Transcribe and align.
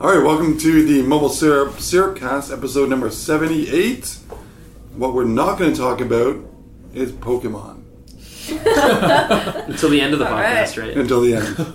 All 0.00 0.14
right, 0.14 0.24
welcome 0.24 0.56
to 0.58 0.84
the 0.84 1.02
Mobile 1.02 1.28
Syrup 1.28 1.80
Syrup 1.80 2.16
Cast, 2.16 2.52
episode 2.52 2.88
number 2.88 3.10
78. 3.10 4.18
What 4.94 5.12
we're 5.12 5.24
not 5.24 5.58
going 5.58 5.72
to 5.72 5.76
talk 5.78 6.00
about 6.00 6.36
is 6.94 7.10
Pokemon 7.12 7.82
Until 9.68 9.90
the 9.90 10.00
end 10.00 10.12
of 10.12 10.20
the 10.20 10.26
podcast, 10.26 10.80
right? 10.80 10.96
until 10.96 11.20
the 11.20 11.34
end. 11.34 11.74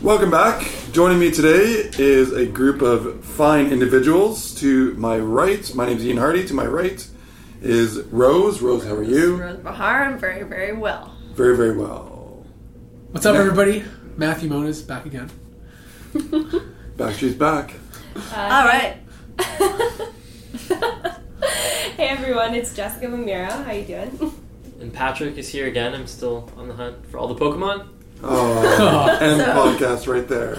Welcome 0.00 0.30
back. 0.30 0.77
Joining 0.98 1.20
me 1.20 1.30
today 1.30 1.88
is 1.96 2.32
a 2.32 2.44
group 2.44 2.82
of 2.82 3.24
fine 3.24 3.66
individuals. 3.66 4.52
To 4.56 4.94
my 4.94 5.16
right, 5.16 5.72
my 5.72 5.86
name 5.86 5.98
is 5.98 6.04
Ian 6.04 6.16
Hardy. 6.16 6.44
To 6.44 6.54
my 6.54 6.66
right 6.66 7.06
is 7.62 8.00
Rose. 8.10 8.60
Rose, 8.60 8.84
how 8.84 8.94
are 8.94 9.04
you? 9.04 9.36
Rose 9.36 9.58
Behar, 9.58 10.02
I'm 10.02 10.18
very, 10.18 10.42
very 10.42 10.72
well. 10.72 11.16
Very, 11.34 11.56
very 11.56 11.76
well. 11.76 12.44
What's 13.12 13.26
up, 13.26 13.36
everybody? 13.36 13.84
Matthew 14.16 14.48
Moniz 14.48 14.82
back 14.82 15.06
again. 15.06 15.30
back, 16.96 17.14
she's 17.14 17.36
back. 17.36 17.74
All 18.34 18.66
right. 18.66 18.96
Hey 21.96 22.08
everyone, 22.08 22.54
it's 22.54 22.74
Jessica 22.74 23.06
Vomiero. 23.06 23.50
How 23.50 23.70
are 23.70 23.74
you 23.74 23.84
doing? 23.84 24.32
And 24.80 24.92
Patrick 24.92 25.36
is 25.36 25.48
here 25.48 25.68
again. 25.68 25.94
I'm 25.94 26.08
still 26.08 26.50
on 26.56 26.66
the 26.66 26.74
hunt 26.74 27.08
for 27.10 27.18
all 27.18 27.28
the 27.28 27.36
Pokemon. 27.36 27.97
Oh, 28.22 29.18
end 29.20 29.40
podcast 29.42 30.08
right 30.08 30.26
there. 30.26 30.56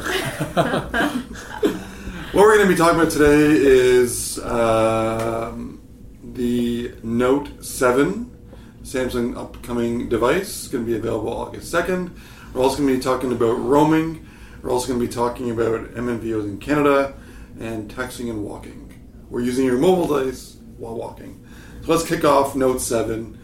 what 2.32 2.34
we're 2.34 2.56
going 2.58 2.68
to 2.70 2.74
be 2.74 2.78
talking 2.78 3.00
about 3.00 3.12
today 3.12 3.52
is 3.52 4.40
um, 4.40 5.82
the 6.24 6.94
Note 7.04 7.64
7, 7.64 8.38
Samsung 8.84 9.38
upcoming 9.38 10.08
device. 10.08 10.64
It's 10.64 10.68
going 10.70 10.86
to 10.86 10.90
be 10.90 10.98
available 10.98 11.34
August 11.34 11.74
2nd. 11.74 12.12
We're 12.54 12.62
also 12.62 12.78
going 12.78 12.90
to 12.90 12.96
be 12.96 13.04
talking 13.04 13.32
about 13.34 13.60
roaming. 13.60 14.26
We're 14.62 14.72
also 14.72 14.88
going 14.88 15.00
to 15.02 15.06
be 15.06 15.14
talking 15.14 15.52
about 15.52 15.94
MVNOs 15.96 16.46
in 16.46 16.60
Canada 16.60 17.14
and 17.60 17.94
texting 17.94 18.30
and 18.30 18.44
walking. 18.44 18.86
We're 19.30 19.42
using 19.42 19.66
your 19.66 19.78
mobile 19.78 20.08
device 20.08 20.56
while 20.78 20.96
walking. 20.96 21.46
So 21.82 21.92
let's 21.92 22.08
kick 22.08 22.24
off 22.24 22.56
Note 22.56 22.80
7. 22.80 23.38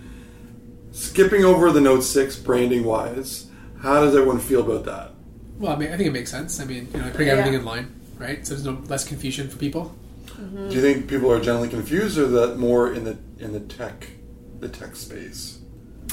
Skipping 0.91 1.43
over 1.43 1.71
the 1.71 1.81
Note 1.81 2.01
6 2.01 2.37
branding 2.37 2.85
wise, 2.85 3.44
how 3.85 4.01
does 4.03 4.15
everyone 4.15 4.39
feel 4.39 4.61
about 4.61 4.85
that? 4.85 5.11
Well, 5.59 5.71
I 5.71 5.75
mean, 5.77 5.91
I 5.91 5.97
think 5.97 6.07
it 6.07 6.11
makes 6.13 6.31
sense. 6.31 6.59
I 6.59 6.65
mean, 6.65 6.87
you 6.93 6.99
know, 7.01 7.09
putting 7.11 7.29
everything 7.29 7.53
in 7.53 7.63
line, 7.63 7.93
right? 8.17 8.45
So 8.45 8.53
there's 8.53 8.65
no 8.65 8.81
less 8.87 9.07
confusion 9.07 9.47
for 9.49 9.57
people. 9.57 9.95
Do 10.37 10.75
you 10.75 10.81
think 10.81 11.07
people 11.07 11.31
are 11.31 11.39
generally 11.39 11.69
confused, 11.69 12.17
or 12.17 12.27
that 12.27 12.57
more 12.57 12.91
in 12.93 13.05
the 13.05 13.17
in 13.39 13.53
the 13.53 13.61
tech, 13.61 14.07
the 14.59 14.67
tech 14.67 14.95
space? 14.97 15.59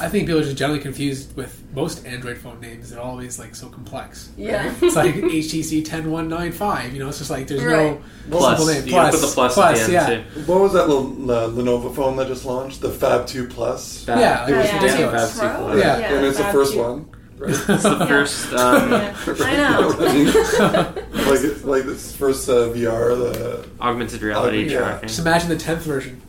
I 0.01 0.09
think 0.09 0.27
people 0.27 0.41
are 0.41 0.45
just 0.45 0.57
generally 0.57 0.81
confused 0.81 1.37
with 1.37 1.63
most 1.75 2.07
Android 2.07 2.39
phone 2.39 2.61
names. 2.61 2.91
They're 2.91 3.01
always 3.01 3.39
like 3.39 3.55
so 3.55 3.69
complex. 3.69 4.31
Yeah. 4.39 4.69
right? 4.69 4.83
It's 4.83 4.97
like 4.97 5.15
HTC 5.17 5.85
10195. 5.85 6.93
You 6.95 7.01
know, 7.01 7.09
it's 7.09 7.19
just 7.19 7.31
like 7.31 7.47
there's 7.49 7.63
Right. 7.65 8.01
no 8.31 8.39
Plus. 8.39 8.59
simple 8.59 8.73
name. 8.75 8.85
You 8.87 8.93
gotta 8.93 9.11
put 9.19 9.21
the 9.27 9.35
plus 9.35 9.59
at 9.59 9.75
the 9.75 9.83
end, 9.83 9.93
yeah. 9.93 10.07
too. 10.35 10.41
What 10.47 10.61
was 10.61 10.73
that 10.75 10.89
little 10.89 11.31
uh, 11.31 11.49
Lenovo 11.51 11.95
phone 11.95 12.17
that 12.17 12.29
just 12.29 12.45
launched? 12.47 12.81
The 12.81 12.89
Phab 12.91 13.27
Two 13.27 13.47
Plus. 13.49 14.05
Phab- 14.07 14.21
Yeah, 14.21 14.41
like, 14.45 14.51
It 14.51 14.57
was 14.57 14.67
yeah, 14.67 14.83
ridiculous. 14.83 15.39
yeah. 15.39 15.57
Pro? 15.57 15.77
Yeah. 15.77 15.97
and 16.15 16.27
it's 16.27 16.39
the 16.39 16.45
first 16.45 16.73
two. 16.75 16.81
one. 16.81 17.07
Right? 17.43 17.51
It's 17.51 17.67
the 17.83 18.07
first. 18.07 18.53
Um, 18.53 18.93
I 18.93 19.57
know. 19.57 19.89
like 21.31 21.41
it- 21.41 21.65
like 21.65 21.85
this 21.85 22.15
first 22.15 22.49
uh, 22.49 22.69
VR. 22.71 23.17
The 23.19 23.69
Augmented 23.81 24.23
reality 24.23 24.65
Yeah. 24.71 24.79
tracking. 24.79 25.09
Just 25.09 25.21
imagine 25.21 25.49
the 25.49 25.57
10th 25.57 25.79
version. 25.79 26.21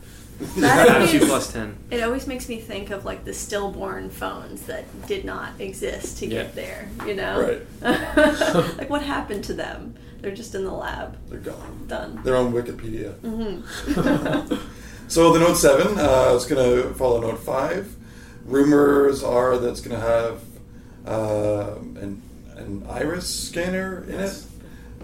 That 0.58 0.88
Phab 0.88 1.02
is- 1.02 1.10
2 1.12 1.26
plus 1.26 1.52
10. 1.52 1.76
It 1.90 2.02
always 2.02 2.26
makes 2.26 2.48
me 2.48 2.58
think 2.60 2.90
of 2.90 3.04
like 3.04 3.24
the 3.24 3.32
stillborn 3.34 4.10
phones 4.10 4.62
that 4.62 4.84
did 5.06 5.24
not 5.24 5.60
exist 5.60 6.18
to 6.18 6.26
Yeah. 6.26 6.42
get 6.42 6.54
there. 6.56 6.88
You 7.06 7.14
know, 7.14 7.40
right, 7.82 8.76
like 8.78 8.90
what 8.90 9.02
happened 9.02 9.44
to 9.44 9.54
them? 9.54 9.94
They're 10.20 10.34
just 10.34 10.54
in 10.54 10.64
the 10.64 10.72
lab. 10.72 11.16
they're 11.28 11.38
gone. 11.38 11.84
Done. 11.86 12.20
They're 12.24 12.36
on 12.36 12.52
Wikipedia. 12.52 13.14
so 15.08 15.32
the 15.32 15.38
Note 15.38 15.54
Seven 15.56 15.98
uh, 15.98 16.32
is 16.34 16.46
going 16.46 16.82
to 16.82 16.94
follow 16.94 17.20
Note 17.20 17.38
Five. 17.40 17.94
Rumors 18.46 19.22
are 19.22 19.56
that 19.58 19.68
it's 19.68 19.80
going 19.80 19.98
to 19.98 20.04
have 20.06 20.40
um 21.06 21.96
an 22.00 22.22
an 22.56 22.86
iris 22.88 23.28
scanner 23.48 24.04
in 24.08 24.20
it. 24.20 24.44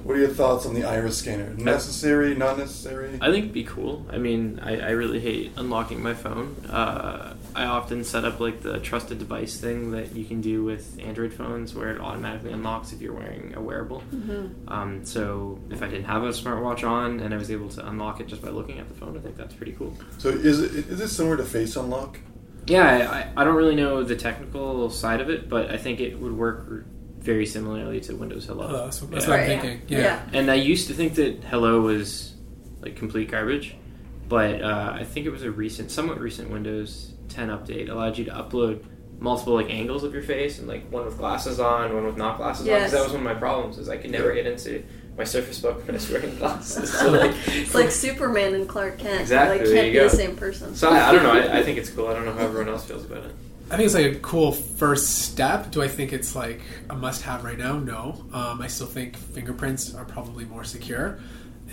What 0.03 0.16
are 0.16 0.21
your 0.21 0.28
thoughts 0.31 0.65
on 0.65 0.72
the 0.72 0.84
iris 0.84 1.19
scanner? 1.19 1.53
Necessary? 1.55 2.34
Not 2.34 2.56
necessary? 2.56 3.19
I 3.21 3.31
think 3.31 3.44
it'd 3.44 3.53
be 3.53 3.65
cool. 3.65 4.06
I 4.09 4.16
mean, 4.16 4.59
I, 4.62 4.78
I 4.81 4.91
really 4.93 5.21
hate 5.21 5.53
unlocking 5.59 6.03
my 6.03 6.15
phone. 6.15 6.56
Uh, 6.71 7.34
I 7.55 7.65
often 7.65 8.03
set 8.05 8.25
up 8.25 8.41
like 8.41 8.62
the 8.62 8.78
trusted 8.78 9.19
device 9.19 9.61
thing 9.61 9.91
that 9.91 10.16
you 10.16 10.25
can 10.25 10.41
do 10.41 10.65
with 10.65 10.99
Android 11.00 11.34
phones 11.34 11.75
where 11.75 11.91
it 11.94 12.00
automatically 12.00 12.50
unlocks 12.50 12.94
if 12.94 13.03
you're 13.03 13.12
wearing 13.12 13.53
a 13.55 13.61
wearable. 13.61 14.03
Um, 14.69 15.05
so 15.05 15.59
if 15.69 15.82
I 15.82 15.88
didn't 15.88 16.06
have 16.06 16.22
a 16.22 16.31
smartwatch 16.31 16.82
on 16.88 17.21
and 17.21 17.34
I 17.34 17.37
was 17.37 17.50
able 17.50 17.69
to 17.71 17.87
unlock 17.87 18.21
it 18.21 18.27
just 18.27 18.41
by 18.41 18.49
looking 18.49 18.78
at 18.78 18.88
the 18.88 18.94
phone, 18.94 19.19
I 19.19 19.21
think 19.21 19.37
that's 19.37 19.53
pretty 19.53 19.72
cool. 19.72 19.94
So 20.17 20.31
is 20.31 20.61
it 20.61 20.88
is 20.88 21.00
it 21.03 21.09
similar 21.09 21.37
to 21.37 21.44
Face 21.44 21.77
Unlock? 21.77 22.19
Yeah, 22.66 22.87
I, 22.87 23.19
I- 23.41 23.43
I 23.43 23.44
don't 23.44 23.54
really 23.56 23.75
know 23.76 24.03
the 24.04 24.16
technical 24.16 24.91
side 24.91 25.21
of 25.21 25.31
it, 25.31 25.48
but 25.48 25.71
I 25.71 25.76
think 25.76 26.00
it 26.00 26.19
would 26.21 26.37
work 26.37 26.84
very 27.19 27.44
similarly 27.47 28.00
to 28.00 28.15
Windows 28.15 28.47
Hello. 28.47 28.66
Oh, 28.69 28.84
that's, 28.84 29.00
that's 29.00 29.25
Yeah. 29.25 29.31
what 29.31 29.41
I'm 29.41 29.48
Right, 29.48 29.60
thinking. 29.60 29.82
Yeah. 29.88 29.98
Yeah. 29.98 30.22
And 30.32 30.50
I 30.50 30.54
used 30.54 30.88
to 30.88 30.94
think 30.94 31.15
that 31.16 31.44
Hello 31.44 31.81
was 31.81 32.34
like 32.81 32.97
complete 32.97 33.31
garbage, 33.31 33.75
but 34.28 34.62
uh, 34.62 34.93
I 34.94 35.04
think 35.04 35.26
it 35.26 35.31
was 35.31 35.43
a 35.43 35.50
recent, 35.50 35.91
somewhat 35.91 36.19
recent 36.20 36.50
Windows 36.50 37.12
10 37.28 37.49
update 37.49 37.91
allowed 37.91 38.16
you 38.19 38.25
to 38.25 38.31
upload 38.31 38.82
multiple 39.19 39.53
like 39.54 39.69
angles 39.69 40.03
of 40.03 40.15
your 40.15 40.22
face 40.22 40.59
and 40.59 40.66
like 40.66 40.91
one 40.91 41.04
with 41.04 41.19
glasses 41.19 41.60
on, 41.60 41.93
one 41.94 42.06
with 42.06 42.16
not 42.16 42.38
glasses 42.38 42.66
on. 42.66 42.75
Because 42.75 42.93
that 42.93 43.03
was 43.03 43.12
one 43.12 43.20
of 43.20 43.25
my 43.25 43.34
problems 43.34 43.76
is 43.76 43.88
I 43.91 43.99
could 43.99 44.10
never 44.10 44.28
Yeah. 44.34 44.43
get 44.43 44.53
into 44.53 44.82
my 45.20 45.25
Surface 45.25 45.58
Book 45.60 45.78
when 45.86 45.91
I 45.91 45.92
was 45.92 46.10
wearing 46.10 46.34
glasses. 46.36 46.91
So 46.98 47.10
like, 47.10 47.34
It's 47.48 47.75
like 47.75 47.91
Superman 47.91 48.54
and 48.54 48.66
Clark 48.69 48.98
Kent. 48.98 49.20
Exactly, 49.20 49.58
Like 49.58 49.66
there 49.66 49.75
can't 49.75 49.86
you 49.88 49.92
be 49.92 49.98
go. 49.98 50.08
the 50.08 50.16
same 50.16 50.34
person. 50.34 50.75
so 50.75 50.88
I, 50.91 51.08
I 51.10 51.12
don't 51.12 51.22
know. 51.22 51.32
I, 51.32 51.58
I 51.58 51.62
think 51.62 51.76
it's 51.78 51.91
cool. 51.91 52.08
I 52.08 52.14
don't 52.14 52.25
know 52.25 52.32
how 52.32 52.44
everyone 52.47 52.69
else 52.70 52.86
feels 52.86 53.04
about 53.04 53.25
it. 53.25 53.34
I 53.70 53.76
think 53.76 53.86
it's 53.86 53.94
like 53.94 54.06
a 54.06 54.19
cool 54.20 54.50
first 54.53 55.19
step. 55.31 55.70
Do 55.70 55.82
I 55.82 55.88
think 55.88 56.12
it's 56.12 56.34
like 56.34 56.60
a 56.88 56.94
must 56.97 57.22
have 57.22 57.44
right 57.44 57.58
now? 57.58 57.78
No. 57.78 58.25
Um, 58.32 58.60
I 58.62 58.66
still 58.66 58.86
think 58.88 59.16
fingerprints 59.16 59.94
are 59.94 60.04
probably 60.06 60.44
more 60.47 60.64
secure. 60.64 61.20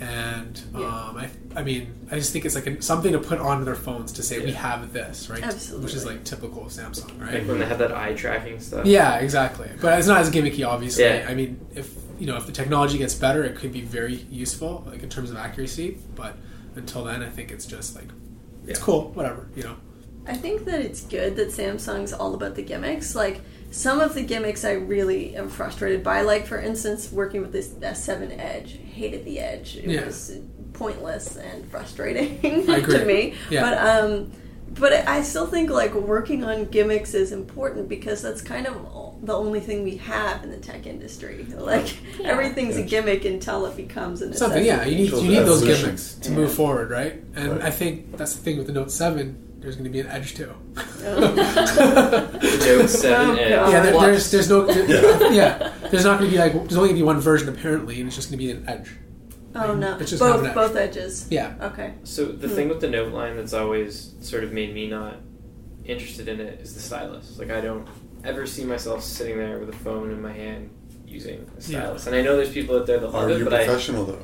And 0.00 0.62
um, 0.76 1.16
I, 1.16 1.28
I 1.56 1.62
mean, 1.64 1.92
I 2.12 2.14
just 2.16 2.32
think 2.32 2.44
it's 2.44 2.54
like 2.54 2.68
a, 2.68 2.80
something 2.82 3.12
to 3.14 3.18
put 3.18 3.40
on 3.40 3.64
their 3.64 3.74
phones 3.74 4.12
to 4.12 4.22
say 4.22 4.38
we 4.38 4.52
have 4.52 4.92
this, 4.92 5.28
right? 5.28 5.42
Absolutely. 5.42 5.84
Which 5.86 5.94
is 5.94 6.06
like 6.06 6.22
typical 6.22 6.66
of 6.66 6.68
Samsung, 6.70 7.18
Like 7.18 7.32
right? 7.32 7.46
when 7.46 7.58
they 7.58 7.66
have 7.66 7.78
that 7.78 7.90
eye 7.92 8.12
tracking 8.14 8.60
stuff. 8.60 8.86
Yeah, 8.86 9.16
exactly. 9.16 9.68
But 9.80 9.98
it's 9.98 10.06
not 10.06 10.20
as 10.20 10.30
gimmicky, 10.30 10.64
obviously. 10.64 11.02
Yeah. 11.02 11.26
I 11.28 11.34
mean, 11.34 11.58
if 11.74 11.92
you 12.18 12.26
know, 12.26 12.36
if 12.36 12.46
the 12.46 12.52
technology 12.52 12.98
gets 12.98 13.14
better, 13.14 13.44
it 13.44 13.56
could 13.56 13.72
be 13.72 13.80
very 13.82 14.14
useful, 14.30 14.84
like 14.86 15.02
in 15.02 15.08
terms 15.08 15.30
of 15.30 15.36
accuracy. 15.36 15.98
But 16.14 16.36
until 16.76 17.04
then, 17.04 17.22
I 17.22 17.28
think 17.28 17.50
it's 17.50 17.66
just 17.66 17.94
like 17.94 18.08
it's 18.66 18.78
Yeah. 18.80 18.84
cool, 18.84 19.10
whatever, 19.12 19.48
you 19.54 19.62
know. 19.62 19.76
I 20.26 20.34
think 20.34 20.64
that 20.66 20.80
it's 20.80 21.00
good 21.02 21.36
that 21.36 21.48
Samsung's 21.48 22.12
all 22.12 22.34
about 22.34 22.54
the 22.54 22.62
gimmicks. 22.62 23.14
Like 23.14 23.40
some 23.70 24.00
of 24.00 24.14
the 24.14 24.22
gimmicks 24.22 24.64
I 24.64 24.72
really 24.72 25.34
am 25.36 25.48
frustrated 25.48 26.02
by. 26.04 26.20
Like 26.22 26.46
for 26.46 26.58
instance, 26.60 27.10
working 27.10 27.40
with 27.40 27.52
this 27.52 27.68
S7 27.68 28.38
Edge, 28.38 28.78
hated 28.92 29.24
the 29.24 29.38
Edge. 29.40 29.76
It 29.76 29.84
Yeah. 29.88 30.04
was 30.04 30.38
pointless 30.74 31.36
and 31.36 31.66
frustrating 31.70 32.38
I 32.70 32.76
agree. 32.78 32.98
to 32.98 33.04
me. 33.06 33.34
Yeah. 33.50 33.62
But 33.62 33.78
um, 33.78 34.32
but 34.74 34.92
I 35.08 35.22
still 35.22 35.46
think 35.46 35.70
like 35.70 35.94
working 35.94 36.44
on 36.44 36.66
gimmicks 36.66 37.14
is 37.14 37.32
important 37.32 37.88
because 37.88 38.22
that's 38.22 38.40
kind 38.42 38.66
of 38.66 38.76
the 39.22 39.34
only 39.34 39.60
thing 39.60 39.82
we 39.84 39.96
have 39.98 40.44
in 40.44 40.50
the 40.50 40.56
tech 40.58 40.86
industry. 40.86 41.44
Like 41.56 41.96
everything's 42.24 42.76
a 42.76 42.82
gimmick 42.82 43.24
until 43.24 43.66
it 43.66 43.76
becomes 43.76 44.22
a 44.22 44.32
Something, 44.34 44.64
yeah. 44.64 44.84
You 44.84 44.96
need 44.96 45.10
you 45.12 45.28
need 45.28 45.38
those 45.46 45.64
gimmicks 45.64 46.14
to 46.16 46.30
Yeah. 46.30 46.36
move 46.36 46.52
forward, 46.54 46.90
right? 46.90 47.14
And 47.34 47.52
Right. 47.52 47.62
I 47.62 47.70
think 47.70 48.16
that's 48.16 48.34
the 48.36 48.42
thing 48.42 48.58
with 48.58 48.66
the 48.66 48.72
Note 48.72 48.90
Seven. 48.90 49.44
There's 49.60 49.74
going 49.74 49.84
to 49.86 49.90
be 49.90 49.98
an 49.98 50.06
Edge 50.06 50.34
too. 50.36 50.52
Oh. 51.04 51.18
Note 52.42 52.88
7 52.88 53.30
Oh, 53.30 53.34
yeah, 53.34 53.80
there, 53.80 53.92
there's 53.92 54.30
there's 54.30 54.48
no 54.48 54.68
yeah. 55.30 55.72
There's 55.90 56.04
not 56.04 56.18
going 56.20 56.30
to 56.30 56.36
be 56.36 56.38
like 56.38 56.52
there's 56.52 56.76
only 56.76 56.90
going 56.90 56.96
to 56.96 57.00
be 57.00 57.02
one 57.02 57.20
version 57.20 57.48
apparently, 57.48 57.98
and 57.98 58.06
it's 58.06 58.14
just 58.16 58.30
going 58.30 58.38
to 58.38 58.44
be 58.44 58.50
an 58.52 58.64
Edge. 58.68 58.90
Oh 59.58 59.74
no, 59.74 59.96
It's 59.98 60.10
just 60.10 60.22
have 60.22 60.36
both 60.40 60.44
an 60.48 60.54
both 60.54 60.76
edges. 60.76 61.26
Yeah. 61.30 61.54
Okay. 61.60 61.94
So 62.04 62.26
the 62.26 62.48
Hmm. 62.48 62.54
thing 62.54 62.68
with 62.68 62.80
the 62.80 62.88
note 62.88 63.12
line 63.12 63.36
that's 63.36 63.52
always 63.52 64.14
sort 64.20 64.44
of 64.44 64.52
made 64.52 64.74
me 64.74 64.88
not 64.88 65.16
interested 65.84 66.28
in 66.28 66.40
it 66.40 66.60
is 66.60 66.74
the 66.74 66.80
stylus. 66.80 67.38
Like 67.38 67.50
I 67.50 67.60
don't 67.60 67.86
ever 68.24 68.46
see 68.46 68.64
myself 68.64 69.02
sitting 69.02 69.38
there 69.38 69.58
with 69.58 69.68
a 69.70 69.78
phone 69.78 70.10
in 70.10 70.20
my 70.20 70.32
hand 70.32 70.70
using 71.06 71.38
a 71.56 71.60
Yeah. 71.70 71.80
stylus. 71.80 72.06
And 72.06 72.14
I 72.16 72.22
know 72.22 72.36
there's 72.36 72.50
people 72.52 72.76
out 72.76 72.86
there 72.86 72.98
that 73.00 73.12
love 73.12 73.24
Are 73.24 73.30
it, 73.30 73.38
you 73.38 73.44
but 73.44 73.54
I, 73.54 73.64
professional 73.64 74.04
though? 74.04 74.18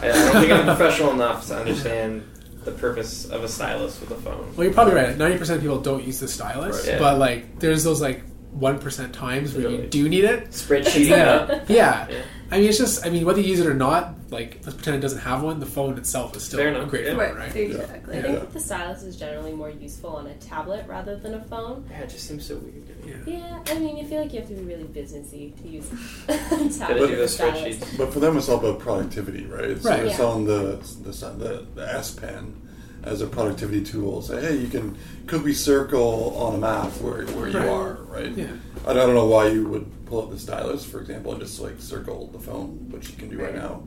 I, 0.00 0.08
I 0.08 0.12
don't 0.12 0.32
think 0.42 0.52
I'm 0.52 0.64
professional 0.76 1.12
enough 1.12 1.46
to 1.48 1.56
understand 1.56 2.22
the 2.64 2.72
purpose 2.72 3.24
of 3.30 3.44
a 3.44 3.48
stylus 3.48 3.98
with 4.00 4.10
a 4.10 4.16
phone. 4.16 4.52
Well, 4.56 4.64
you're 4.64 4.74
probably 4.74 4.94
right. 4.94 5.16
Ninety 5.16 5.38
percent 5.38 5.56
of 5.58 5.62
people 5.62 5.80
don't 5.80 6.04
use 6.04 6.20
the 6.20 6.28
stylus, 6.28 6.76
Right. 6.80 6.94
Yeah. 6.94 6.98
but 6.98 7.18
like 7.18 7.58
there's 7.60 7.84
those 7.84 8.00
like 8.00 8.22
one 8.50 8.78
percent 8.78 9.14
times 9.14 9.54
where 9.54 9.70
you 9.70 9.86
do 9.86 10.08
need 10.08 10.24
it. 10.24 10.50
Spreadsheeting 10.50 11.06
Yeah, 11.08 11.64
yeah. 11.68 12.06
Yeah. 12.10 12.22
I 12.50 12.58
mean, 12.60 12.68
it's 12.68 12.78
just. 12.78 13.04
I 13.04 13.10
mean, 13.10 13.24
whether 13.26 13.40
you 13.40 13.48
use 13.48 13.60
it 13.60 13.66
or 13.66 13.74
not, 13.74 14.14
like 14.30 14.60
let's 14.64 14.74
pretend 14.74 14.96
it 14.96 15.00
doesn't 15.00 15.18
have 15.20 15.42
one. 15.42 15.60
The 15.60 15.66
phone 15.66 15.98
itself 15.98 16.34
is 16.36 16.44
still 16.44 16.58
Fair 16.58 16.68
a 16.68 16.76
enough. 16.76 16.88
great 16.88 17.04
Yeah. 17.04 17.10
phone, 17.10 17.18
Right. 17.18 17.36
right? 17.36 17.56
Exactly. 17.56 18.18
I 18.18 18.22
think 18.22 18.34
Yeah. 18.34 18.40
that 18.40 18.52
the 18.54 18.60
stylus 18.60 19.02
is 19.02 19.16
generally 19.16 19.52
more 19.52 19.68
useful 19.70 20.10
on 20.16 20.26
a 20.26 20.34
tablet 20.34 20.86
rather 20.88 21.16
than 21.16 21.34
a 21.34 21.42
phone. 21.44 21.84
Yeah, 21.90 22.00
it 22.00 22.08
just 22.10 22.26
seems 22.26 22.46
so 22.46 22.56
weird 22.56 22.86
to 22.88 23.06
me. 23.06 23.14
Yeah. 23.26 23.38
Yeah, 23.38 23.58
I 23.74 23.78
mean, 23.78 23.96
you 23.98 24.06
feel 24.06 24.22
like 24.22 24.32
you 24.32 24.40
have 24.40 24.48
to 24.48 24.54
be 24.54 24.62
really 24.62 24.84
businessy 24.84 25.54
to 25.62 25.68
use 25.68 25.90
a 26.28 26.36
tablet 26.78 27.08
do 27.08 27.12
with 27.12 27.20
a 27.20 27.28
stylus. 27.28 27.76
But 27.98 28.12
for 28.12 28.20
them, 28.20 28.36
it's 28.38 28.48
all 28.48 28.58
about 28.58 28.78
productivity, 28.78 29.44
right? 29.44 29.80
So 29.82 29.88
Right. 29.90 29.96
they're 29.98 30.06
Yeah. 30.06 30.16
selling 30.16 30.44
the 30.46 30.78
the, 31.04 31.10
the 31.12 31.66
the 31.74 31.94
S 31.94 32.10
Pen 32.12 32.54
as 33.02 33.20
a 33.22 33.26
productivity 33.26 33.82
tool. 33.84 34.22
Say, 34.22 34.40
hey, 34.40 34.56
you 34.56 34.68
can 34.68 34.96
quickly 35.26 35.52
circle 35.54 36.36
on 36.36 36.54
a 36.56 36.58
map 36.58 36.90
where, 37.00 37.24
where 37.26 37.48
you 37.48 37.58
are, 37.58 37.94
right? 38.04 38.30
Yeah. 38.32 38.52
I 38.86 38.92
don't 38.92 39.14
know 39.14 39.26
why 39.26 39.48
you 39.48 39.66
would 39.68 40.06
pull 40.06 40.22
up 40.22 40.30
the 40.30 40.38
stylus, 40.38 40.84
for 40.84 41.00
example, 41.00 41.32
and 41.32 41.40
just 41.40 41.60
like 41.60 41.74
circle 41.80 42.28
the 42.28 42.38
phone, 42.38 42.88
which 42.90 43.10
you 43.10 43.16
can 43.16 43.28
do 43.28 43.38
right 43.42 43.54
now. 43.54 43.82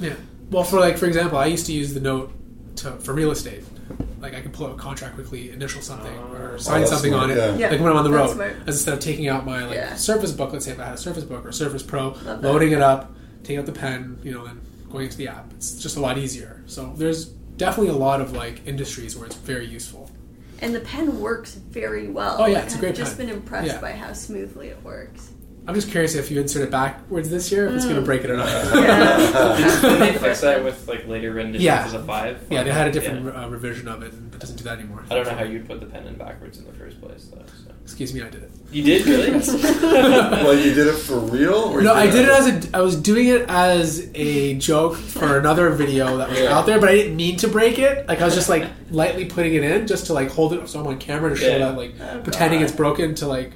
Yeah. 0.00 0.14
Well, 0.50 0.64
for 0.64 0.78
like 0.80 0.96
for 0.98 1.06
example, 1.06 1.38
I 1.38 1.46
used 1.46 1.66
to 1.66 1.72
use 1.72 1.92
the 1.94 2.00
note 2.00 2.32
to, 2.76 2.92
for 2.92 3.12
real 3.14 3.30
estate. 3.30 3.64
Like 4.20 4.34
I 4.34 4.40
could 4.40 4.52
pull 4.52 4.66
out 4.66 4.74
a 4.74 4.78
contract 4.78 5.14
quickly, 5.14 5.50
initial 5.50 5.82
something, 5.82 6.12
or 6.32 6.52
Oh, 6.54 6.56
sign 6.56 6.80
that's 6.80 6.90
something 6.92 7.12
smart, 7.12 7.24
on 7.24 7.30
it. 7.30 7.36
yeah. 7.36 7.56
Yeah, 7.56 7.70
Like 7.70 7.80
when 7.80 7.90
I'm 7.92 7.98
on 7.98 8.04
the 8.04 8.10
road, 8.10 8.40
as 8.40 8.76
instead 8.76 8.94
of 8.94 9.00
taking 9.00 9.28
out 9.28 9.44
my 9.44 9.64
like 9.66 9.74
Yeah. 9.76 9.94
Surface 9.96 10.32
book. 10.32 10.52
Let's 10.52 10.64
say 10.64 10.72
if 10.72 10.80
I 10.80 10.84
had 10.86 10.94
a 10.94 10.98
Surface 10.98 11.24
book 11.24 11.44
or 11.44 11.52
Surface 11.52 11.82
Pro, 11.82 12.10
that. 12.10 12.42
loading 12.42 12.72
it 12.72 12.80
up, 12.80 13.12
taking 13.42 13.58
out 13.58 13.66
the 13.66 13.72
pen, 13.72 14.18
you 14.24 14.32
know, 14.32 14.46
and 14.46 14.60
going 14.90 15.04
into 15.04 15.16
the 15.18 15.28
app. 15.28 15.52
It's 15.54 15.74
just 15.82 15.96
a 15.96 16.00
lot 16.00 16.16
easier. 16.18 16.62
So 16.66 16.92
there's 16.96 17.30
definitely 17.56 17.92
a 17.92 17.96
lot 17.96 18.20
of 18.20 18.32
like 18.32 18.66
industries 18.66 19.16
where 19.16 19.26
it's 19.26 19.36
very 19.36 19.66
useful. 19.66 20.10
And 20.60 20.74
the 20.74 20.80
pen 20.80 21.20
works 21.20 21.54
very 21.54 22.08
well. 22.08 22.36
Oh, 22.38 22.46
yeah, 22.46 22.54
Like, 22.56 22.64
it's 22.64 22.74
a 22.76 22.78
great 22.78 22.88
I've 22.90 22.96
just 22.96 23.18
been 23.18 23.28
impressed 23.28 23.66
Yeah. 23.74 23.80
by 23.80 23.92
how 23.92 24.12
smoothly 24.14 24.68
it 24.68 24.82
works. 24.82 25.30
I'm 25.68 25.74
just 25.74 25.90
curious 25.90 26.14
if 26.14 26.30
you 26.30 26.40
insert 26.40 26.62
it 26.62 26.70
backwards 26.70 27.28
this 27.28 27.50
year, 27.50 27.66
if 27.66 27.74
it's 27.74 27.84
Mm. 27.84 27.88
going 27.88 28.00
to 28.00 28.06
break 28.06 28.22
it 28.24 28.30
or 28.30 28.36
not. 28.36 28.46
Yeah. 28.74 29.80
Did 29.82 30.00
they 30.00 30.12
fix 30.18 30.40
that 30.42 30.62
with 30.62 30.86
like 30.86 31.08
later 31.08 31.32
renditions 31.32 31.64
Yeah. 31.64 31.84
as 31.84 31.94
a 31.94 32.02
five? 32.04 32.38
yeah, 32.50 32.62
they 32.62 32.70
had 32.70 32.86
a 32.88 32.92
different 32.92 33.24
Yeah. 33.26 33.44
uh, 33.44 33.48
revision 33.48 33.88
of 33.88 34.02
it, 34.02 34.12
and 34.12 34.32
it 34.32 34.38
doesn't 34.38 34.56
do 34.56 34.64
that 34.64 34.78
anymore. 34.78 35.02
I 35.10 35.14
don't 35.16 35.26
know 35.26 35.32
how 35.34 35.44
you'd 35.44 35.66
put 35.66 35.80
the 35.80 35.86
pen 35.86 36.06
in 36.06 36.14
backwards 36.14 36.58
in 36.58 36.66
the 36.66 36.72
first 36.72 37.00
place, 37.00 37.26
though. 37.32 37.38
So. 37.64 37.72
Excuse 37.82 38.12
me, 38.14 38.20
I 38.22 38.28
did 38.28 38.42
it. 38.44 38.50
You 38.72 38.82
did 38.82 39.06
really? 39.06 39.30
well, 39.82 40.54
you 40.54 40.74
did 40.74 40.88
it 40.88 40.94
for 40.96 41.18
real? 41.18 41.54
Or 41.54 41.80
No, 41.82 41.92
you 41.94 41.98
I 42.00 42.06
did 42.10 42.28
it 42.28 42.30
as 42.30 42.46
a. 42.72 42.76
I 42.76 42.80
was 42.80 42.96
doing 42.96 43.28
it 43.28 43.44
as 43.48 44.08
a 44.14 44.54
joke 44.54 44.96
for 44.96 45.38
another 45.38 45.70
video 45.70 46.16
that 46.18 46.28
was 46.30 46.38
Yeah. 46.40 46.56
out 46.56 46.66
there, 46.66 46.80
but 46.80 46.88
I 46.88 46.96
didn't 46.96 47.14
mean 47.16 47.36
to 47.38 47.48
break 47.48 47.78
it. 47.78 48.06
Like 48.08 48.20
I 48.20 48.24
was 48.24 48.34
just 48.34 48.48
like 48.48 48.66
lightly 48.90 49.24
putting 49.26 49.54
it 49.54 49.62
in, 49.62 49.86
just 49.86 50.06
to 50.06 50.12
like 50.14 50.30
hold 50.30 50.52
it 50.52 50.68
so 50.68 50.80
I'm 50.80 50.86
on 50.88 50.98
camera 50.98 51.30
to 51.30 51.36
show 51.36 51.46
Yeah. 51.48 51.58
that 51.58 51.76
like 51.76 51.94
Oh, 52.00 52.20
pretending 52.22 52.58
God. 52.60 52.64
it's 52.68 52.76
broken 52.76 53.14
to 53.16 53.26
like 53.28 53.52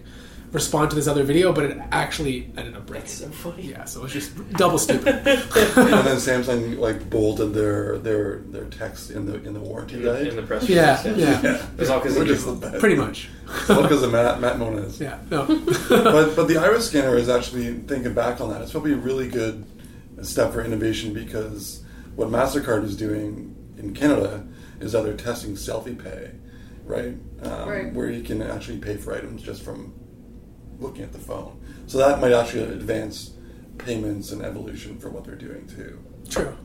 respond 0.53 0.91
to 0.91 0.97
this 0.97 1.07
other 1.07 1.23
video, 1.23 1.53
but 1.53 1.65
it 1.65 1.79
actually 1.93 2.51
ended 2.57 2.75
up 2.77 2.87
breaking. 2.87 3.03
That's 3.07 3.19
so 3.19 3.29
funny. 3.31 3.63
Yeah, 3.69 3.85
so 3.85 4.01
it 4.01 4.03
was 4.05 4.13
just 4.13 4.53
double 4.55 4.79
stupid. 4.79 5.15
and 5.17 5.25
then 5.27 6.17
Samsung 6.17 6.79
like 6.79 7.09
bolded 7.09 7.55
their 7.55 7.99
their 7.99 8.39
their 8.39 8.65
text 8.65 9.11
in 9.11 9.27
the 9.27 9.35
in 9.45 9.55
the 9.55 9.61
warranty 9.61 9.97
In 9.97 10.03
the, 10.03 10.13
guide. 10.13 10.27
in 10.27 10.37
the 10.37 10.43
press 10.43 10.69
Yeah, 10.69 11.03
release, 11.05 11.19
yeah. 11.25 11.41
yeah, 11.43 11.67
It's 11.79 11.91
all 11.91 12.01
'cause 12.01 12.17
of 12.17 12.27
Which 12.29 12.39
the 12.41 12.53
best. 12.53 12.79
Pretty 12.81 12.97
much. 12.97 13.29
It's 13.49 13.71
all 13.71 13.83
because 13.83 14.03
of 14.03 14.13
Matt 14.13 14.41
Matt 14.41 14.59
Moniz. 14.59 15.01
Yeah. 15.01 15.19
No. 15.31 15.45
but 15.89 16.35
but 16.37 16.49
the 16.49 16.57
iris 16.59 16.89
scanner 16.89 17.17
is 17.17 17.29
actually 17.29 17.73
thinking 17.75 18.15
back 18.15 18.41
on 18.41 18.51
that. 18.51 18.61
It's 18.63 18.73
probably 18.73 18.93
a 18.93 18.97
really 18.97 19.29
good 19.29 19.65
step 20.23 20.53
for 20.53 20.63
innovation 20.65 21.15
because 21.15 21.83
what 22.17 22.29
Mastercard 22.29 22.85
is 22.85 22.97
doing 22.97 23.55
in 23.79 23.95
Canada 23.95 24.47
is 24.81 24.93
that 24.93 25.05
they're 25.05 25.17
testing 25.17 25.53
selfie 25.55 25.97
pay, 26.03 26.31
right? 26.85 27.15
Um, 27.43 27.69
Right. 27.69 27.95
Where 27.95 28.11
you 28.11 28.23
can 28.23 28.43
actually 28.43 28.79
pay 28.79 28.97
for 28.97 29.15
items 29.15 29.43
just 29.43 29.63
from 29.63 29.93
looking 30.81 31.03
at 31.03 31.13
the 31.13 31.19
phone. 31.19 31.61
So 31.87 31.99
that 31.99 32.21
might 32.21 32.33
actually 32.33 32.65
advance 32.65 33.33
payments 33.79 34.33
and 34.33 34.43
evolution 34.43 34.99
for 34.99 35.09
what 35.11 35.25
they're 35.25 35.35
doing 35.37 35.67
too. 35.67 35.99
True. 36.29 36.57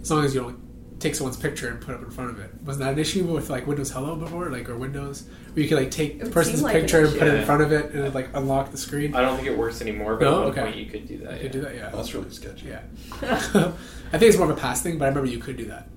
As 0.00 0.10
long 0.10 0.24
as 0.24 0.34
you 0.34 0.42
don't 0.42 0.60
take 1.00 1.14
someone's 1.14 1.36
picture 1.36 1.68
and 1.68 1.80
put 1.80 1.90
it 1.92 1.98
up 1.98 2.02
in 2.04 2.10
front 2.10 2.30
of 2.30 2.38
it. 2.38 2.50
Wasn't 2.62 2.82
that 2.84 2.92
an 2.94 2.98
issue 2.98 3.24
with 3.24 3.50
like 3.50 3.66
Windows 3.66 3.90
Hello 3.90 4.14
before, 4.16 4.48
like 4.50 4.68
or 4.68 4.76
Windows, 4.76 5.24
where 5.52 5.62
you 5.62 5.68
could 5.68 5.78
like 5.78 5.90
take 5.90 6.20
the 6.22 6.30
person's 6.30 6.56
seem 6.58 6.64
like 6.64 6.74
an 6.76 6.80
picture 6.82 7.04
and 7.04 7.18
put 7.18 7.28
it 7.28 7.34
in 7.34 7.44
front 7.44 7.62
of 7.62 7.72
it 7.72 7.90
and 7.92 8.06
it 8.06 8.14
like 8.14 8.28
unlock 8.34 8.70
the 8.70 8.78
screen? 8.78 9.14
I 9.14 9.20
don't 9.20 9.36
think 9.36 9.48
it 9.48 9.58
works 9.58 9.80
anymore, 9.82 10.16
but 10.16 10.24
No? 10.24 10.30
at 10.34 10.38
one 10.40 10.48
Okay. 10.50 10.62
point 10.62 10.76
you 10.76 10.86
could 10.86 11.06
do 11.08 11.18
that. 11.18 11.30
You 11.32 11.36
yeah. 11.36 11.42
could 11.42 11.52
do 11.52 11.60
that, 11.62 11.74
yeah. 11.74 11.90
That's 11.90 12.14
really 12.14 12.30
sketchy. 12.30 12.68
Yeah. 12.68 12.82
I 13.22 14.18
think 14.18 14.22
it's 14.22 14.38
more 14.38 14.50
of 14.50 14.56
a 14.56 14.60
past 14.60 14.82
thing, 14.82 14.96
but 14.98 15.06
I 15.06 15.08
remember 15.08 15.28
you 15.28 15.38
could 15.38 15.56
do 15.56 15.66
that. 15.66 15.88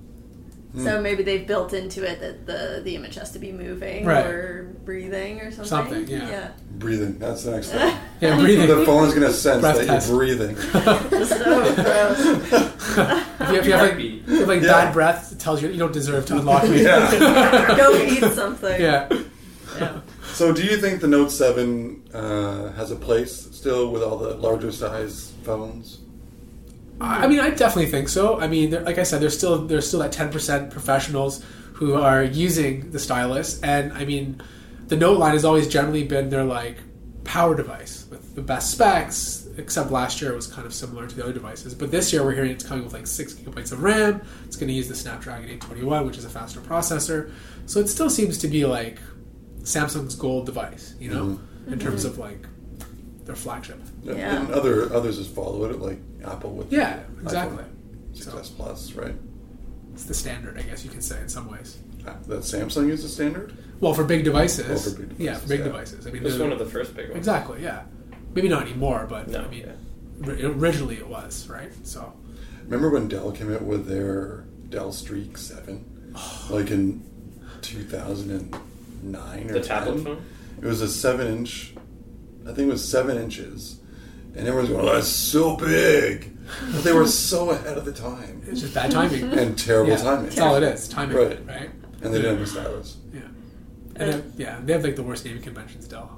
So 0.76 1.00
maybe 1.00 1.22
they've 1.22 1.46
built 1.46 1.72
into 1.72 2.04
it 2.08 2.20
that 2.20 2.46
the 2.46 2.82
the 2.84 2.94
image 2.94 3.14
has 3.16 3.32
to 3.32 3.38
be 3.38 3.52
moving 3.52 4.04
Right. 4.04 4.24
or 4.26 4.74
breathing 4.84 5.40
or 5.40 5.50
something. 5.50 5.64
Something, 5.66 6.06
yeah. 6.08 6.50
Breathing. 6.72 7.18
That's 7.18 7.42
the 7.44 7.52
next 7.52 7.66
step. 7.70 7.98
Yeah, 8.20 8.38
breathing. 8.38 8.66
the 8.68 8.84
phone's 8.84 9.14
going 9.14 9.26
to 9.26 9.32
sense 9.32 9.62
Breath 9.62 9.76
that 9.78 9.86
test. 9.86 10.08
you're 10.08 10.18
breathing. 10.18 10.56
so 11.26 11.74
gross. 11.74 12.20
if 12.20 13.50
you, 13.50 13.58
if 13.58 13.66
you 13.66 13.72
have 13.72 13.80
like, 13.80 13.92
if 13.94 14.00
you 14.28 14.38
have, 14.40 14.48
like 14.48 14.62
Yeah. 14.62 14.68
bad 14.72 14.92
breath, 14.92 15.32
it 15.32 15.40
tells 15.40 15.62
you 15.62 15.68
you 15.70 15.78
don't 15.78 15.92
deserve 15.92 16.26
to 16.26 16.38
unlock 16.38 16.64
me. 16.68 16.82
Yeah. 16.84 17.74
Go 17.76 17.96
eat 17.96 18.22
something. 18.34 18.80
yeah. 18.80 19.08
Yeah. 19.78 20.00
So, 20.32 20.52
do 20.52 20.62
you 20.64 20.76
think 20.76 21.00
the 21.00 21.08
Note 21.08 21.30
Seven 21.30 22.02
uh, 22.12 22.72
has 22.72 22.90
a 22.90 22.96
place 22.96 23.32
still 23.52 23.90
with 23.90 24.02
all 24.02 24.16
the 24.18 24.34
larger 24.34 24.70
size 24.72 25.32
phones? 25.44 26.00
I 27.00 27.28
mean, 27.28 27.40
I 27.40 27.50
definitely 27.50 27.90
think 27.90 28.08
so. 28.08 28.40
I 28.40 28.48
mean, 28.48 28.70
like 28.84 28.98
I 28.98 29.04
said, 29.04 29.20
there's 29.20 29.36
still 29.36 29.66
there's 29.66 29.86
still 29.86 30.00
that 30.00 30.12
ten 30.12 30.30
percent 30.30 30.70
professionals 30.70 31.44
who 31.74 31.94
are 31.94 32.24
using 32.24 32.90
the 32.90 32.98
stylus, 32.98 33.60
and 33.62 33.92
I 33.92 34.04
mean, 34.04 34.42
the 34.88 34.96
Note 34.96 35.18
line 35.18 35.32
has 35.32 35.44
always 35.44 35.68
generally 35.68 36.04
been 36.04 36.28
their 36.28 36.44
like 36.44 36.78
power 37.24 37.54
device 37.54 38.06
with 38.10 38.34
the 38.34 38.42
best 38.42 38.72
specs. 38.72 39.46
Except 39.58 39.90
last 39.90 40.22
year 40.22 40.32
it 40.32 40.36
was 40.36 40.46
kind 40.46 40.66
of 40.66 40.72
similar 40.72 41.08
to 41.08 41.16
the 41.16 41.24
other 41.24 41.32
devices, 41.32 41.74
but 41.74 41.90
this 41.90 42.12
year 42.12 42.24
we're 42.24 42.32
hearing 42.34 42.52
it's 42.52 42.64
coming 42.64 42.84
with 42.84 42.92
like 42.92 43.08
six 43.08 43.34
gigabytes 43.34 43.72
of 43.72 43.82
RAM. 43.82 44.22
It's 44.46 44.54
going 44.54 44.68
to 44.68 44.72
use 44.72 44.86
the 44.86 44.94
Snapdragon 44.94 45.46
821, 45.46 46.06
which 46.06 46.16
is 46.16 46.24
a 46.24 46.28
faster 46.28 46.60
processor. 46.60 47.32
So 47.66 47.80
it 47.80 47.88
still 47.88 48.08
seems 48.08 48.38
to 48.38 48.46
be 48.48 48.64
like 48.66 49.00
Samsung's 49.62 50.14
gold 50.14 50.46
device, 50.46 50.94
you 51.00 51.12
know, 51.12 51.24
mm-hmm. 51.24 51.72
in 51.72 51.80
terms 51.80 52.04
mm-hmm. 52.04 52.12
of 52.12 52.18
like 52.18 52.46
their 53.28 53.36
flagship. 53.36 53.78
Yeah. 54.02 54.40
And 54.40 54.50
other 54.52 54.92
others 54.92 55.18
just 55.18 55.34
follow 55.34 55.64
it, 55.66 55.78
like 55.78 55.98
Apple 56.24 56.50
with 56.50 56.72
Yeah, 56.72 57.00
the 57.18 57.22
exactly. 57.22 57.62
iPhone 57.62 58.16
So- 58.24 58.54
Plus, 58.56 58.92
right? 58.94 59.14
It's 59.92 60.04
the 60.04 60.14
standard, 60.14 60.56
I 60.58 60.62
guess 60.62 60.82
you 60.84 60.90
can 60.90 61.02
say 61.02 61.20
in 61.20 61.28
some 61.28 61.50
ways. 61.50 61.76
Uh, 62.06 62.14
That 62.26 62.40
Samsung 62.40 62.88
is 62.90 63.02
the 63.02 63.08
standard. 63.08 63.52
Well, 63.80 63.92
for 63.92 64.02
big 64.04 64.24
devices. 64.24 64.86
Oh, 64.86 64.90
for 64.90 65.02
big 65.02 65.18
yeah, 65.18 65.34
for 65.34 65.46
big 65.48 65.58
yeah. 65.60 65.64
devices. 65.66 66.06
I 66.06 66.10
mean, 66.10 66.22
It 66.22 66.24
was 66.24 66.38
one 66.38 66.52
of 66.52 66.58
the 66.58 66.64
first 66.64 66.96
big 66.96 67.08
ones. 67.08 67.18
exactly. 67.18 67.62
Yeah, 67.62 67.82
maybe 68.34 68.48
not 68.48 68.62
anymore, 68.62 69.06
but 69.08 69.28
No, 69.28 69.42
I 69.42 69.48
mean, 69.48 69.66
yeah. 70.26 70.46
originally 70.46 70.96
it 70.96 71.06
was 71.08 71.46
right. 71.48 71.70
So 71.84 72.12
Remember 72.64 72.88
when 72.90 73.08
Dell 73.08 73.30
came 73.32 73.52
out 73.54 73.62
with 73.62 73.86
their 73.86 74.44
Dell 74.70 74.90
Streak 74.92 75.36
Seven, 75.36 75.84
like 76.50 76.70
in 76.70 77.02
two 77.60 77.82
thousand 77.82 78.30
and 78.30 78.56
nine 79.02 79.50
or 79.50 79.54
The 79.54 79.60
tablet 79.60 80.02
phone? 80.02 80.24
It 80.62 80.64
was 80.66 80.80
a 80.80 80.88
seven-inch. 80.88 81.74
I 82.48 82.52
think 82.54 82.68
it 82.68 82.72
was 82.72 82.88
seven 82.88 83.16
inches, 83.18 83.78
and 84.34 84.46
everyone's 84.48 84.70
going, 84.70 84.88
"Oh, 84.88 84.94
that's 84.94 85.06
so 85.08 85.56
big," 85.56 86.36
but 86.72 86.82
they 86.84 86.92
were 86.92 87.06
so 87.06 87.50
ahead 87.50 87.76
of 87.78 87.84
the 87.84 87.92
time 87.92 88.42
it's 88.46 88.60
just 88.62 88.74
bad 88.74 88.90
timing 88.90 89.24
and 89.38 89.58
terrible 89.58 89.90
yeah, 89.90 89.96
timing. 89.98 90.24
That's 90.26 90.40
all 90.40 90.56
it 90.56 90.62
is. 90.62 90.88
Timing, 90.88 91.16
Right. 91.16 91.46
right? 91.46 91.70
And 92.02 92.14
they 92.14 92.18
didn't 92.22 92.38
have 92.38 92.46
a 92.46 92.50
stylus. 92.50 92.96
Yeah. 93.12 93.20
And 93.96 94.12
then, 94.12 94.32
yeah, 94.36 94.58
they 94.64 94.72
have 94.72 94.84
like 94.84 94.96
the 94.96 95.02
worst 95.02 95.24
naming 95.24 95.42
conventions, 95.42 95.86
Dell. 95.88 96.14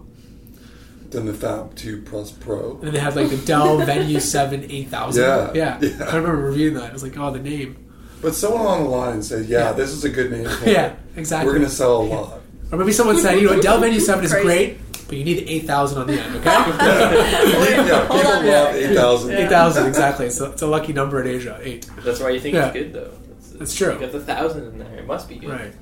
Then 1.11 1.27
the 1.27 1.33
Phab 1.33 1.75
Two 1.75 2.03
Plus 2.03 2.31
Pro. 2.31 2.73
And 2.75 2.83
then 2.83 2.95
they 2.95 3.01
had 3.01 3.17
like 3.17 3.31
the 3.31 3.37
Dell 3.39 3.79
Venue 3.85 4.21
Seven 4.21 4.67
Eight 4.71 4.89
Thousand. 4.89 5.25
Yeah, 5.25 5.51
yeah, 5.55 5.79
yeah. 5.81 6.05
I 6.05 6.17
remember 6.17 6.37
reviewing 6.43 6.75
that. 6.75 6.85
It 6.91 6.93
was 6.93 7.03
like, 7.03 7.19
oh, 7.19 7.33
the 7.33 7.41
name. 7.41 7.77
But 8.23 8.35
someone 8.35 8.67
on 8.67 8.85
the 8.85 8.89
line 8.91 9.23
said, 9.23 9.47
"Yeah, 9.47 9.59
Yeah. 9.71 9.73
this 9.73 9.91
is 9.91 10.05
a 10.05 10.11
good 10.11 10.31
name. 10.31 10.47
Yeah, 10.67 10.95
exactly. 11.17 11.47
We're 11.47 11.59
going 11.59 11.69
to 11.69 11.75
sell 11.75 12.03
a 12.03 12.05
lot." 12.05 12.41
Or 12.71 12.79
maybe 12.79 12.93
someone 12.93 13.17
said, 13.19 13.37
you 13.41 13.47
know, 13.49 13.55
what, 13.55 13.63
Dell 13.63 13.81
Venue 13.81 13.99
Seven 13.99 14.25
is 14.25 14.31
Crazy. 14.31 14.45
great, 14.47 14.90
but 15.11 15.19
you 15.19 15.25
need 15.25 15.45
eight 15.49 15.67
thousand 15.67 16.00
on 16.00 16.07
the 16.07 16.21
end. 16.23 16.37
Okay. 16.37 16.45
yeah, 16.50 18.07
Hold 18.07 18.21
people 18.21 18.33
on. 18.33 18.47
love 18.47 18.75
eight 18.76 18.95
thousand. 18.95 19.31
Eight 19.33 19.49
thousand 19.49 19.87
exactly. 19.88 20.26
It's 20.26 20.40
a, 20.40 20.52
it's 20.52 20.62
a 20.62 20.67
lucky 20.69 20.93
number 20.93 21.21
in 21.21 21.26
Asia. 21.26 21.59
Eight. 21.61 21.90
That's 22.05 22.21
why 22.21 22.31
you 22.31 22.38
think 22.38 22.55
Yeah. 22.55 22.67
it's 22.69 22.73
good, 22.75 22.93
though. 22.93 23.12
It's, 23.37 23.50
That's 23.55 23.75
true. 23.75 23.95
You 23.95 23.99
got 23.99 24.12
the 24.12 24.21
thousand 24.21 24.69
in 24.69 24.79
there. 24.79 24.95
It 25.00 25.07
must 25.07 25.29
be 25.29 25.35
good. 25.35 25.50
Right. 25.50 25.75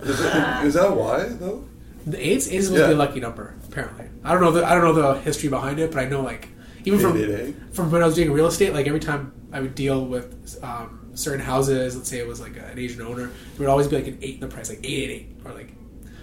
Is, 0.00 0.20
it, 0.20 0.64
is 0.66 0.74
that 0.74 0.96
why 0.96 1.24
though? 1.28 1.64
The 2.06 2.18
eight, 2.18 2.30
eight 2.30 2.36
is 2.36 2.66
supposed 2.66 2.82
to 2.82 2.88
be 2.88 2.94
a 2.94 2.96
lucky 2.96 3.20
number. 3.20 3.54
Apparently, 3.68 4.06
I 4.24 4.32
don't 4.32 4.40
know. 4.42 4.50
The, 4.50 4.64
I 4.66 4.74
don't 4.74 4.82
know 4.82 4.94
the 5.14 5.20
history 5.20 5.48
behind 5.48 5.78
it, 5.78 5.92
but 5.92 6.00
I 6.00 6.08
know 6.08 6.22
like 6.22 6.48
even 6.84 6.98
from 6.98 7.12
Day 7.16 7.26
to 7.26 7.36
day. 7.36 7.54
from 7.72 7.90
when 7.92 8.02
I 8.02 8.06
was 8.06 8.14
doing 8.16 8.32
real 8.32 8.46
estate, 8.46 8.72
like 8.74 8.88
every 8.88 9.00
time 9.00 9.32
I 9.52 9.60
would 9.60 9.74
deal 9.76 10.04
with 10.04 10.58
um, 10.64 11.10
certain 11.14 11.40
houses, 11.40 11.94
let's 11.96 12.08
say 12.08 12.18
it 12.18 12.26
was 12.26 12.40
like 12.40 12.56
an 12.56 12.78
Asian 12.78 13.02
owner, 13.02 13.26
it 13.26 13.58
would 13.60 13.68
always 13.68 13.86
be 13.86 13.96
like 13.96 14.06
an 14.08 14.18
eight 14.22 14.34
in 14.36 14.40
the 14.40 14.48
price, 14.48 14.68
like 14.70 14.80
eight 14.82 14.86
eight 14.86 15.10
eight, 15.10 15.36
or 15.44 15.52
like 15.52 15.72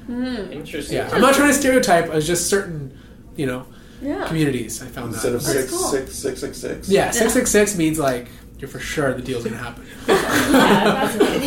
Hmm. 0.08 0.52
Interesting. 0.52 0.98
yeah. 0.98 1.10
I'm 1.14 1.22
not 1.22 1.36
trying 1.36 1.50
to 1.50 1.54
stereotype. 1.54 2.06
It 2.06 2.14
was 2.14 2.26
just 2.26 2.48
certain, 2.50 2.98
you 3.36 3.46
know, 3.46 3.66
Yeah. 4.02 4.26
communities. 4.28 4.82
I 4.82 4.88
found 4.88 5.14
Instead 5.14 5.34
that 5.34 5.36
of 5.38 5.44
That's 5.44 5.58
six, 5.60 5.72
cool. 5.72 5.80
six, 5.90 6.14
six, 6.16 6.40
six, 6.40 6.58
six. 6.58 6.90
yeah, 6.90 7.12
six 7.12 7.34
six 7.34 7.52
six 7.52 7.76
means 7.78 8.00
like 8.00 8.28
you're 8.60 8.68
for 8.70 8.80
sure 8.80 9.14
the 9.14 9.22
deal's 9.22 9.44
gonna 9.44 9.58
happen. 9.58 9.84
Yeah, 10.08 11.06
that's 11.06 11.18
what 11.18 11.30
it 11.30 11.44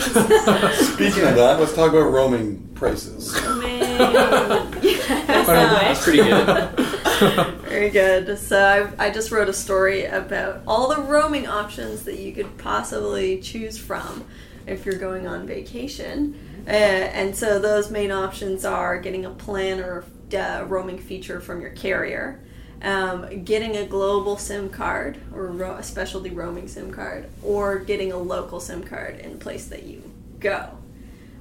is. 0.79 0.89
Speaking 0.93 1.25
of 1.27 1.35
that, 1.37 1.59
let's 1.59 1.75
talk 1.75 1.91
about 1.91 2.11
roaming 2.13 2.69
prices. 2.75 3.33
Man. 3.43 4.71
That's 4.71 6.05
pretty 6.05 6.19
good. 6.19 6.69
Very 7.69 7.91
good. 7.91 8.39
So 8.39 8.93
I, 8.99 9.07
I 9.07 9.11
just 9.11 9.31
wrote 9.31 9.49
a 9.49 9.53
story 9.53 10.05
about 10.05 10.63
all 10.67 10.89
the 10.95 11.01
roaming 11.03 11.47
options 11.47 12.05
that 12.05 12.19
you 12.19 12.33
could 12.33 12.57
possibly 12.59 13.41
choose 13.41 13.77
from 13.79 14.25
if 14.67 14.85
you're 14.87 14.99
going 14.99 15.27
on 15.27 15.47
vacation. 15.47 16.39
Uh, 16.67 16.71
and 16.71 17.35
so 17.35 17.59
those 17.59 17.91
main 17.91 18.11
options 18.11 18.65
are 18.65 18.99
getting 19.01 19.25
a 19.25 19.31
plan 19.31 19.81
or 19.81 20.05
uh, 20.35 20.65
roaming 20.67 20.99
feature 20.99 21.41
from 21.41 21.61
your 21.61 21.71
carrier, 21.71 22.41
um, 22.83 23.45
getting 23.45 23.77
a 23.77 23.87
global 23.87 24.37
SIM 24.37 24.71
card 24.71 25.19
or 25.35 25.47
ro- 25.49 25.77
a 25.77 25.83
specialty 25.83 26.31
roaming 26.31 26.69
SIM 26.69 26.93
card, 26.93 27.29
or 27.43 27.79
getting 27.79 28.13
a 28.13 28.17
local 28.17 28.61
SIM 28.61 28.85
card 28.85 29.19
in 29.19 29.33
the 29.33 29.39
place 29.39 29.67
that 29.67 29.85
you 29.85 30.03
go. 30.39 30.71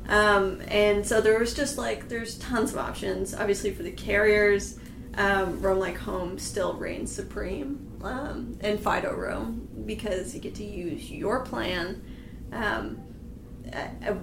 Um, 0.07 0.61
and 0.67 1.05
so 1.05 1.21
there 1.21 1.37
was 1.37 1.53
just 1.53 1.77
like 1.77 2.09
there's 2.09 2.37
tons 2.39 2.71
of 2.71 2.79
options. 2.79 3.33
Obviously 3.35 3.71
for 3.71 3.83
the 3.83 3.91
carriers, 3.91 4.79
um, 5.15 5.61
Roam 5.61 5.79
Like 5.79 5.97
Home 5.97 6.39
still 6.39 6.73
reigns 6.73 7.11
supreme, 7.11 7.99
um, 8.03 8.57
and 8.61 8.79
Fido 8.79 9.13
Roam 9.13 9.67
because 9.85 10.33
you 10.33 10.41
get 10.41 10.55
to 10.55 10.63
use 10.63 11.11
your 11.11 11.41
plan 11.41 12.01
um, 12.51 12.99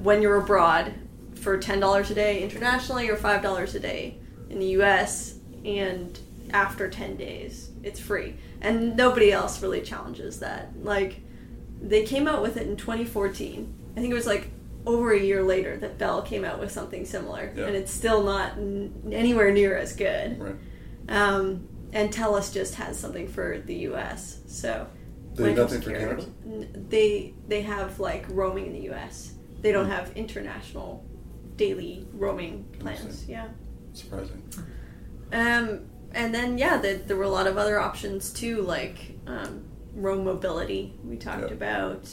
when 0.03 0.23
you're 0.23 0.37
abroad 0.37 0.95
for 1.35 1.59
ten 1.59 1.81
dollars 1.81 2.11
a 2.11 2.15
day 2.15 2.43
internationally 2.43 3.09
or 3.09 3.17
five 3.17 3.43
dollars 3.43 3.75
a 3.75 3.81
day 3.81 4.19
in 4.51 4.59
the 4.59 4.67
U.S. 4.79 5.39
and 5.65 6.19
after 6.53 6.89
ten 6.89 7.17
days 7.17 7.71
it's 7.83 8.01
free, 8.01 8.35
and 8.61 8.97
nobody 8.97 9.33
else 9.33 9.63
really 9.63 9.81
challenges 9.83 10.41
that. 10.41 10.71
Like 10.83 11.21
they 11.81 12.05
came 12.05 12.27
out 12.27 12.43
with 12.43 12.57
it 12.57 12.67
in 12.67 12.77
2014. 12.77 13.75
I 13.97 14.01
think 14.01 14.11
it 14.11 14.15
was 14.15 14.27
like 14.27 14.51
over 14.87 15.13
a 15.13 15.19
year 15.21 15.43
later 15.43 15.77
that 15.79 15.99
Bell 15.99 16.23
came 16.23 16.45
out 16.45 16.59
with 16.61 16.71
something 16.73 17.05
similar, 17.05 17.53
Yeah. 17.57 17.67
and 17.67 17.77
it's 17.77 17.93
still 17.93 18.23
not 18.23 18.53
n- 18.53 18.93
anywhere 19.13 19.53
near 19.53 19.77
as 19.77 19.95
good. 19.95 20.41
Right. 20.41 20.55
Um, 21.09 21.69
and 21.93 22.11
Telus 22.13 22.53
just 22.53 22.75
has 22.77 22.99
something 22.99 23.29
for 23.29 23.59
the 23.65 23.75
U.S. 23.91 24.39
So 24.47 24.87
They 25.45 25.49
have 25.51 25.57
nothing 25.59 25.81
for 25.83 25.91
Canada? 25.91 26.25
n- 26.45 26.87
they 26.89 27.35
they 27.49 27.63
have 27.63 27.99
like 28.01 28.25
roaming 28.29 28.67
in 28.67 28.73
the 28.73 28.83
U.S. 28.85 29.33
They 29.61 29.73
don't 29.73 29.89
have 29.91 30.13
international 30.17 31.05
daily 31.57 32.07
roaming 32.13 32.65
plans. 32.79 33.01
Interesting. 33.01 33.31
Yeah. 33.31 33.49
Surprising. 33.93 34.43
Um, 35.33 35.81
and 36.13 36.35
then 36.35 36.59
yeah, 36.59 36.79
the, 36.79 36.95
there 37.07 37.17
were 37.17 37.25
a 37.25 37.29
lot 37.31 37.47
of 37.47 37.57
other 37.59 37.79
options 37.79 38.33
too, 38.33 38.63
like 38.63 39.19
um, 39.27 39.65
roam 39.95 40.25
mobility 40.25 40.95
we 41.05 41.17
talked 41.17 41.49
Yeah. 41.49 41.55
about, 41.55 42.09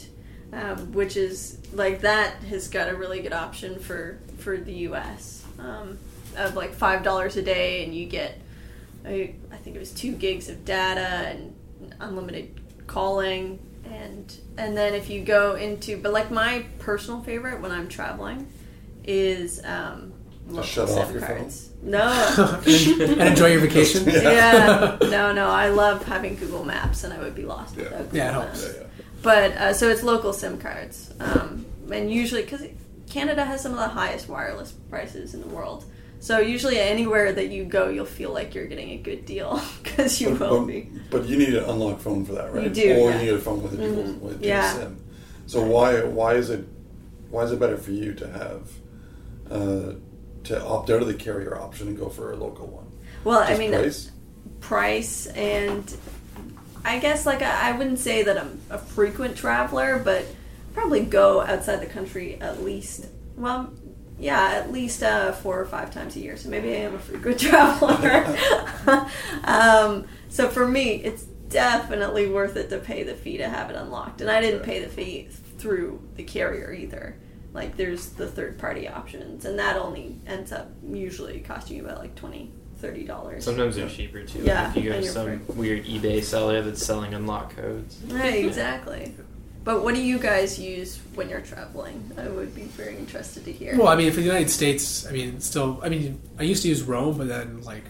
um, 0.52 0.92
which 0.92 1.16
is 1.16 1.58
like 1.72 2.00
that 2.02 2.34
has 2.44 2.68
got 2.68 2.88
a 2.88 2.94
really 2.96 3.20
good 3.22 3.32
option 3.32 3.78
for 3.78 4.18
for 4.38 4.56
the 4.56 4.72
U.S. 4.88 5.44
Um, 5.58 5.98
of 6.36 6.56
like 6.56 6.74
five 6.74 7.02
dollars 7.02 7.36
a 7.36 7.42
day, 7.42 7.84
and 7.84 7.94
you 7.94 8.06
get 8.06 8.40
I, 9.06 9.34
I 9.52 9.56
think 9.56 9.76
it 9.76 9.78
was 9.78 9.92
two 9.92 10.12
gigs 10.12 10.48
of 10.48 10.64
data 10.64 11.00
and 11.00 11.54
unlimited 12.00 12.60
calling, 12.86 13.58
and 13.84 14.34
and 14.58 14.76
then 14.76 14.94
if 14.94 15.10
you 15.10 15.22
go 15.22 15.54
into 15.56 15.96
but 15.96 16.12
like 16.12 16.30
my 16.30 16.64
personal 16.78 17.20
favorite 17.22 17.60
when 17.60 17.70
I'm 17.72 17.88
traveling 17.88 18.48
is 19.04 19.62
um, 19.64 20.12
local 20.48 20.62
shut 20.64 20.88
SIM 20.88 20.98
off 20.98 21.12
your 21.12 21.20
phone? 21.20 21.36
cards. 21.38 21.70
No. 21.82 22.62
and, 22.66 23.00
and 23.12 23.28
enjoy 23.28 23.48
your 23.52 23.60
vacation. 23.60 24.04
yeah. 24.08 24.96
No, 25.02 25.32
no. 25.32 25.48
I 25.48 25.68
love 25.68 26.04
having 26.04 26.36
Google 26.36 26.64
Maps, 26.64 27.04
and 27.04 27.12
I 27.12 27.18
would 27.18 27.34
be 27.34 27.44
lost 27.44 27.76
Yeah. 27.76 27.84
without 27.84 27.98
Google 28.04 28.16
Yeah, 28.16 28.30
it 28.30 28.44
Maps. 28.46 28.64
Yeah, 28.64 28.80
yeah. 28.80 28.86
But 29.22 29.52
uh, 29.52 29.72
so 29.74 29.88
it's 29.88 30.02
local 30.02 30.32
SIM 30.32 30.58
cards, 30.58 31.12
um, 31.20 31.66
and 31.90 32.10
usually 32.10 32.42
because 32.42 32.62
Canada 33.08 33.44
has 33.44 33.60
some 33.62 33.72
of 33.72 33.78
the 33.78 33.88
highest 33.88 34.28
wireless 34.28 34.72
prices 34.90 35.34
in 35.34 35.40
the 35.40 35.46
world. 35.48 35.84
So 36.24 36.38
usually 36.38 36.78
anywhere 36.78 37.34
that 37.34 37.50
you 37.50 37.64
go, 37.66 37.90
you'll 37.90 38.06
feel 38.06 38.32
like 38.32 38.54
you're 38.54 38.64
getting 38.66 38.92
a 38.92 38.96
good 38.96 39.26
deal 39.26 39.60
because 39.82 40.22
you 40.22 40.30
But, 40.30 40.50
will 40.50 40.60
but, 40.60 40.66
be. 40.68 40.90
but 41.10 41.26
you 41.26 41.36
need 41.36 41.52
an 41.52 41.64
unlocked 41.64 42.00
phone 42.00 42.24
for 42.24 42.32
that, 42.32 42.50
right? 42.54 42.64
You 42.64 42.70
do, 42.70 42.94
Or 42.94 43.10
yeah. 43.10 43.20
you 43.20 43.24
need 43.26 43.34
a 43.34 43.38
phone 43.38 43.62
with 43.62 43.74
a 43.74 43.76
dual, 43.76 44.04
Mhm. 44.04 44.20
with 44.20 44.32
a 44.32 44.36
dual 44.36 44.48
Yeah. 44.48 44.72
SIM. 44.72 44.96
So 45.46 45.60
why 45.62 46.02
why 46.02 46.32
is 46.36 46.48
it 46.48 46.64
why 47.28 47.42
is 47.42 47.52
it 47.52 47.60
better 47.60 47.76
for 47.76 47.90
you 47.90 48.14
to 48.14 48.26
have 48.26 48.62
uh, 49.50 49.92
to 50.44 50.64
opt 50.64 50.88
out 50.88 51.02
of 51.02 51.08
the 51.08 51.12
carrier 51.14 51.60
option 51.60 51.88
and 51.88 51.98
go 51.98 52.08
for 52.08 52.32
a 52.32 52.36
local 52.36 52.68
one? 52.68 52.86
Well, 53.24 53.40
I 53.40 53.58
mean, 53.58 53.72
price? 53.72 54.10
price 54.60 55.26
and 55.26 55.94
I 56.86 57.00
guess 57.00 57.26
like 57.26 57.42
I, 57.42 57.68
I 57.68 57.72
wouldn't 57.76 57.98
say 57.98 58.22
that 58.22 58.38
I'm 58.38 58.62
a 58.70 58.78
frequent 58.78 59.36
traveler, 59.36 60.00
but 60.02 60.24
probably 60.72 61.00
go 61.02 61.42
outside 61.42 61.82
the 61.82 61.92
country 61.98 62.38
at 62.40 62.62
least. 62.64 63.08
Well, 63.36 63.70
yeah, 64.18 64.52
at 64.52 64.72
least 64.72 65.02
uh, 65.02 65.32
four 65.32 65.60
or 65.60 65.66
five 65.66 65.90
times 65.92 66.16
a 66.16 66.20
year. 66.20 66.36
So 66.36 66.48
maybe 66.48 66.70
I 66.70 66.80
am 66.80 66.94
a 66.94 66.98
frequent 66.98 67.40
traveler. 67.40 68.24
um, 69.44 70.06
so 70.28 70.48
for 70.48 70.66
me, 70.66 71.02
it's 71.02 71.24
definitely 71.48 72.26
worth 72.28 72.56
it 72.56 72.68
to 72.70 72.78
pay 72.78 73.02
the 73.02 73.14
fee 73.14 73.38
to 73.38 73.48
have 73.48 73.70
it 73.70 73.76
unlocked, 73.76 74.20
and 74.20 74.30
I 74.30 74.40
didn't 74.40 74.62
pay 74.62 74.80
the 74.80 74.88
fee 74.88 75.28
through 75.58 76.00
the 76.16 76.22
carrier 76.24 76.72
either. 76.72 77.16
Like 77.52 77.76
there's 77.76 78.10
the 78.10 78.26
third 78.26 78.58
party 78.58 78.88
options, 78.88 79.44
and 79.44 79.58
that 79.58 79.76
only 79.76 80.18
ends 80.26 80.50
up 80.52 80.70
usually 80.84 81.40
costing 81.40 81.76
you 81.78 81.84
about 81.84 81.98
like 81.98 82.14
twenty. 82.14 82.52
Thirty 82.76 83.04
dollars. 83.04 83.44
Sometimes 83.44 83.76
they're 83.76 83.88
cheaper 83.88 84.24
too. 84.24 84.40
like 84.40 84.48
Yeah, 84.48 84.68
if 84.68 84.76
you 84.76 84.82
go 84.90 85.00
to 85.00 85.06
some 85.06 85.38
free. 85.46 85.54
weird 85.54 85.84
eBay 85.86 86.22
seller 86.22 86.60
that's 86.60 86.84
selling 86.84 87.14
unlock 87.14 87.56
codes. 87.56 87.98
Right, 88.08 88.44
exactly. 88.44 89.14
But 89.64 89.82
what 89.82 89.94
do 89.94 90.02
you 90.02 90.18
guys 90.18 90.58
use 90.58 91.00
when 91.14 91.30
you're 91.30 91.40
traveling? 91.40 92.12
I 92.18 92.28
would 92.28 92.54
be 92.54 92.62
very 92.62 92.96
interested 92.98 93.46
to 93.46 93.52
hear. 93.52 93.76
Well, 93.76 93.88
I 93.88 93.96
mean, 93.96 94.10
for 94.12 94.20
the 94.20 94.26
United 94.26 94.50
States, 94.50 95.06
I 95.06 95.12
mean, 95.12 95.40
still, 95.40 95.80
I 95.82 95.88
mean, 95.88 96.20
I 96.38 96.42
used 96.42 96.62
to 96.62 96.68
use 96.68 96.82
Roam, 96.82 97.16
but 97.16 97.28
then 97.28 97.62
like, 97.62 97.84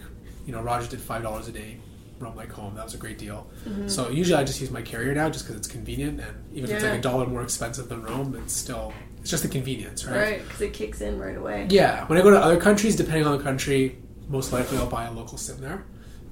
you 0.46 0.52
know, 0.52 0.62
Roger 0.62 0.88
did 0.88 1.00
five 1.00 1.22
dollars 1.22 1.48
a 1.48 1.52
day, 1.52 1.78
Roam 2.20 2.36
like 2.36 2.52
home. 2.52 2.76
That 2.76 2.84
was 2.84 2.94
a 2.94 2.98
great 2.98 3.18
deal. 3.18 3.48
Mm-hmm. 3.66 3.88
So 3.88 4.08
usually 4.10 4.40
I 4.40 4.44
just 4.44 4.60
use 4.60 4.70
my 4.70 4.82
carrier 4.82 5.14
now, 5.14 5.28
just 5.28 5.46
because 5.46 5.58
it's 5.58 5.68
convenient, 5.68 6.20
and 6.20 6.36
even 6.52 6.70
if 6.70 6.76
it's 6.76 6.84
like 6.84 6.98
a 6.98 7.02
dollar 7.02 7.26
more 7.26 7.42
expensive 7.42 7.88
than 7.88 8.02
Roam, 8.02 8.36
it's 8.36 8.54
still 8.54 8.92
it's 9.24 9.30
just 9.30 9.42
the 9.42 9.48
convenience, 9.48 10.04
right? 10.04 10.16
right, 10.16 10.42
because 10.44 10.60
it 10.60 10.74
kicks 10.74 11.00
in 11.00 11.18
right 11.18 11.36
away. 11.36 11.66
Yeah. 11.70 12.06
When 12.06 12.18
I 12.18 12.22
go 12.22 12.30
to 12.30 12.38
other 12.38 12.60
countries, 12.60 12.94
depending 12.94 13.26
on 13.26 13.38
the 13.38 13.42
country, 13.42 13.98
most 14.28 14.52
likely 14.52 14.76
I'll 14.76 14.86
buy 14.86 15.06
a 15.06 15.12
local 15.12 15.38
SIM 15.38 15.62
there, 15.62 15.82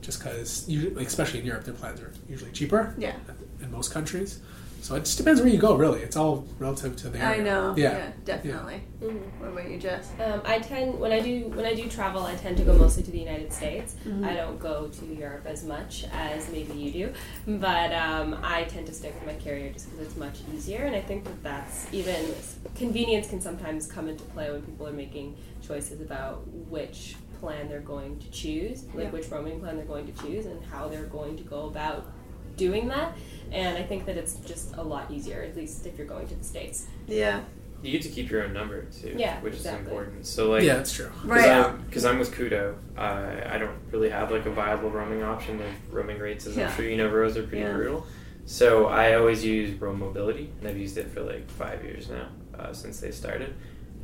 just 0.02 0.18
because, 0.18 0.68
like, 0.68 1.06
especially 1.06 1.40
in 1.40 1.46
Europe, 1.46 1.64
their 1.64 1.72
plans 1.72 2.02
are 2.02 2.12
usually 2.28 2.52
cheaper. 2.52 2.94
Yeah. 2.98 3.14
In 3.62 3.70
most 3.72 3.92
countries, 3.92 4.40
so 4.82 4.96
it 4.96 5.00
just 5.00 5.16
depends 5.16 5.40
where 5.40 5.48
you 5.48 5.58
go. 5.58 5.76
Really, 5.76 6.00
it's 6.02 6.16
all 6.16 6.44
relative 6.58 6.96
to 6.96 7.08
the 7.08 7.22
I 7.24 7.38
know. 7.38 7.74
Yeah. 7.76 7.92
Yeah, 7.98 8.12
definitely. 8.24 8.82
What 9.38 9.52
about 9.52 9.70
you, 9.70 9.78
Jess? 9.78 10.10
Um, 10.20 10.42
I 10.44 10.58
tend 10.58 10.98
when 10.98 11.12
I 11.12 11.20
do 11.20 11.48
when 11.54 11.64
I 11.64 11.74
do 11.74 11.88
travel, 11.88 12.24
I 12.24 12.34
tend 12.34 12.56
to 12.58 12.64
go 12.64 12.74
mostly 12.74 13.02
to 13.04 13.10
the 13.10 13.18
United 13.18 13.52
States. 13.52 13.94
I 14.24 14.34
don't 14.34 14.58
go 14.58 14.88
to 14.88 15.06
Europe 15.06 15.46
as 15.46 15.64
much 15.64 16.04
as 16.12 16.50
maybe 16.50 16.74
you 16.74 16.90
do, 16.90 17.12
but 17.46 17.92
um, 17.92 18.36
I 18.42 18.64
tend 18.64 18.86
to 18.88 18.92
stick 18.92 19.14
with 19.14 19.26
my 19.26 19.40
carrier 19.40 19.72
just 19.72 19.88
because 19.90 20.06
it's 20.08 20.16
much 20.16 20.40
easier. 20.54 20.84
And 20.84 20.96
I 20.96 21.00
think 21.00 21.24
that 21.24 21.42
that's 21.42 21.86
even 21.92 22.34
convenience 22.74 23.28
can 23.28 23.40
sometimes 23.40 23.86
come 23.86 24.08
into 24.08 24.24
play 24.24 24.50
when 24.50 24.62
people 24.62 24.86
are 24.88 24.92
making 24.92 25.36
choices 25.66 26.00
about 26.00 26.46
which 26.48 27.14
plan 27.40 27.68
they're 27.68 27.80
going 27.80 28.18
to 28.20 28.30
choose, 28.30 28.84
like 28.94 29.04
Yeah. 29.04 29.10
which 29.10 29.28
roaming 29.28 29.60
plan 29.60 29.76
they're 29.76 29.84
going 29.84 30.06
to 30.12 30.22
choose, 30.22 30.46
and 30.46 30.62
how 30.64 30.88
they're 30.88 31.06
going 31.06 31.36
to 31.36 31.42
go 31.44 31.66
about 31.66 32.06
doing 32.56 32.88
that. 32.88 33.16
And 33.50 33.76
I 33.76 33.82
think 33.82 34.06
that 34.06 34.16
it's 34.16 34.34
just 34.36 34.74
a 34.76 34.82
lot 34.82 35.10
easier, 35.10 35.42
at 35.42 35.56
least 35.56 35.86
if 35.86 35.98
you're 35.98 36.06
going 36.06 36.26
to 36.28 36.34
the 36.34 36.44
states. 36.44 36.86
Yeah. 37.06 37.40
You 37.82 37.90
get 37.90 38.02
to 38.02 38.08
keep 38.08 38.30
your 38.30 38.44
own 38.44 38.52
number 38.52 38.82
too, 38.84 39.14
Yeah, 39.18 39.40
which 39.40 39.54
is 39.54 39.66
important. 39.66 40.24
So 40.24 40.50
like, 40.50 40.62
yeah, 40.62 40.76
that's 40.76 40.92
true. 40.92 41.10
Right. 41.24 41.72
Because 41.86 42.04
I'm, 42.04 42.18
with 42.18 42.32
Koodo, 42.32 42.76
uh, 42.96 43.48
I 43.50 43.58
don't 43.58 43.76
really 43.90 44.08
have 44.08 44.30
like 44.30 44.46
a 44.46 44.50
viable 44.52 44.88
roaming 44.90 45.22
option. 45.22 45.58
The 45.58 45.64
roaming 45.94 46.18
rates, 46.18 46.46
as 46.46 46.56
Yeah. 46.56 46.68
I'm 46.68 46.76
sure 46.76 46.88
you 46.88 46.96
know, 46.96 47.08
Rose 47.08 47.36
are 47.36 47.42
pretty 47.42 47.64
Yeah. 47.64 47.72
brutal. 47.72 48.06
So 48.46 48.86
I 48.86 49.14
always 49.14 49.44
use 49.44 49.78
Roam 49.80 49.98
Mobility, 49.98 50.50
and 50.60 50.68
I've 50.68 50.76
used 50.78 50.96
it 50.96 51.08
for 51.08 51.20
like 51.22 51.48
five 51.50 51.84
years 51.84 52.08
now 52.08 52.28
uh, 52.58 52.72
since 52.72 53.00
they 53.00 53.10
started, 53.10 53.54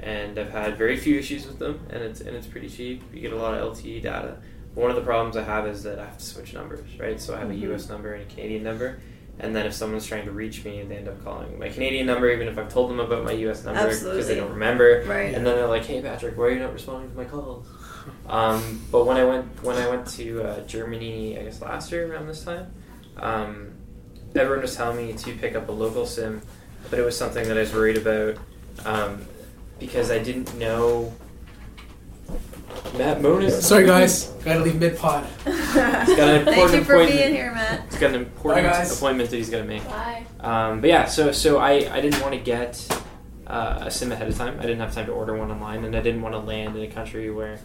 and 0.00 0.38
I've 0.38 0.50
had 0.50 0.76
very 0.76 0.96
few 0.96 1.18
issues 1.18 1.46
with 1.46 1.58
them, 1.58 1.80
and 1.90 2.02
it's 2.02 2.20
and 2.20 2.36
it's 2.36 2.46
pretty 2.46 2.68
cheap. 2.68 3.02
You 3.12 3.20
get 3.20 3.32
a 3.32 3.36
lot 3.36 3.54
of 3.54 3.76
LTE 3.76 4.02
data. 4.02 4.36
One 4.78 4.90
of 4.90 4.96
the 4.96 5.02
problems 5.02 5.36
I 5.36 5.42
have 5.42 5.66
is 5.66 5.82
that 5.82 5.98
I 5.98 6.04
have 6.04 6.18
to 6.18 6.24
switch 6.24 6.54
numbers, 6.54 6.88
right? 7.00 7.20
So 7.20 7.34
I 7.34 7.40
have 7.40 7.50
a 7.50 7.54
U.S. 7.66 7.88
number 7.88 8.14
and 8.14 8.22
a 8.22 8.32
Canadian 8.32 8.62
number. 8.62 9.00
And 9.40 9.54
then 9.54 9.66
if 9.66 9.74
someone's 9.74 10.06
trying 10.06 10.24
to 10.26 10.30
reach 10.30 10.64
me, 10.64 10.84
they 10.84 10.98
end 10.98 11.08
up 11.08 11.24
calling 11.24 11.58
my 11.58 11.68
Canadian 11.68 12.06
number, 12.06 12.30
even 12.30 12.46
if 12.46 12.56
I've 12.56 12.72
told 12.72 12.88
them 12.88 13.00
about 13.00 13.24
my 13.24 13.32
U.S. 13.32 13.64
number 13.64 13.88
because 13.88 14.28
they 14.28 14.36
don't 14.36 14.52
remember. 14.52 15.02
Right. 15.04 15.34
And 15.34 15.44
then 15.44 15.56
they're 15.56 15.66
like, 15.66 15.84
"Hey, 15.84 16.00
Patrick, 16.00 16.38
why 16.38 16.44
are 16.44 16.50
you 16.52 16.60
not 16.60 16.72
responding 16.72 17.10
to 17.10 17.16
my 17.16 17.24
calls?" 17.24 17.66
Um, 18.26 18.80
but 18.90 19.04
when 19.04 19.16
I 19.16 19.24
went 19.24 19.62
when 19.64 19.76
I 19.76 19.88
went 19.88 20.06
to 20.12 20.42
uh, 20.42 20.60
Germany, 20.60 21.36
I 21.38 21.42
guess 21.42 21.60
last 21.60 21.90
year 21.92 22.10
around 22.10 22.28
this 22.28 22.44
time, 22.44 22.72
Um, 23.16 23.72
everyone 24.36 24.62
was 24.62 24.76
telling 24.76 24.96
me 24.96 25.12
to 25.12 25.32
pick 25.34 25.56
up 25.56 25.68
a 25.68 25.72
local 25.72 26.06
sim, 26.06 26.40
but 26.88 27.00
it 27.00 27.02
was 27.02 27.18
something 27.18 27.46
that 27.48 27.56
I 27.56 27.60
was 27.60 27.74
worried 27.74 27.98
about 27.98 28.36
um, 28.86 29.26
because 29.80 30.10
I 30.12 30.20
didn't 30.20 30.56
know. 30.56 31.12
Matt 32.96 33.20
Moniz. 33.22 33.62
Sorry, 33.64 33.84
guys. 33.94 34.24
Gotta 34.44 34.60
leave 34.60 34.76
mid 34.76 34.96
pod. 34.98 35.26
He's 35.44 35.54
got 35.74 36.18
an 36.18 36.36
important 36.40 36.46
Thank 36.46 36.72
you 36.72 36.84
for 36.84 36.94
appointment. 36.94 37.10
being 37.20 37.34
here, 37.34 37.52
Matt. 37.52 37.84
He's 37.90 37.98
got 38.00 38.10
an 38.10 38.16
important 38.16 38.66
Bye, 38.66 38.72
guys. 38.72 38.96
appointment 38.96 39.30
that 39.30 39.36
he's 39.36 39.50
got 39.50 39.58
to 39.58 39.64
make. 39.64 39.84
Bye. 39.86 40.24
Um, 40.40 40.80
but 40.80 40.88
yeah, 40.88 41.04
so 41.06 41.32
so 41.32 41.58
I, 41.58 41.72
I 41.92 42.00
didn't 42.00 42.20
want 42.22 42.34
to 42.34 42.40
get 42.40 43.02
uh, 43.46 43.78
a 43.82 43.90
sim 43.90 44.10
ahead 44.12 44.28
of 44.28 44.36
time. 44.36 44.58
I 44.58 44.62
didn't 44.62 44.80
have 44.80 44.94
time 44.94 45.06
to 45.06 45.12
order 45.12 45.36
one 45.36 45.50
online, 45.50 45.84
and 45.84 45.94
I 45.96 46.00
didn't 46.00 46.22
want 46.22 46.34
to 46.34 46.38
land 46.40 46.76
in 46.76 46.82
a 46.82 46.88
country 46.92 47.30
where 47.30 47.58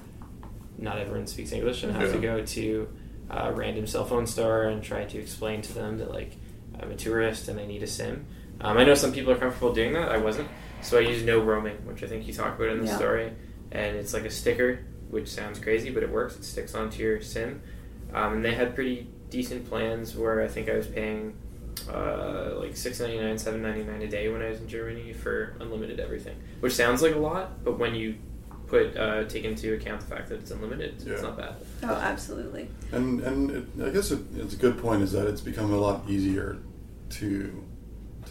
not 0.78 0.98
everyone 0.98 1.28
speaks 1.28 1.52
English 1.52 1.84
and 1.84 1.96
have 1.96 2.12
to 2.12 2.20
go 2.20 2.44
to 2.44 2.90
a 3.30 3.54
random 3.54 3.88
cell 3.88 4.06
phone 4.06 4.28
store 4.28 4.64
and 4.66 4.84
try 4.84 5.06
to 5.06 5.18
explain 5.20 5.62
to 5.62 5.74
them 5.74 5.98
that 6.00 6.12
like 6.12 6.36
I'm 6.80 6.92
a 6.92 6.96
tourist 6.96 7.48
and 7.48 7.60
I 7.60 7.66
need 7.66 7.82
a 7.84 7.88
sim. 7.88 8.26
Um, 8.62 8.78
I 8.78 8.84
know 8.84 8.94
some 8.96 9.12
people 9.12 9.32
are 9.34 9.38
comfortable 9.38 9.74
doing 9.74 9.94
that. 9.94 10.10
I 10.12 10.18
wasn't, 10.18 10.48
so 10.82 10.98
I 10.98 11.02
used 11.02 11.26
no 11.26 11.40
roaming, 11.40 11.76
which 11.86 12.04
I 12.04 12.08
think 12.08 12.28
you 12.28 12.34
talk 12.34 12.56
about 12.58 12.70
in 12.70 12.80
the 12.82 12.86
Yeah. 12.88 12.96
story, 12.98 13.32
and 13.72 13.96
it's 13.96 14.14
like 14.14 14.26
a 14.26 14.30
sticker, 14.30 14.80
which 15.14 15.30
sounds 15.30 15.60
crazy, 15.60 15.90
but 15.92 16.04
it 16.04 16.10
works. 16.12 16.36
It 16.36 16.44
sticks 16.44 16.76
onto 16.76 17.02
your 17.02 17.22
sim, 17.22 17.62
um, 18.14 18.34
and 18.34 18.44
they 18.46 18.54
had 18.56 18.76
pretty 18.76 19.08
decent 19.30 19.70
plans 19.70 20.16
where 20.16 20.42
I 20.42 20.48
think 20.48 20.70
I 20.70 20.76
was 20.76 20.88
paying 20.88 21.36
uh, 21.92 22.54
like 22.58 22.76
six 22.76 23.00
ninety 23.00 23.20
nine, 23.20 23.38
seven 23.38 23.62
ninety 23.62 23.84
nine 23.84 24.02
a 24.02 24.08
day 24.08 24.28
when 24.30 24.42
I 24.42 24.50
was 24.50 24.60
in 24.60 24.68
Germany 24.68 25.14
for 25.14 25.56
unlimited 25.60 26.00
everything, 26.00 26.36
which 26.60 26.74
sounds 26.74 27.02
like 27.02 27.16
a 27.16 27.20
lot, 27.20 27.64
but 27.64 27.80
when 27.80 27.96
you 27.96 28.16
put 28.68 28.96
uh, 28.98 29.24
take 29.26 29.44
into 29.44 29.74
account 29.74 30.02
the 30.02 30.08
fact 30.08 30.30
that 30.30 30.40
it's 30.40 30.52
unlimited, 30.52 30.96
Yeah. 31.06 31.14
it's 31.14 31.22
not 31.22 31.38
bad. 31.38 31.56
Oh, 31.84 31.94
absolutely. 31.96 32.70
And 32.92 33.22
and 33.22 33.52
it, 33.52 33.66
I 33.84 33.90
guess 33.90 34.12
it, 34.12 34.20
it's 34.36 34.54
a 34.54 34.58
good 34.58 34.78
point 34.80 35.02
is 35.04 35.12
that 35.14 35.28
it's 35.28 35.42
become 35.42 35.72
a 35.74 35.78
lot 35.78 36.04
easier 36.10 36.58
to 37.12 37.64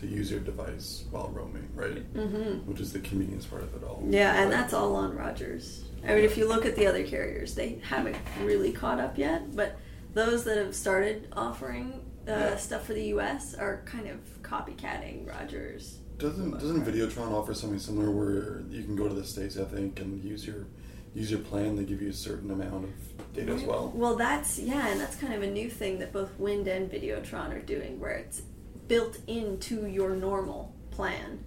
to 0.00 0.06
use 0.06 0.30
your 0.30 0.40
device 0.40 1.04
while 1.10 1.28
roaming, 1.28 1.68
right? 1.74 2.12
Mm-hmm. 2.14 2.68
Which 2.68 2.80
is 2.80 2.92
the 2.92 2.98
convenience 3.00 3.44
part 3.46 3.62
of 3.62 3.74
it 3.74 3.84
all. 3.84 4.02
Yeah, 4.08 4.32
and 4.34 4.50
Right. 4.50 4.58
that's 4.58 4.72
all 4.72 4.96
on 4.96 5.14
Rogers. 5.16 5.84
I 6.04 6.14
mean, 6.14 6.24
if 6.24 6.36
you 6.36 6.48
look 6.48 6.66
at 6.66 6.74
the 6.76 6.86
other 6.86 7.04
carriers, 7.04 7.54
they 7.54 7.78
haven't 7.88 8.16
really 8.42 8.72
caught 8.72 8.98
up 8.98 9.16
yet, 9.18 9.54
but 9.54 9.78
those 10.14 10.44
that 10.44 10.56
have 10.58 10.74
started 10.74 11.28
offering 11.32 12.00
uh, 12.28 12.30
Yeah. 12.32 12.56
stuff 12.56 12.86
for 12.86 12.94
the 12.94 13.04
U.S. 13.06 13.54
are 13.54 13.82
kind 13.84 14.08
of 14.08 14.18
copycatting 14.42 15.26
Rogers. 15.28 15.98
Doesn't 16.18 16.52
doesn't 16.52 16.84
Videotron 16.84 17.32
offer 17.32 17.54
something 17.54 17.78
similar 17.78 18.10
where 18.10 18.62
you 18.70 18.84
can 18.84 18.94
go 18.94 19.08
to 19.08 19.14
the 19.14 19.24
states, 19.24 19.56
I 19.58 19.64
think, 19.64 19.98
and 20.00 20.22
use 20.22 20.46
your 20.46 20.66
use 21.14 21.30
your 21.30 21.40
plan? 21.40 21.74
They 21.76 21.84
give 21.84 22.00
you 22.02 22.10
a 22.10 22.12
certain 22.12 22.50
amount 22.50 22.84
of 22.84 22.90
data 23.34 23.52
as 23.52 23.62
well. 23.62 23.92
Well, 23.94 24.14
that's 24.16 24.58
yeah, 24.58 24.88
and 24.88 25.00
that's 25.00 25.16
kind 25.16 25.34
of 25.34 25.42
a 25.42 25.50
new 25.50 25.68
thing 25.70 25.98
that 26.00 26.12
both 26.12 26.30
Wind 26.38 26.68
and 26.68 26.90
Videotron 26.90 27.52
are 27.52 27.60
doing, 27.62 27.98
where 27.98 28.12
it's 28.12 28.42
built 28.88 29.18
into 29.26 29.86
your 29.86 30.10
normal 30.14 30.74
plan. 30.90 31.42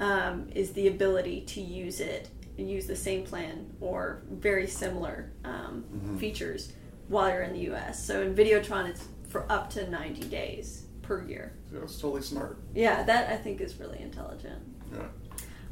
Um, 0.00 0.48
is 0.54 0.72
the 0.74 0.86
ability 0.86 1.40
to 1.46 1.60
use 1.60 1.98
it, 1.98 2.28
use 2.62 2.86
the 2.86 2.96
same 2.96 3.24
plan 3.24 3.72
or 3.80 4.22
very 4.30 4.66
similar 4.66 5.30
um, 5.44 5.84
Mhm. 5.94 6.18
features 6.18 6.72
while 7.08 7.28
you're 7.30 7.42
in 7.42 7.52
the 7.52 7.60
U.S. 7.70 8.04
So 8.04 8.22
in 8.22 8.34
Videotron, 8.34 8.88
it's 8.88 9.06
for 9.28 9.50
up 9.50 9.70
to 9.70 9.88
90 9.90 10.22
days 10.28 10.86
per 11.02 11.22
year. 11.22 11.52
So 11.70 11.78
it's 11.82 11.98
totally 12.00 12.22
smart. 12.22 12.58
Yeah, 12.74 13.02
that 13.04 13.30
I 13.32 13.36
think 13.36 13.60
is 13.60 13.78
really 13.78 14.00
intelligent. 14.00 14.62
Yeah. 14.92 15.06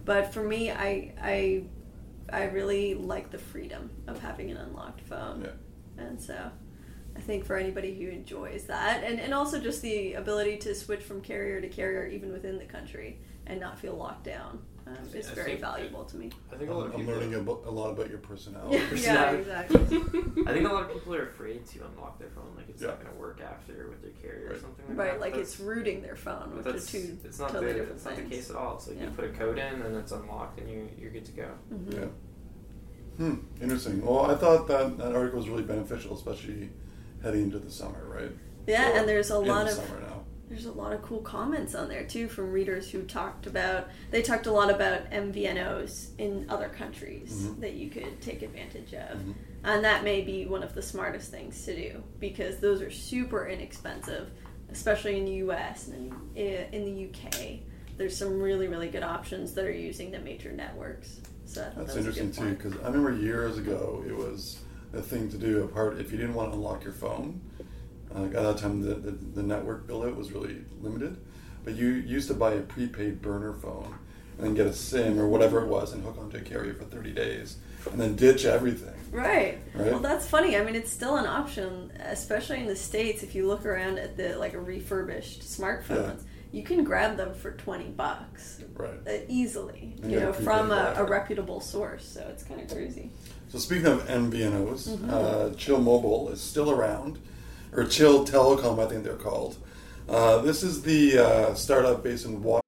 But 0.05 0.33
for 0.33 0.43
me, 0.43 0.71
I 0.71 1.13
I 1.21 1.65
I 2.31 2.45
really 2.45 2.95
like 2.95 3.31
the 3.31 3.39
freedom 3.39 3.91
of 4.07 4.19
having 4.21 4.51
an 4.51 4.57
unlocked 4.57 5.01
phone. 5.03 5.43
Yeah. 5.43 6.05
And 6.05 6.21
so 6.21 6.51
I 7.17 7.21
think 7.21 7.45
for 7.45 7.57
anybody 7.57 7.95
who 7.99 8.09
enjoys 8.11 8.65
that 8.65 9.03
and, 9.05 9.19
and 9.19 9.33
also 9.33 9.59
just 9.59 9.81
the 9.83 10.15
ability 10.15 10.59
to 10.59 10.75
switch 10.75 11.01
from 11.03 11.21
carrier 11.23 11.61
to 11.61 11.69
carrier 11.69 12.07
even 12.07 12.31
within 12.33 12.59
the 12.59 12.65
country 12.67 13.21
and 13.47 13.59
not 13.61 13.79
feel 13.79 13.95
locked 13.95 14.25
down 14.25 14.59
um, 14.87 14.95
is 15.15 15.29
I 15.31 15.35
very 15.35 15.47
think- 15.53 15.61
valuable 15.61 16.05
to 16.05 16.17
me. 16.17 16.31
I 16.53 16.57
think 16.57 16.71
a 16.71 16.75
lot 16.75 16.87
of 16.87 16.97
people 16.97 17.13
I'm 17.15 17.19
learning 17.21 17.35
a, 17.35 17.69
a 17.69 17.73
lot 17.73 17.91
about 17.91 18.09
your 18.09 18.19
personality. 18.19 18.77
Yeah, 19.01 19.33
yeah, 19.33 19.33
exactly. 19.33 19.87
I 20.47 20.53
think 20.53 20.69
a 20.69 20.73
lot 20.73 20.85
of 20.85 20.93
people 20.93 21.15
are 21.15 21.25
afraid 21.27 21.67
to 21.67 21.85
unlock 21.87 22.19
their 22.19 22.29
phone, 22.31 22.53
like 22.57 22.69
it's 22.69 22.83
not 22.83 23.01
going 23.03 23.13
to 23.13 23.19
work 23.21 23.41
after 23.41 23.89
with 23.89 24.03
their 24.03 24.13
carrier 24.23 24.51
or 24.53 24.59
something 24.59 24.85
like 24.89 24.97
Right, 24.99 25.05
that. 25.07 25.13
Right, 25.13 25.21
like 25.21 25.33
That's- 25.33 25.53
it's 25.55 25.61
rooting 25.61 26.03
their 26.03 26.17
phone, 26.17 26.57
which 26.57 26.67
are 26.67 26.79
two 26.79 27.19
it's 27.25 27.39
not 27.39 27.51
totally 27.51 27.73
the 27.73 27.79
different 27.81 27.97
it's 27.97 28.05
not 28.05 28.17
the 28.17 28.23
case 28.23 28.51
at 28.51 28.57
all. 28.57 28.77
It's 28.77 28.87
like 28.89 28.97
Yeah. 28.99 29.05
you 29.05 29.11
put 29.11 29.25
a 29.25 29.29
code 29.31 29.59
in 29.59 29.83
and 29.83 29.97
it's 29.97 30.13
unlocked 30.13 30.61
and 30.61 30.71
you 30.71 30.89
you're 30.99 31.11
good 31.11 31.25
to 31.27 31.33
go. 31.33 31.49
Mhm. 31.73 31.93
Yeah. 31.95 32.07
Hmm. 33.17 33.35
Interesting. 33.63 34.05
Well, 34.05 34.31
I 34.31 34.35
thought 34.35 34.69
that 34.69 34.99
that 34.99 35.15
article 35.15 35.39
was 35.39 35.49
really 35.49 35.63
beneficial, 35.63 36.15
especially 36.15 36.69
heading 37.23 37.43
into 37.45 37.59
the 37.59 37.71
summer, 37.71 38.05
right? 38.07 38.31
Yeah, 38.67 38.91
Or 38.91 38.99
and 38.99 39.09
there's 39.09 39.31
a 39.31 39.39
lot 39.39 39.65
the 39.65 39.71
of 39.73 39.77
summer 39.79 40.01
now. 40.01 40.16
There's 40.49 40.67
a 40.67 40.73
lot 40.73 40.93
of 40.93 41.03
cool 41.03 41.21
comments 41.21 41.75
on 41.75 41.89
there 41.89 42.05
too 42.05 42.29
from 42.29 42.53
readers 42.53 42.91
who 42.91 43.03
talked 43.03 43.47
about 43.47 43.89
they 44.11 44.23
talked 44.23 44.47
a 44.47 44.53
lot 44.53 44.71
about 44.71 45.11
MVNOs 45.11 46.11
in 46.19 46.47
other 46.49 46.69
countries 46.69 47.47
Mhm. 47.49 47.61
that 47.61 47.75
you 47.75 47.91
could 47.91 48.21
take 48.21 48.43
advantage 48.43 48.95
of. 48.95 49.19
Mhm. 49.19 49.35
And 49.65 49.85
that 49.85 50.05
may 50.05 50.23
be 50.23 50.47
one 50.47 50.63
of 50.63 50.75
the 50.75 50.83
smartest 50.83 51.31
things 51.33 51.65
to 51.65 51.75
do 51.75 52.03
because 52.21 52.59
those 52.59 52.81
are 52.81 52.91
super 52.91 53.49
inexpensive, 53.49 54.31
especially 54.71 55.19
in 55.19 55.25
the 55.25 55.33
US 55.47 55.89
and 55.89 56.13
in, 56.37 56.85
the 56.85 56.93
UK. 57.09 57.63
There's 57.97 58.17
some 58.17 58.41
really, 58.41 58.69
really 58.69 58.89
good 58.89 59.03
options 59.03 59.55
that 59.55 59.65
are 59.65 59.73
using 59.73 60.13
the 60.13 60.21
major 60.21 60.53
networks. 60.53 61.21
So 61.47 61.69
That's 61.77 61.95
that 61.95 61.99
interesting 61.99 62.31
too, 62.31 62.51
because 62.55 62.75
I 62.83 62.87
remember 62.89 63.13
years 63.13 63.59
ago 63.59 64.05
it 64.07 64.15
was 64.17 64.59
a 64.93 65.03
thing 65.03 65.29
to 65.31 65.39
do. 65.39 65.65
Apart, 65.65 65.99
if 65.99 66.13
you 66.13 66.19
didn't 66.19 66.35
want 66.35 66.53
to 66.53 66.57
unlock 66.57 66.85
your 66.85 66.93
phone, 66.93 67.41
uh, 68.15 68.25
at 68.25 68.33
that 68.33 68.59
time 68.59 68.81
the, 68.83 68.95
the, 68.95 69.11
the 69.11 69.43
network 69.43 69.87
bill 69.87 70.03
out 70.05 70.17
was 70.17 70.33
really 70.33 70.59
limited. 70.81 71.17
But 71.65 71.75
you 71.75 71.89
used 71.89 72.29
to 72.29 72.35
buy 72.35 72.53
a 72.55 72.61
prepaid 72.61 73.21
burner 73.23 73.53
phone 73.55 73.95
and 74.39 74.47
then 74.47 74.55
get 74.55 74.67
a 74.67 74.73
SIM 74.73 75.19
or 75.19 75.27
whatever 75.29 75.61
it 75.63 75.67
was 75.67 75.93
and 75.93 76.05
hook 76.05 76.17
onto 76.19 76.37
a 76.37 76.41
carrier 76.41 76.75
for 76.75 76.85
30 76.85 77.13
days 77.13 77.57
and 77.91 78.01
then 78.01 78.15
ditch 78.15 78.45
everything. 78.45 78.95
Right. 79.11 79.59
Right. 79.75 79.91
Well, 79.93 80.01
that's 80.01 80.29
funny. 80.29 80.57
I 80.57 80.63
mean, 80.65 80.75
it's 80.75 80.93
still 80.93 81.17
an 81.17 81.27
option, 81.27 81.93
especially 82.01 82.61
in 82.61 82.67
the 82.67 82.77
states. 82.77 83.23
If 83.23 83.35
you 83.35 83.47
look 83.47 83.65
around 83.65 83.99
at 83.99 84.17
the 84.17 84.37
like 84.37 84.55
refurbished 84.55 85.41
smartphones, 85.43 86.23
you 86.53 86.63
can 86.63 86.85
grab 86.85 87.17
them 87.17 87.33
for 87.35 87.53
twenty 87.53 87.89
bucks 87.91 88.61
Right. 88.75 88.91
uh, 89.09 89.13
easily. 89.29 89.95
And 90.03 90.13
You 90.13 90.21
know, 90.21 90.33
from 90.33 90.71
a, 90.71 90.95
a 90.97 91.05
reputable 91.05 91.61
source. 91.61 92.05
So 92.07 92.21
it's 92.31 92.43
kind 92.45 92.61
of 92.61 92.69
crazy. 92.69 93.11
So 93.49 93.59
speaking 93.59 93.87
of 93.87 94.07
MVNOs, 94.07 94.89
Mm-hmm. 94.89 95.11
uh, 95.11 95.51
Chill 95.57 95.81
Mobile 95.81 96.29
is 96.31 96.41
still 96.41 96.71
around, 96.71 97.19
or 97.77 97.85
Chill 97.85 98.25
Telecom, 98.27 98.85
I 98.85 98.89
think 98.89 99.05
they're 99.05 99.15
called. 99.15 99.57
Uh, 100.09 100.39
this 100.39 100.63
is 100.63 100.83
the 100.83 101.19
uh, 101.19 101.55
startup 101.55 102.03
based 102.03 102.25
in 102.25 102.43
Water. 102.43 102.63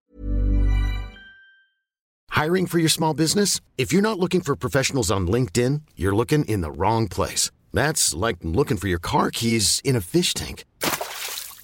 Hiring 2.31 2.67
for 2.67 2.79
your 2.79 2.89
small 2.89 3.15
business? 3.15 3.61
If 3.77 3.93
you're 3.93 4.03
not 4.03 4.19
looking 4.19 4.43
for 4.43 4.55
professionals 4.55 5.11
on 5.11 5.27
LinkedIn, 5.27 5.83
you're 5.97 6.15
looking 6.15 6.45
in 6.45 6.61
the 6.61 6.71
wrong 6.71 7.09
place. 7.09 7.51
That's 7.73 8.15
like 8.15 8.37
looking 8.43 8.77
for 8.77 8.89
your 8.89 9.01
car 9.01 9.31
keys 9.31 9.81
in 9.85 9.97
a 9.97 10.01
fish 10.01 10.35
tank. 10.35 10.65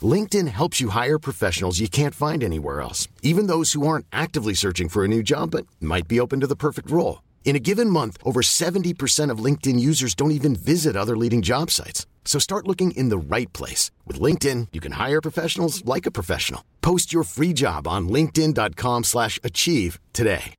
LinkedIn 0.02 0.48
helps 0.48 0.80
you 0.80 0.88
hire 0.88 1.18
professionals 1.18 1.78
you 1.78 1.88
can't 1.88 2.14
find 2.14 2.42
anywhere 2.42 2.80
else, 2.80 3.06
even 3.22 3.46
those 3.46 3.72
who 3.72 3.86
aren't 3.86 4.06
actively 4.12 4.54
searching 4.54 4.88
for 4.88 5.04
a 5.04 5.08
new 5.08 5.22
job 5.22 5.52
but 5.52 5.66
might 5.80 6.08
be 6.08 6.18
open 6.18 6.40
to 6.40 6.46
the 6.46 6.56
perfect 6.56 6.90
role. 6.90 7.23
In 7.44 7.56
a 7.56 7.60
given 7.60 7.90
month, 7.90 8.16
over 8.24 8.40
70% 8.40 9.30
of 9.30 9.38
LinkedIn 9.38 9.78
users 9.78 10.14
don't 10.14 10.32
even 10.32 10.56
visit 10.56 10.96
other 10.96 11.16
leading 11.16 11.42
job 11.42 11.70
sites. 11.70 12.06
So 12.24 12.40
start 12.40 12.66
looking 12.66 12.92
in 12.92 13.10
the 13.10 13.18
right 13.18 13.52
place. 13.52 13.92
With 14.06 14.18
LinkedIn, 14.18 14.68
you 14.72 14.80
can 14.80 14.92
hire 14.92 15.20
professionals 15.20 15.84
like 15.84 16.06
a 16.06 16.10
professional. 16.10 16.64
Post 16.80 17.12
your 17.12 17.22
free 17.22 17.52
job 17.52 17.86
on 17.86 18.08
linkedin.com 18.08 19.04
slash 19.04 19.38
achieve 19.44 20.00
today. 20.12 20.54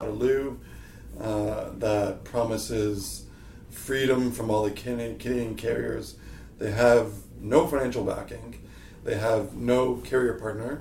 Waterloo 0.00 0.58
uh, 1.20 1.70
that 1.74 2.24
promises 2.24 3.26
freedom 3.70 4.32
from 4.32 4.50
all 4.50 4.64
the 4.64 4.70
Canadian, 4.70 5.18
Canadian 5.18 5.54
carriers. 5.54 6.16
They 6.58 6.72
have 6.72 7.12
no 7.40 7.66
financial 7.68 8.02
backing. 8.02 8.66
They 9.04 9.16
have 9.16 9.54
no 9.54 9.96
carrier 9.96 10.34
partner. 10.34 10.80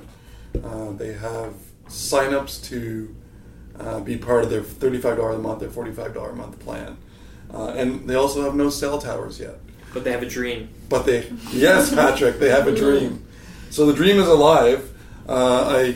Uh, 0.64 0.92
they 0.94 1.14
have 1.14 1.54
signups 1.88 2.64
to 2.70 3.16
uh, 3.80 4.00
be 4.00 4.18
part 4.18 4.44
of 4.44 4.50
their 4.50 4.62
$35 4.62 5.36
a 5.36 5.40
month, 5.40 5.60
their 5.62 5.70
$45 5.70 6.32
a 6.32 6.36
month 6.36 6.60
plan. 6.60 6.98
Uh, 7.54 7.70
and 7.70 8.08
they 8.08 8.16
also 8.16 8.44
have 8.44 8.56
no 8.56 8.70
cell 8.70 9.00
towers 9.00 9.40
yet. 9.40 9.56
But 9.94 10.04
they 10.04 10.12
have 10.12 10.22
a 10.22 10.28
dream. 10.30 10.70
But 10.90 11.06
they, 11.06 11.32
yes, 11.52 11.94
Patrick, 11.96 12.40
they 12.40 12.50
have 12.50 12.68
a 12.68 12.76
dream. 12.76 13.26
So 13.72 13.86
the 13.86 13.94
dream 13.94 14.20
is 14.20 14.28
alive. 14.28 14.92
Uh, 15.28 15.66
I 15.68 15.96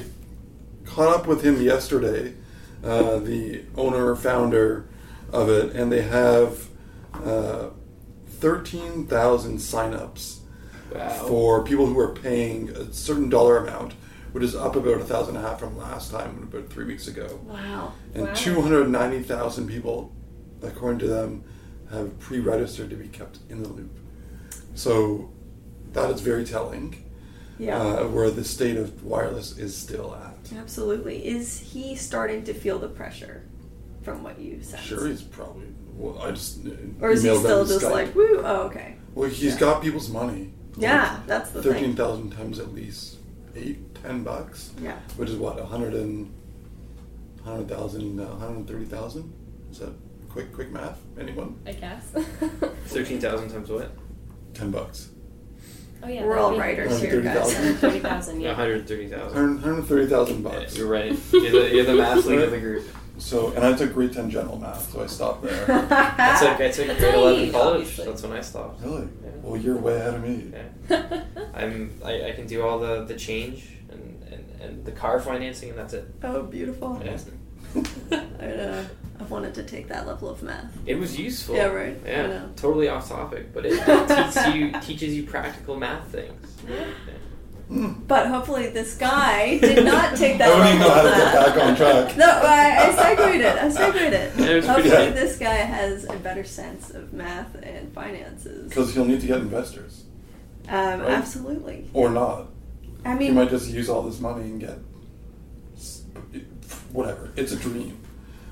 caught 0.85 1.13
up 1.13 1.27
with 1.27 1.43
him 1.43 1.61
yesterday, 1.61 2.33
uh, 2.83 3.17
the 3.19 3.63
owner 3.75 4.15
founder 4.15 4.85
of 5.31 5.49
it, 5.49 5.75
and 5.75 5.91
they 5.91 6.01
have 6.03 6.67
uh, 7.13 7.69
thirteen 8.27 9.05
thousand 9.07 9.57
signups 9.57 10.39
Wow. 10.93 11.09
for 11.27 11.63
people 11.63 11.87
who 11.87 11.97
are 11.99 12.13
paying 12.13 12.69
a 12.69 12.93
certain 12.93 13.27
dollar 13.29 13.57
amount, 13.57 13.93
which 14.33 14.43
is 14.43 14.55
up 14.55 14.75
about 14.75 14.99
a 14.99 15.03
thousand 15.03 15.35
and 15.37 15.45
a 15.45 15.47
half 15.47 15.59
from 15.59 15.77
last 15.77 16.11
time, 16.11 16.49
about 16.51 16.69
three 16.69 16.85
weeks 16.85 17.07
ago. 17.07 17.39
Wow. 17.45 17.93
And 18.13 18.25
Wow. 18.27 18.33
290,000 18.33 19.67
people, 19.67 20.11
according 20.61 20.99
to 20.99 21.07
them, 21.07 21.43
have 21.91 22.19
pre 22.19 22.39
registered 22.39 22.89
to 22.89 22.95
be 22.95 23.07
kept 23.07 23.39
in 23.49 23.61
the 23.63 23.69
loop. 23.69 23.95
So 24.75 25.29
that 25.93 26.09
is 26.11 26.21
very 26.21 26.43
telling. 26.45 26.99
Yeah. 27.59 27.77
Uh, 27.79 28.07
where 28.07 28.31
the 28.31 28.43
state 28.43 28.77
of 28.77 29.03
wireless 29.03 29.57
is 29.59 29.77
still 29.77 30.15
at. 30.15 30.51
Absolutely. 30.57 31.25
Is 31.25 31.59
he 31.59 31.95
starting 31.95 32.43
to 32.45 32.53
feel 32.53 32.79
the 32.79 32.87
pressure 32.87 33.43
from 34.01 34.23
what 34.23 34.39
you 34.39 34.59
said? 34.63 34.79
Sure, 34.79 35.07
he's 35.07 35.21
probably. 35.21 35.67
Well, 35.95 36.19
I 36.19 36.31
just. 36.31 36.59
Or 36.99 37.11
is 37.11 37.21
he 37.21 37.29
still 37.37 37.63
just 37.65 37.85
Skype. 37.85 37.91
like, 37.91 38.15
woo, 38.15 38.41
oh, 38.43 38.63
okay. 38.63 38.95
Well, 39.13 39.29
he's 39.29 39.55
got 39.55 39.83
people's 39.83 40.09
money. 40.09 40.51
Yeah, 40.75 41.19
that's 41.27 41.51
the 41.51 41.61
Thirteen 41.61 41.83
thing. 41.89 41.95
thousand 41.95 42.31
times 42.31 42.57
at 42.57 42.73
least 42.73 43.17
eight, 43.55 43.92
ten 44.03 44.23
bucks. 44.23 44.71
Yeah. 44.81 44.97
Which 45.17 45.29
is 45.29 45.37
what 45.37 45.59
a 45.59 45.65
hundred 45.65 45.93
and 45.93 46.31
hundred 47.43 47.69
thousand, 47.69 48.19
uh, 48.19 48.35
hundred 48.35 48.57
and 48.57 48.67
thirty 48.67 48.85
thousand. 48.85 49.33
Is 49.71 49.79
that 49.79 49.93
quick, 50.29 50.53
quick 50.53 50.71
math? 50.71 50.99
Anyone? 51.19 51.59
I 51.65 51.71
guess. 51.73 52.05
Thirteen 52.87 53.19
thousand 53.19 53.49
times 53.49 53.69
what? 53.69 53.91
Ten 54.53 54.69
bucks. 54.71 55.09
oh 56.03 56.07
yeah, 56.07 56.23
We're 56.23 56.37
all 56.37 56.51
be 56.51 56.59
writers 56.59 57.01
here, 57.01 57.21
guys. 57.21 57.35
130,000. 57.53 57.75
Thirty 57.77 57.99
thousand. 57.99 58.41
Yeah, 58.41 58.49
Yeah. 58.51 58.57
one 58.57 58.59
hundred 58.69 58.87
thirty 58.87 59.07
thousand. 59.07 59.33
Hundred, 59.37 59.61
hundred 59.63 59.81
thirty 59.83 60.07
thousand 60.07 60.43
bucks. 60.43 60.77
You're 60.77 60.87
right. 60.87 61.11
You're 61.31 61.51
the, 61.51 61.69
you're 61.73 61.85
the 61.85 61.95
math 61.95 62.25
lead 62.25 62.39
of 62.39 62.51
the 62.51 62.59
group. 62.59 62.85
So, 63.19 63.51
and 63.53 63.63
I 63.63 63.73
took 63.73 63.93
grade 63.93 64.11
ten 64.11 64.29
general 64.29 64.57
math, 64.57 64.91
so 64.91 65.03
I 65.03 65.07
stopped 65.07 65.43
there. 65.43 65.63
I 65.69 66.39
took 66.39 66.59
I 66.59 66.71
took 66.71 66.87
That's 66.87 66.99
grade 66.99 67.13
eleven 67.15 67.51
college. 67.51 67.77
obviously. 67.81 68.05
That's 68.05 68.23
when 68.23 68.31
I 68.33 68.41
stopped. 68.41 68.83
really? 68.83 69.07
Yeah. 69.23 69.29
Well, 69.43 69.59
you're 69.59 69.77
way 69.77 69.95
ahead 69.97 70.15
of 70.15 70.23
me. 70.23 70.51
Yeah. 70.89 71.23
I'm 71.53 71.99
I, 72.03 72.29
I 72.29 72.31
can 72.31 72.47
do 72.47 72.63
all 72.63 72.79
the, 72.79 73.03
the 73.05 73.15
change 73.15 73.69
and, 74.63 74.69
and, 74.69 74.78
and 74.78 74.86
the 74.86 74.91
car 74.91 75.19
financing 75.19 75.69
and 75.71 75.78
that's 75.80 75.93
it. 75.93 76.06
Oh, 76.23 76.43
beautiful. 76.43 77.02
Yeah. 77.04 77.17
I, 78.41 78.45
uh, 78.45 78.84
I 79.19 79.23
wanted 79.23 79.54
to 79.56 79.63
take 79.63 79.88
that 79.88 80.08
level 80.08 80.30
of 80.30 80.43
math. 80.43 80.71
It 80.86 80.95
was 80.95 81.17
useful. 81.19 81.56
Yeah, 81.56 81.67
right. 81.67 81.97
I 82.06 82.10
Yeah, 82.10 82.28
know. 82.28 82.49
totally 82.56 82.88
off 82.89 83.10
topic, 83.10 83.54
but 83.54 83.65
it, 83.65 83.73
it 83.86 84.08
teaches 84.34 84.56
you 84.56 84.71
teaches 84.82 85.15
you 85.15 85.23
practical 85.23 85.76
math 85.78 86.08
things. 86.08 86.56
Yeah. 86.67 86.86
But 87.69 88.28
hopefully, 88.28 88.67
this 88.69 88.95
guy 88.97 89.58
did 89.58 89.86
not 89.86 90.15
take 90.15 90.38
that 90.38 90.52
I 90.52 90.58
don't 90.58 90.67
even 90.67 90.80
know 90.80 90.89
how 90.93 91.02
to 91.02 91.10
get 91.10 91.34
back 91.56 91.58
on 91.65 91.76
track. 91.76 92.17
No, 92.17 92.26
I, 92.28 92.89
I 92.89 93.15
segued 93.15 93.41
it. 93.41 93.58
I 93.58 93.69
segued 93.69 93.95
it. 94.13 94.36
Yeah, 94.38 94.45
it 94.45 94.56
was 94.58 94.65
pretty 94.65 94.67
Hopefully, 94.89 95.06
good. 95.08 95.15
this 95.15 95.38
guy 95.39 95.56
has 95.56 96.04
a 96.04 96.17
better 96.17 96.43
sense 96.43 96.91
of 96.91 97.13
math 97.13 97.56
and 97.63 97.91
finances. 97.93 98.69
Because 98.69 98.93
he'll 98.93 99.06
need 99.06 99.21
to 99.21 99.28
get 99.28 99.38
investors, 99.39 100.04
Um, 100.67 100.99
Right. 101.02 101.10
Absolutely. 101.12 101.89
or 101.93 102.10
not. 102.12 102.49
I 103.05 103.13
He 103.13 103.19
mean, 103.19 103.35
might 103.35 103.49
just 103.49 103.69
use 103.69 103.89
all 103.89 104.01
this 104.03 104.19
money 104.19 104.43
and 104.43 104.59
get 104.59 104.77
whatever. 106.91 107.31
It's 107.35 107.51
a 107.51 107.57
dream, 107.57 107.97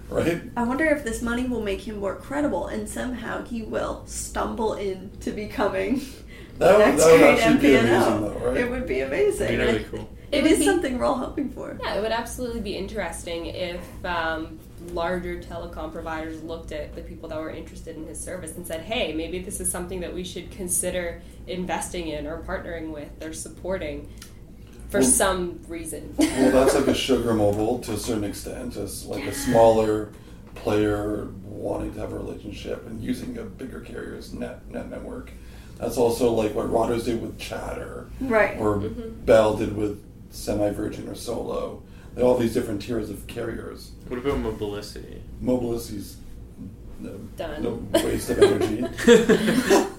right? 0.09 0.41
I 0.57 0.63
wonder 0.63 0.85
if 0.85 1.03
this 1.03 1.21
money 1.21 1.45
will 1.47 1.61
make 1.61 1.81
him 1.81 1.99
more 1.99 2.15
credible, 2.15 2.67
and 2.67 2.87
somehow 2.89 3.43
he 3.45 3.61
will 3.63 4.03
stumble 4.07 4.73
into 4.73 5.31
becoming 5.31 6.01
That 6.57 6.73
the 6.73 6.77
would, 6.77 6.85
next 6.85 7.03
that 7.03 7.11
would 7.11 7.19
great 7.19 7.39
actually 7.39 7.59
be 7.59 7.67
MVNO. 7.75 7.79
amazing, 7.79 8.21
though, 8.21 8.47
right? 8.49 8.57
It 8.57 8.69
would 8.69 8.87
be 8.87 8.99
amazing. 9.01 9.53
It'd 9.53 9.59
be 9.59 9.65
really 9.73 9.83
cool. 9.85 10.09
It 10.31 10.37
It 10.37 10.43
would 10.43 10.51
is 10.51 10.59
be- 10.59 10.65
something 10.65 10.97
we're 10.99 11.05
all 11.05 11.17
hoping 11.17 11.49
for. 11.49 11.77
Yeah, 11.81 11.95
it 11.95 12.01
would 12.01 12.11
absolutely 12.11 12.61
be 12.61 12.75
interesting 12.77 13.47
if 13.47 14.05
um, 14.05 14.59
larger 14.93 15.41
telecom 15.41 15.91
providers 15.91 16.43
looked 16.43 16.71
at 16.71 16.95
the 16.95 17.01
people 17.01 17.27
that 17.29 17.39
were 17.39 17.49
interested 17.49 17.95
in 17.95 18.05
his 18.05 18.19
service 18.19 18.55
and 18.57 18.67
said, 18.67 18.81
hey, 18.81 19.11
maybe 19.13 19.39
this 19.39 19.59
is 19.59 19.71
something 19.71 20.01
that 20.01 20.13
we 20.13 20.23
should 20.23 20.51
consider 20.51 21.21
investing 21.47 22.09
in 22.09 22.27
or 22.27 22.41
partnering 22.43 22.91
with 22.93 23.09
or 23.23 23.33
supporting 23.33 24.07
for 24.91 24.99
Well- 24.99 25.10
some 25.10 25.60
reason. 25.67 26.13
well, 26.17 26.51
that's 26.51 26.75
like 26.75 26.88
a 26.88 26.93
sugar 26.93 27.34
mobile 27.34 27.80
to 27.80 27.93
a 27.93 27.97
certain 27.97 28.25
extent, 28.25 28.73
just 28.73 29.08
like 29.08 29.25
a 29.25 29.34
smaller 29.34 30.10
player 30.56 31.30
wanting 31.43 31.93
to 31.93 31.99
have 32.01 32.12
a 32.12 32.17
relationship 32.17 32.86
and 32.86 33.01
using 33.01 33.38
a 33.38 33.43
bigger 33.43 33.80
carrier's 33.80 34.34
net 34.34 34.69
net 34.69 34.89
network. 34.89 35.32
That's 35.77 35.97
also 35.97 36.32
like 36.34 36.54
what 36.54 36.69
Rogers 36.71 37.06
did 37.06 37.21
with 37.21 37.39
Chatter, 37.39 38.10
Right. 38.19 38.58
or 38.60 38.75
mm-hmm. 38.77 39.25
Bell 39.25 39.56
did 39.56 39.75
with 39.75 40.04
Semi 40.30 40.69
Virgin 40.71 41.08
or 41.08 41.15
Solo. 41.15 41.82
They 42.13 42.21
all 42.21 42.38
these 42.38 42.54
different 42.54 42.82
tiers 42.82 43.10
of 43.10 43.25
carriers. 43.27 43.91
What 44.08 44.19
about 44.19 44.39
mobility? 44.39 45.23
Mobilicity's 45.39 46.17
no, 46.99 47.12
Done. 47.38 47.63
no 47.63 47.99
waste 48.04 48.30
of 48.30 48.43
energy. 48.43 48.86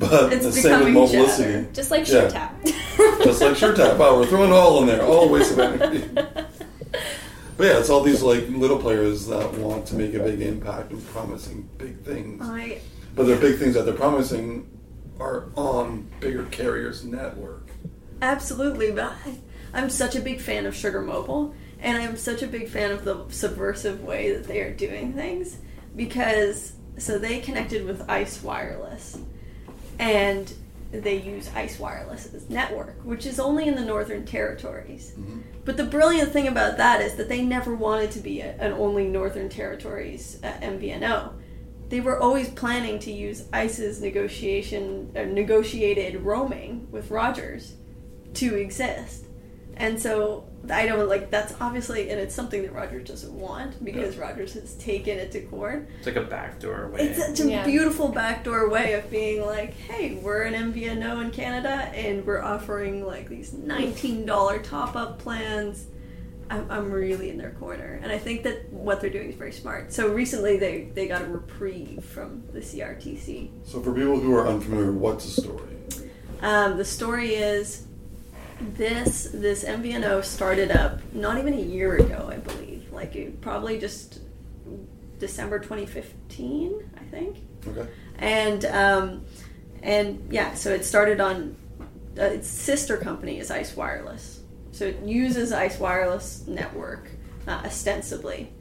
but 0.00 0.32
It's 0.32 0.44
the 0.46 0.52
same 0.52 0.80
with 0.86 0.94
Mobilicity. 0.94 1.72
Just 1.72 1.90
like 1.92 2.08
Yeah. 2.08 2.28
SureTap. 2.28 2.64
Just 3.24 3.40
like 3.40 3.54
SureTap. 3.54 3.98
Wow, 3.98 4.18
we're 4.18 4.26
throwing 4.26 4.50
it 4.50 4.54
all 4.54 4.80
in 4.80 4.86
there. 4.88 5.02
All 5.04 5.28
waste 5.28 5.52
of 5.52 5.58
energy. 5.60 6.08
But 6.14 7.66
yeah, 7.66 7.78
it's 7.78 7.90
all 7.90 8.00
these 8.02 8.22
like 8.22 8.48
little 8.48 8.78
players 8.78 9.26
that 9.26 9.52
want 9.54 9.86
to 9.88 9.94
make 9.94 10.14
a 10.14 10.18
big 10.18 10.40
impact 10.40 10.90
and 10.92 11.06
promising 11.08 11.68
big 11.78 12.00
things. 12.02 12.40
I 12.42 12.80
But 13.14 13.26
the 13.26 13.36
big 13.36 13.58
things 13.58 13.74
that 13.74 13.84
they're 13.84 13.94
promising 13.94 14.66
are 15.20 15.44
on 15.56 16.08
bigger 16.20 16.44
carriers' 16.44 17.04
network. 17.04 17.68
Absolutely, 18.22 18.90
but 18.92 19.12
I, 19.26 19.38
I'm 19.74 19.90
such 19.90 20.16
a 20.16 20.20
big 20.20 20.40
fan 20.40 20.64
of 20.64 20.74
Sugar 20.74 21.02
Mobile, 21.02 21.54
and 21.80 21.98
I'm 21.98 22.16
such 22.16 22.42
a 22.42 22.46
big 22.46 22.68
fan 22.68 22.90
of 22.90 23.04
the 23.04 23.26
subversive 23.28 24.02
way 24.02 24.32
that 24.32 24.44
they 24.44 24.60
are 24.60 24.72
doing 24.72 25.12
things 25.12 25.58
because 25.94 26.72
so 26.96 27.18
they 27.18 27.40
connected 27.40 27.84
with 27.84 28.08
Ice 28.08 28.42
Wireless, 28.42 29.18
and 30.00 30.52
they 30.90 31.20
use 31.20 31.48
Ice 31.54 31.78
Wireless's 31.78 32.48
network, 32.50 32.96
which 33.04 33.26
is 33.26 33.38
only 33.38 33.68
in 33.68 33.76
the 33.76 33.84
Northern 33.84 34.24
Territories. 34.24 35.12
But 35.64 35.76
the 35.76 35.84
brilliant 35.84 36.32
thing 36.32 36.48
about 36.48 36.78
that 36.78 37.00
is 37.00 37.14
that 37.14 37.28
they 37.28 37.42
never 37.42 37.74
wanted 37.74 38.10
to 38.12 38.18
be 38.18 38.40
a, 38.40 38.56
an 38.58 38.72
only 38.72 39.06
Northern 39.06 39.48
Territories 39.48 40.40
uh, 40.42 40.52
MVNO. 40.62 41.34
They 41.90 42.00
were 42.00 42.18
always 42.18 42.48
planning 42.48 42.98
to 43.00 43.12
use 43.12 43.46
ICE's 43.52 44.00
negotiation 44.00 45.12
or 45.14 45.26
negotiated 45.26 46.22
roaming 46.22 46.88
with 46.90 47.10
Rogers 47.10 47.74
to 48.34 48.54
exist. 48.56 49.26
And 49.76 50.00
so 50.00 50.48
I 50.68 50.84
don't 50.86 51.08
like 51.08 51.30
that's 51.30 51.54
obviously 51.60 52.10
and 52.10 52.20
it's 52.20 52.34
something 52.34 52.62
that 52.62 52.72
Rogers 52.72 53.08
doesn't 53.08 53.32
want 53.32 53.82
because 53.84 54.16
Rogers 54.18 54.52
has 54.54 54.74
taken 54.74 55.18
it 55.18 55.32
to 55.32 55.40
court. 55.40 55.88
It's 55.98 56.06
like 56.06 56.16
a 56.16 56.22
backdoor 56.22 56.88
way. 56.88 57.00
It's 57.00 57.18
such 57.38 57.40
a 57.46 57.50
Yeah. 57.50 57.64
beautiful 57.64 58.08
backdoor 58.08 58.68
way 58.68 58.92
of 58.92 59.10
being 59.10 59.44
like, 59.44 59.72
hey, 59.74 60.16
we're 60.22 60.42
an 60.42 60.54
MVNO 60.54 61.22
in 61.22 61.30
Canada 61.30 61.70
and 61.94 62.26
we're 62.26 62.42
offering 62.42 63.06
like 63.06 63.28
these 63.28 63.52
$19 63.52 64.62
top 64.62 64.96
up 64.96 65.18
plans. 65.18 65.86
I'm, 66.50 66.68
I'm 66.70 66.90
really 66.90 67.30
in 67.30 67.38
their 67.38 67.52
corner. 67.52 68.00
And 68.02 68.10
I 68.10 68.18
think 68.18 68.42
that 68.42 68.70
what 68.72 69.00
they're 69.00 69.08
doing 69.08 69.28
is 69.30 69.36
very 69.36 69.52
smart. 69.52 69.92
So 69.92 70.08
recently 70.12 70.56
they, 70.56 70.90
they 70.94 71.06
got 71.06 71.22
a 71.22 71.26
reprieve 71.26 72.04
from 72.04 72.42
the 72.52 72.58
CRTC. 72.60 73.50
So 73.64 73.80
for 73.80 73.94
people 73.94 74.18
who 74.18 74.34
are 74.34 74.48
unfamiliar, 74.48 74.92
what's 74.92 75.24
the 75.36 75.42
story? 75.42 75.76
Um, 76.42 76.76
the 76.76 76.84
story 76.84 77.34
is 77.34 77.86
this 78.60 79.28
this 79.32 79.64
MVNO 79.64 80.24
started 80.24 80.70
up 80.70 81.00
not 81.12 81.38
even 81.38 81.54
a 81.54 81.60
year 81.60 81.96
ago, 81.96 82.28
I 82.30 82.36
believe. 82.36 82.92
Like 82.92 83.16
it, 83.16 83.40
probably 83.40 83.78
just 83.78 84.20
December 85.18 85.58
2015, 85.58 86.90
I 86.96 87.04
think. 87.04 87.38
Okay. 87.66 87.88
And 88.18 88.64
um, 88.66 89.24
and 89.82 90.28
yeah, 90.30 90.54
so 90.54 90.70
it 90.70 90.84
started 90.84 91.20
on 91.20 91.56
uh, 92.18 92.24
its 92.24 92.48
sister 92.48 92.96
company 92.96 93.38
is 93.38 93.50
Ice 93.50 93.76
Wireless. 93.76 94.40
So 94.72 94.86
it 94.86 95.00
uses 95.02 95.52
Ice 95.52 95.78
Wireless 95.78 96.46
network 96.46 97.08
uh, 97.46 97.62
ostensibly 97.64 98.52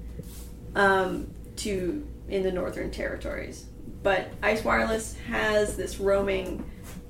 um, 0.75 1.33
to 1.57 2.07
in 2.29 2.43
the 2.43 2.51
Northern 2.51 2.91
Territories. 2.91 3.65
But 4.03 4.31
Ice 4.41 4.63
Wireless 4.63 5.17
has 5.27 5.75
this 5.75 5.99
roaming 5.99 6.63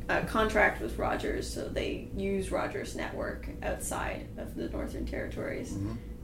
uh, 0.10 0.22
contract 0.26 0.82
with 0.82 0.98
Rogers, 0.98 1.52
so 1.54 1.67
they 1.69 2.10
use 2.17 2.52
Rogers 2.52 2.95
network 2.95 3.48
outside 3.63 4.28
of 4.38 4.56
the 4.56 4.67
Northern 4.69 5.06
Territories, 5.06 5.78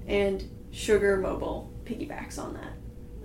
and 0.08 0.43
Sugar 0.71 1.17
Mobile 1.17 1.71
piggybacks 1.86 2.38
on 2.38 2.54
that, 2.56 2.74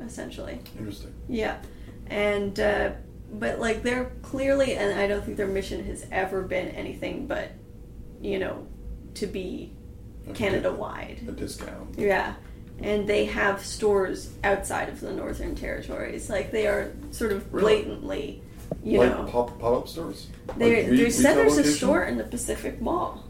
essentially. 0.06 0.60
Interesting. 0.78 1.12
Yeah, 1.28 1.58
and 2.06 2.58
uh, 2.60 2.90
but 3.32 3.58
like 3.58 3.82
they're 3.82 4.12
clearly, 4.22 4.76
and 4.76 5.00
I 5.00 5.06
don't 5.06 5.24
think 5.24 5.36
their 5.36 5.46
mission 5.48 5.84
has 5.86 6.06
ever 6.12 6.42
been 6.42 6.68
anything 6.68 7.26
but, 7.26 7.50
you 8.20 8.38
know, 8.38 8.66
to 9.14 9.26
be 9.26 9.72
Okay. 10.28 10.34
Canada 10.50 10.70
wide. 10.70 11.20
A 11.26 11.32
discount. 11.32 11.98
Yeah. 11.98 12.34
And 12.82 13.08
they 13.08 13.24
have 13.24 13.64
stores 13.64 14.30
outside 14.44 14.88
of 14.90 15.00
the 15.00 15.12
Northern 15.12 15.54
Territories. 15.54 16.28
Like 16.28 16.50
they 16.50 16.66
are 16.66 16.92
sort 17.10 17.32
of 17.32 17.52
Really? 17.52 17.82
blatantly, 17.82 18.42
you 18.82 18.98
like 18.98 19.10
know. 19.16 19.24
pop 19.24 19.58
pop 19.60 19.82
up 19.82 19.88
stores. 19.88 20.28
They, 20.56 20.84
Like 20.88 20.96
they 20.98 21.10
said 21.10 21.30
retail 21.30 21.34
there's 21.36 21.52
a 21.54 21.56
location? 21.58 21.76
store 21.76 22.04
in 22.04 22.16
the 22.18 22.24
Pacific 22.24 22.80
Mall 22.80 23.24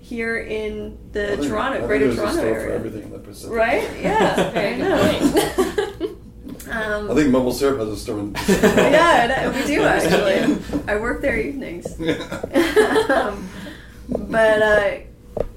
here 0.00 0.38
in 0.38 0.96
I 1.10 1.12
the 1.12 1.26
think- 1.28 1.40
I 1.40 1.46
Toronto, 1.48 1.76
think 1.78 1.86
Greater 1.88 2.04
there's 2.06 2.18
a 2.18 2.20
Toronto 2.22 2.38
store 2.40 2.54
for 2.54 2.60
area. 2.60 2.74
everything 2.76 3.02
in 3.02 3.10
the 3.10 3.18
Pacific. 3.18 3.56
Right? 3.56 3.90
Yeah. 4.00 4.34
I 4.46 4.50
Very 4.52 4.76
know. 4.76 6.16
Um, 6.70 7.10
I 7.10 7.14
think 7.14 7.30
Mobile 7.30 7.52
Syrup 7.52 7.78
has 7.78 7.88
a 7.88 7.96
store 7.96 8.18
in 8.20 8.32
the 8.32 8.38
Pacific. 8.38 8.72
yeah, 8.76 9.50
we 9.60 9.66
do 9.66 9.82
actually. 9.82 10.82
I 10.88 10.96
work 10.96 11.20
there 11.22 11.36
evenings. 11.38 11.86
um, 12.00 13.48
but 14.08 14.62
uh, 14.62 14.96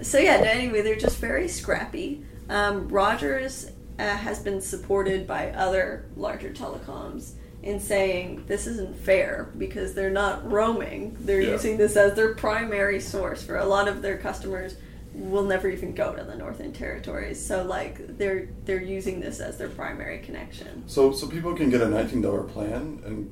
so 0.04 0.18
yeah. 0.20 0.34
Anyway, 0.46 0.82
they're 0.82 0.96
just 0.96 1.18
very 1.18 1.48
scrappy. 1.48 2.24
Um, 2.50 2.88
Rogers 2.90 3.72
uh, 3.98 4.04
has 4.04 4.40
been 4.40 4.62
supported 4.62 5.26
by 5.28 5.52
other 5.52 6.06
larger 6.16 6.50
telecoms 6.50 7.34
in 7.62 7.80
saying 7.80 8.46
this 8.48 8.68
isn't 8.68 8.96
fair 8.98 9.50
because 9.58 9.94
they're 9.94 10.10
not 10.10 10.50
roaming. 10.50 11.18
They're 11.20 11.42
Yeah. 11.42 11.52
using 11.52 11.78
this 11.78 11.96
as 11.98 12.14
their 12.16 12.34
primary 12.34 13.00
source 13.00 13.42
for 13.44 13.58
a 13.58 13.66
lot 13.66 13.88
of 13.88 14.02
their 14.02 14.18
customers 14.18 14.76
will 15.14 15.44
never 15.44 15.68
even 15.68 15.94
go 15.94 16.14
to 16.16 16.24
the 16.24 16.36
Northern 16.36 16.72
Territories. 16.72 17.44
So 17.46 17.64
like 17.64 18.18
they're 18.18 18.48
they're 18.66 18.82
using 18.82 19.20
this 19.20 19.40
as 19.42 19.58
their 19.58 19.68
primary 19.70 20.20
connection. 20.20 20.84
So, 20.88 21.12
so 21.12 21.28
people 21.28 21.54
can 21.56 21.70
get 21.70 21.82
a 21.82 21.90
nineteen 21.90 22.22
dollar 22.22 22.44
plan 22.44 23.02
and 23.06 23.30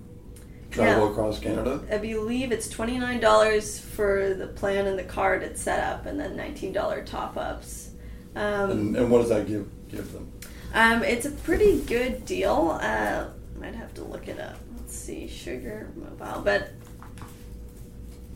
travel 0.71 1.05
Yeah. 1.05 1.11
across 1.11 1.39
Canada. 1.39 1.79
I 1.89 1.97
believe 1.97 2.51
it's 2.51 2.67
twenty 2.67 2.97
nine 2.97 3.21
dollars 3.21 3.79
for 3.79 4.33
the 4.33 4.47
plan 4.47 4.87
and 4.87 4.99
the 4.99 5.03
card 5.03 5.41
it's 5.43 5.61
set 5.61 5.79
up, 5.81 6.05
and 6.05 6.19
then 6.19 6.35
nineteen 6.35 6.73
dollar 6.73 7.01
top 7.05 7.37
ups. 7.37 7.91
Um, 8.35 8.71
And, 8.71 8.95
and 8.97 9.09
what 9.09 9.19
does 9.21 9.29
that 9.29 9.47
give 9.47 9.67
give 9.87 10.11
them? 10.11 10.27
um, 10.73 11.03
it's 11.03 11.25
a 11.25 11.31
pretty 11.31 11.79
good 11.81 12.25
deal. 12.25 12.77
Uh, 12.81 13.25
might 13.59 13.75
have 13.75 13.93
to 13.95 14.03
look 14.03 14.27
it 14.27 14.39
up. 14.39 14.57
Let's 14.77 14.95
see, 14.95 15.27
Sugar 15.27 15.89
Mobile, 15.95 16.41
but 16.41 16.71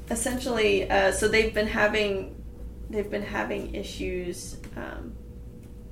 essentially, 0.10 0.90
uh, 0.90 1.12
so 1.12 1.28
they've 1.28 1.54
been 1.54 1.68
having 1.68 2.36
they've 2.90 3.10
been 3.10 3.24
having 3.24 3.74
issues. 3.74 4.58
Um, 4.76 5.14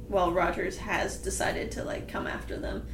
well, 0.10 0.32
Rogers 0.32 0.78
has 0.78 1.18
decided 1.18 1.72
to 1.72 1.84
like 1.84 2.08
come 2.08 2.28
after 2.28 2.58
them, 2.58 2.86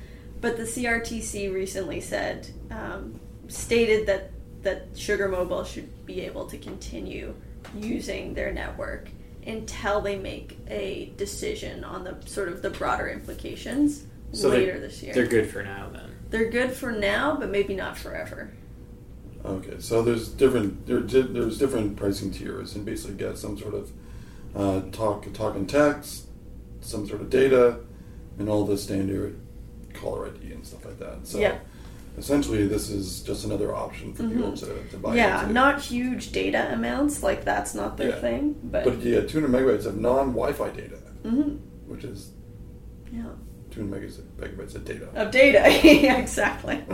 but 0.41 0.57
the 0.57 0.63
CRTC 0.63 1.53
recently 1.53 2.01
said 2.01 2.47
um, 2.71 3.19
stated 3.47 4.07
that 4.07 4.31
that 4.61 4.87
Sugar 4.95 5.27
Mobile 5.27 5.63
should 5.63 6.05
be 6.05 6.21
able 6.21 6.47
to 6.47 6.57
continue 6.57 7.35
using 7.75 8.33
their 8.33 8.51
network 8.51 9.09
until 9.45 10.01
they 10.01 10.17
make 10.17 10.57
a 10.67 11.13
decision 11.17 11.83
on 11.83 12.03
the 12.03 12.17
sort 12.25 12.49
of 12.49 12.61
the 12.61 12.69
broader 12.71 13.07
implications 13.09 14.05
So 14.33 14.49
later 14.49 14.73
they're, 14.73 14.81
this 14.81 15.03
year. 15.03 15.13
They're 15.13 15.27
good 15.27 15.49
for 15.49 15.63
now 15.63 15.89
then. 15.91 16.14
They're 16.29 16.49
good 16.49 16.71
for 16.73 16.91
now, 16.91 17.37
but 17.39 17.49
maybe 17.49 17.75
not 17.75 17.97
forever. 17.97 18.51
Okay, 19.43 19.75
so 19.79 20.01
there's 20.01 20.27
different 20.29 20.87
there, 20.87 20.99
there's 21.01 21.57
different 21.59 21.95
pricing 21.97 22.31
tiers, 22.31 22.75
and 22.75 22.83
basically 22.85 23.15
get 23.15 23.37
some 23.37 23.57
sort 23.57 23.75
of 23.75 23.91
uh, 24.55 24.81
talk 24.91 25.31
talk 25.33 25.55
and 25.55 25.69
text, 25.69 26.27
some 26.81 27.07
sort 27.07 27.21
of 27.21 27.29
data, 27.29 27.77
and 28.39 28.49
all 28.49 28.65
the 28.65 28.77
standard 28.77 29.39
caller 29.93 30.27
ID 30.27 30.51
and 30.51 30.65
stuff 30.65 30.83
like 30.85 30.97
that. 30.99 31.27
So 31.27 31.37
Yeah. 31.39 31.59
essentially, 32.17 32.65
this 32.67 32.89
is 32.89 33.21
just 33.21 33.45
another 33.45 33.73
option 33.75 34.13
for 34.13 34.27
people 34.27 34.53
to, 34.57 34.65
to 34.65 34.97
buy. 34.97 35.09
Mm-hmm. 35.09 35.17
yeah, 35.17 35.41
into. 35.43 35.53
not 35.53 35.79
huge 35.81 36.31
data 36.31 36.73
amounts. 36.73 37.21
Like 37.21 37.45
that's 37.45 37.75
not 37.75 37.97
their 37.97 38.09
Yeah. 38.09 38.19
thing. 38.21 38.55
But, 38.63 38.83
But 38.85 39.01
get 39.03 39.29
200 39.29 39.49
megabytes 39.51 39.85
of 39.85 39.97
non-Wi-Fi 39.97 40.69
data, 40.71 40.97
Mhm. 41.23 41.59
which 41.87 42.03
is 42.03 42.31
yeah, 43.13 43.25
200 43.75 44.01
megabytes 44.01 44.21
megabytes 44.39 44.75
of 44.75 44.85
data. 44.85 45.07
of 45.15 45.31
data. 45.31 45.59
yeah, 46.03 46.17
exactly. 46.17 46.83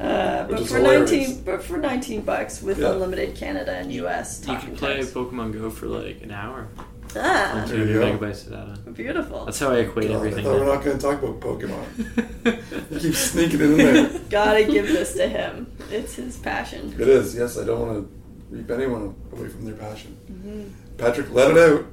Uh, 0.00 0.46
but 0.46 0.66
for 0.66 0.78
hilarious. 0.78 1.10
nineteen, 1.10 1.42
but 1.44 1.62
for 1.62 1.76
nineteen 1.76 2.22
bucks 2.22 2.62
with 2.62 2.78
Yeah. 2.78 2.92
unlimited 2.92 3.34
Canada 3.36 3.72
and 3.72 3.92
U.S. 3.92 4.40
You 4.40 4.46
talk 4.46 4.60
can 4.60 4.70
and 4.70 4.78
play 4.78 4.96
text. 4.96 5.12
Pokemon 5.12 5.52
Go 5.52 5.68
for 5.68 5.88
like 5.88 6.22
an 6.22 6.30
hour 6.30 6.68
Ah, 7.16 7.60
on 7.62 7.68
There 7.68 7.78
you 7.80 7.92
200 8.00 8.18
go. 8.20 8.26
megabytes 8.26 8.46
of 8.46 8.52
data. 8.84 8.90
beautiful. 8.92 9.44
That's 9.44 9.58
how 9.58 9.72
I 9.72 9.80
equate 9.80 10.08
God, 10.08 10.14
I 10.14 10.16
everything. 10.16 10.44
thought 10.46 10.58
we're 10.60 10.74
not 10.74 10.82
going 10.84 10.96
to 10.96 11.02
talk 11.02 11.22
about 11.22 11.40
Pokemon. 11.40 12.92
you 12.92 12.98
keep 13.00 13.14
sneaking 13.14 13.60
it 13.60 13.70
in 13.72 13.76
there. 13.76 14.20
Gotta 14.30 14.64
give 14.64 14.86
this 14.86 15.12
to 15.16 15.28
him. 15.28 15.70
It's 15.90 16.14
his 16.14 16.38
passion. 16.38 16.94
It 16.98 17.06
is, 17.08 17.34
yes. 17.36 17.58
I 17.58 17.64
don't 17.64 17.80
want 17.86 17.92
to 18.08 18.56
reap 18.56 18.70
anyone 18.70 19.14
away 19.32 19.48
from 19.48 19.66
their 19.66 19.74
passion. 19.74 20.16
Mm-hmm. 20.32 20.96
Patrick, 20.96 21.30
let 21.32 21.50
it 21.50 21.58
out. 21.58 21.84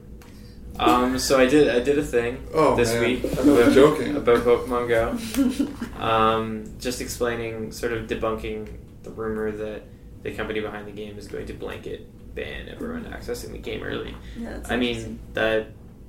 Um, 0.80 1.18
so 1.20 1.40
I 1.40 1.46
did 1.48 1.70
I 1.70 1.80
did 1.80 1.98
a 1.98 2.04
thing 2.04 2.46
Oh, 2.54 2.76
this 2.76 2.94
man. 2.94 3.02
week 3.02 3.26
I 3.26 3.28
thought 3.30 3.46
you 3.46 3.52
were 3.54 3.62
about, 3.64 3.74
joking. 3.74 4.16
about 4.16 4.38
Pokemon 4.44 4.88
Go. 4.88 6.00
um, 6.04 6.66
just 6.80 7.02
explaining, 7.02 7.72
sort 7.72 7.94
of 7.94 8.08
debunking 8.08 8.70
the 9.04 9.10
rumor 9.12 9.52
that 9.52 9.84
the 10.24 10.34
company 10.34 10.60
behind 10.60 10.88
the 10.88 10.92
game 10.92 11.18
is 11.18 11.28
going 11.28 11.46
to 11.48 11.54
blanket 11.54 12.08
ban 12.36 12.70
everyone 12.70 13.06
accessing 13.06 13.52
the 13.52 13.58
game 13.58 13.82
early. 13.84 14.16
Yeah, 14.38 14.54
that's 14.58 14.72
I 14.72 14.78
mean 14.78 15.20
that 15.34 15.68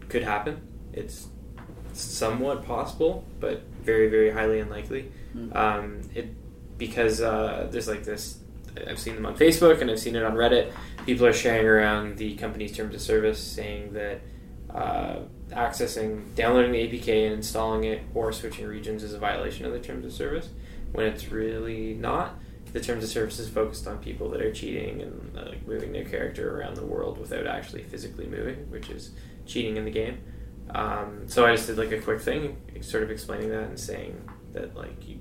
could 0.09 0.23
happen. 0.23 0.61
It's 0.93 1.29
somewhat 1.95 2.65
possible, 2.65 3.25
but 3.41 3.63
very 3.83 4.09
very 4.09 4.31
highly 4.31 4.61
unlikely. 4.61 5.11
Hmm. 5.33 5.57
Um, 5.57 6.01
it 6.15 6.29
because 6.79 7.21
uh, 7.21 7.69
there's 7.71 7.89
like 7.89 8.05
this. 8.05 8.39
I've 8.87 8.99
seen 8.99 9.17
them 9.17 9.27
on 9.27 9.37
Facebook 9.37 9.81
and 9.81 9.91
I've 9.91 9.99
seen 9.99 10.15
it 10.15 10.23
on 10.23 10.35
Reddit. 10.35 10.73
People 11.05 11.27
are 11.27 11.33
sharing 11.33 11.67
around 11.67 12.17
the 12.17 12.37
company's 12.37 12.77
terms 12.77 12.95
of 12.95 13.01
service, 13.01 13.43
saying 13.43 13.95
that 13.95 14.21
uh, 14.79 15.21
accessing, 15.51 16.35
downloading 16.35 16.73
the 16.73 16.79
APK 16.79 17.25
and 17.25 17.35
installing 17.35 17.85
it, 17.85 18.03
or 18.15 18.33
switching 18.33 18.67
regions 18.67 19.03
is 19.03 19.13
a 19.13 19.19
violation 19.19 19.67
of 19.67 19.73
the 19.73 19.81
terms 19.81 20.05
of 20.05 20.13
service. 20.13 20.49
When 20.93 21.07
it's 21.07 21.31
really 21.31 21.95
not. 21.95 22.39
The 22.73 22.81
terms 22.81 23.03
of 23.03 23.09
service 23.09 23.39
is 23.39 23.49
focused 23.49 23.87
on 23.87 23.99
people 23.99 24.29
that 24.31 24.43
are 24.43 24.53
cheating 24.53 25.01
and 25.01 25.39
uh, 25.39 25.53
moving 25.67 25.91
their 25.93 26.05
character 26.05 26.59
around 26.59 26.77
the 26.77 26.85
world 26.85 27.19
without 27.19 27.47
actually 27.47 27.83
physically 27.85 28.27
moving, 28.27 28.71
which 28.71 28.91
is 28.91 29.13
cheating 29.47 29.79
in 29.79 29.87
the 29.87 29.91
game. 29.91 30.19
Um, 30.75 31.23
so 31.27 31.47
I 31.47 31.57
just 31.57 31.67
did 31.67 31.79
like 31.79 31.93
a 31.93 32.01
quick 32.01 32.21
thing, 32.21 32.59
sort 32.83 33.03
of 33.03 33.11
explaining 33.11 33.49
that 33.49 33.65
and 33.65 33.81
saying 33.81 34.23
that 34.53 34.77
like 34.77 35.09
you, 35.09 35.19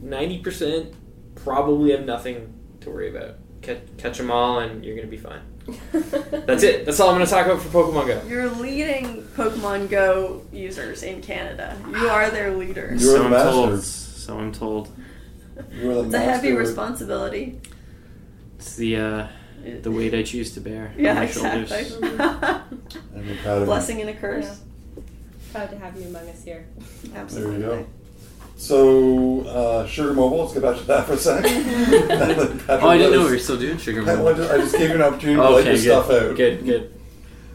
ninety 0.00 0.40
percent 0.40 0.94
probably 1.36 1.92
have 1.92 2.04
nothing 2.04 2.52
to 2.80 2.90
worry 2.90 3.16
about. 3.16 3.36
Catch, 3.62 3.82
catch 3.96 4.18
them 4.18 4.32
all, 4.32 4.58
and 4.58 4.84
you're 4.84 4.96
gonna 4.96 5.06
be 5.06 5.16
fine. 5.16 5.42
That's 5.92 6.62
it. 6.62 6.84
That's 6.84 6.98
all 7.00 7.10
I'm 7.10 7.14
gonna 7.14 7.26
talk 7.26 7.46
about 7.46 7.62
for 7.62 7.68
Pokemon 7.68 8.06
Go. 8.08 8.22
You're 8.28 8.48
leading 8.50 9.22
Pokemon 9.36 9.88
Go 9.90 10.42
users 10.52 11.02
in 11.02 11.22
Canada. 11.22 11.76
You 11.88 12.08
are 12.08 12.30
their 12.30 12.52
leader. 12.54 12.88
You're 12.90 12.98
so 12.98 13.18
the 13.18 13.24
I'm 13.24 13.30
master. 13.30 13.50
told. 13.50 13.82
So 13.84 14.38
I'm 14.38 14.52
told. 14.52 14.88
You're 15.72 15.94
the 15.94 16.04
It's 16.04 16.14
a 16.14 16.18
heavy 16.18 16.52
responsibility. 16.52 17.60
It's 18.56 18.74
the 18.76 18.96
uh, 18.96 19.26
the 19.82 19.90
weight 19.90 20.14
I 20.14 20.22
choose 20.22 20.52
to 20.54 20.60
bear 20.60 20.92
on 20.96 21.04
Yeah, 21.04 21.14
my 21.14 21.24
exactly. 21.24 21.84
shoulders. 21.84 22.02
I'm 22.20 23.30
a 23.30 23.34
proud 23.42 23.62
of 23.62 23.66
Blessing 23.66 24.00
and 24.00 24.10
a 24.10 24.14
curse. 24.14 24.44
Yeah. 24.96 25.02
Proud 25.52 25.70
to 25.70 25.78
have 25.78 25.96
you 25.96 26.08
among 26.08 26.28
us 26.28 26.42
here. 26.44 26.66
you. 27.04 27.10
There 27.10 27.20
Absolutely. 27.22 27.54
you 27.56 27.60
go. 27.62 27.86
So, 28.56 29.40
uh, 29.46 29.86
Sugar 29.86 30.14
Mobile, 30.14 30.40
let's 30.42 30.52
get 30.54 30.62
back 30.62 30.76
to 30.76 30.84
that 30.84 31.06
for 31.06 31.14
a 31.14 31.16
second. 31.16 32.62
Oh, 32.68 32.88
I 32.88 32.96
didn't 32.96 33.12
know 33.12 33.24
we 33.24 33.32
were 33.32 33.38
still 33.38 33.58
doing 33.58 33.76
sugar. 33.78 34.02
I, 34.02 34.14
Mobile. 34.16 34.50
I 34.50 34.58
just 34.58 34.76
gave 34.76 34.90
you 34.90 34.94
an 34.96 35.02
opportunity 35.02 35.36
to 35.36 35.42
let 35.42 35.60
Okay, 35.60 35.64
your 35.64 35.74
good. 35.74 35.82
stuff 35.82 36.10
out. 36.10 36.36
Good, 36.36 36.64
good. 36.64 37.00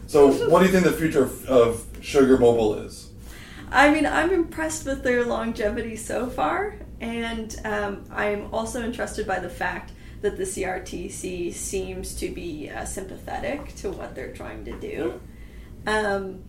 So, 0.06 0.30
what 0.48 0.60
do 0.60 0.66
you 0.66 0.72
think 0.72 0.84
the 0.84 0.92
future 0.92 1.22
of, 1.22 1.46
of 1.46 1.86
Sugar 2.00 2.36
Mobile 2.38 2.74
is? 2.80 3.10
I 3.70 3.90
mean, 3.90 4.06
I'm 4.06 4.30
impressed 4.30 4.86
with 4.86 5.02
their 5.02 5.24
longevity 5.24 5.96
so 5.96 6.28
far, 6.28 6.76
and 7.00 7.54
um, 7.64 8.04
I'm 8.10 8.52
also 8.52 8.82
interested 8.82 9.26
by 9.26 9.38
the 9.38 9.50
fact 9.50 9.92
that 10.22 10.36
the 10.36 10.44
CRTC 10.44 11.52
seems 11.52 12.14
to 12.16 12.28
be 12.30 12.70
uh, 12.70 12.84
sympathetic 12.84 13.74
to 13.76 13.90
what 13.90 14.14
they're 14.14 14.32
trying 14.32 14.64
to 14.64 14.78
do. 14.80 15.20
Um, 15.86 16.42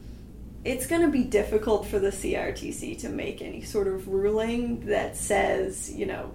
it's 0.66 0.88
going 0.88 1.02
to 1.02 1.08
be 1.10 1.24
difficult 1.24 1.88
for 1.88 2.00
the 2.00 2.10
CRTC 2.10 3.00
to 3.00 3.10
make 3.10 3.42
any 3.42 3.62
sort 3.62 3.88
of 3.88 4.08
ruling 4.08 4.86
that 4.88 5.16
says, 5.18 5.92
you 5.94 6.06
know, 6.06 6.34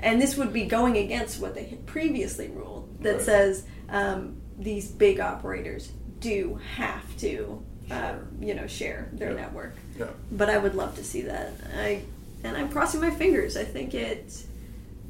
and 0.00 0.22
this 0.22 0.36
would 0.36 0.52
be 0.52 0.64
going 0.64 0.96
against 0.96 1.40
what 1.40 1.54
they 1.54 1.64
had 1.64 1.84
previously 1.86 2.48
ruled 2.48 3.02
that 3.02 3.16
Right. 3.16 3.20
says 3.22 3.64
um, 3.88 4.36
these 4.58 4.88
big 4.88 5.18
operators 5.18 5.90
do 6.20 6.60
have 6.76 7.16
to, 7.18 7.62
uh, 7.90 8.14
you 8.40 8.54
know, 8.54 8.66
share 8.66 9.08
their 9.12 9.30
Yeah. 9.30 9.36
network. 9.42 9.74
Yeah. 9.98 10.06
But 10.30 10.50
I 10.50 10.58
would 10.58 10.74
love 10.74 10.94
to 10.96 11.04
see 11.04 11.22
that. 11.22 11.52
I 11.76 12.02
and 12.44 12.56
I'm 12.56 12.68
crossing 12.68 13.00
my 13.00 13.10
fingers. 13.10 13.56
I 13.56 13.64
think 13.64 13.94
it. 13.94 14.44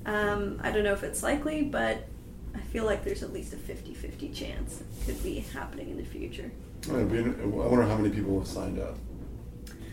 Um, 0.07 0.59
I 0.63 0.71
don't 0.71 0.85
know 0.85 0.95
if 0.95 1.03
it's 1.03 1.23
likely, 1.23 1.63
but 1.65 2.07
I 2.55 2.61
feel 2.73 2.87
like 2.87 3.05
there's 3.05 3.23
at 3.23 3.33
least 3.33 3.53
a 3.53 3.57
50-50 3.57 4.33
chance 4.35 4.81
it 4.81 4.87
could 5.05 5.23
be 5.23 5.41
happening 5.41 5.91
in 5.91 5.99
the 5.99 6.05
future. 6.05 6.51
I 6.87 6.93
wonder 6.95 7.83
how 7.83 7.97
many 7.97 8.11
people 8.11 8.38
have 8.38 8.49
signed 8.49 8.79
up. 8.79 8.97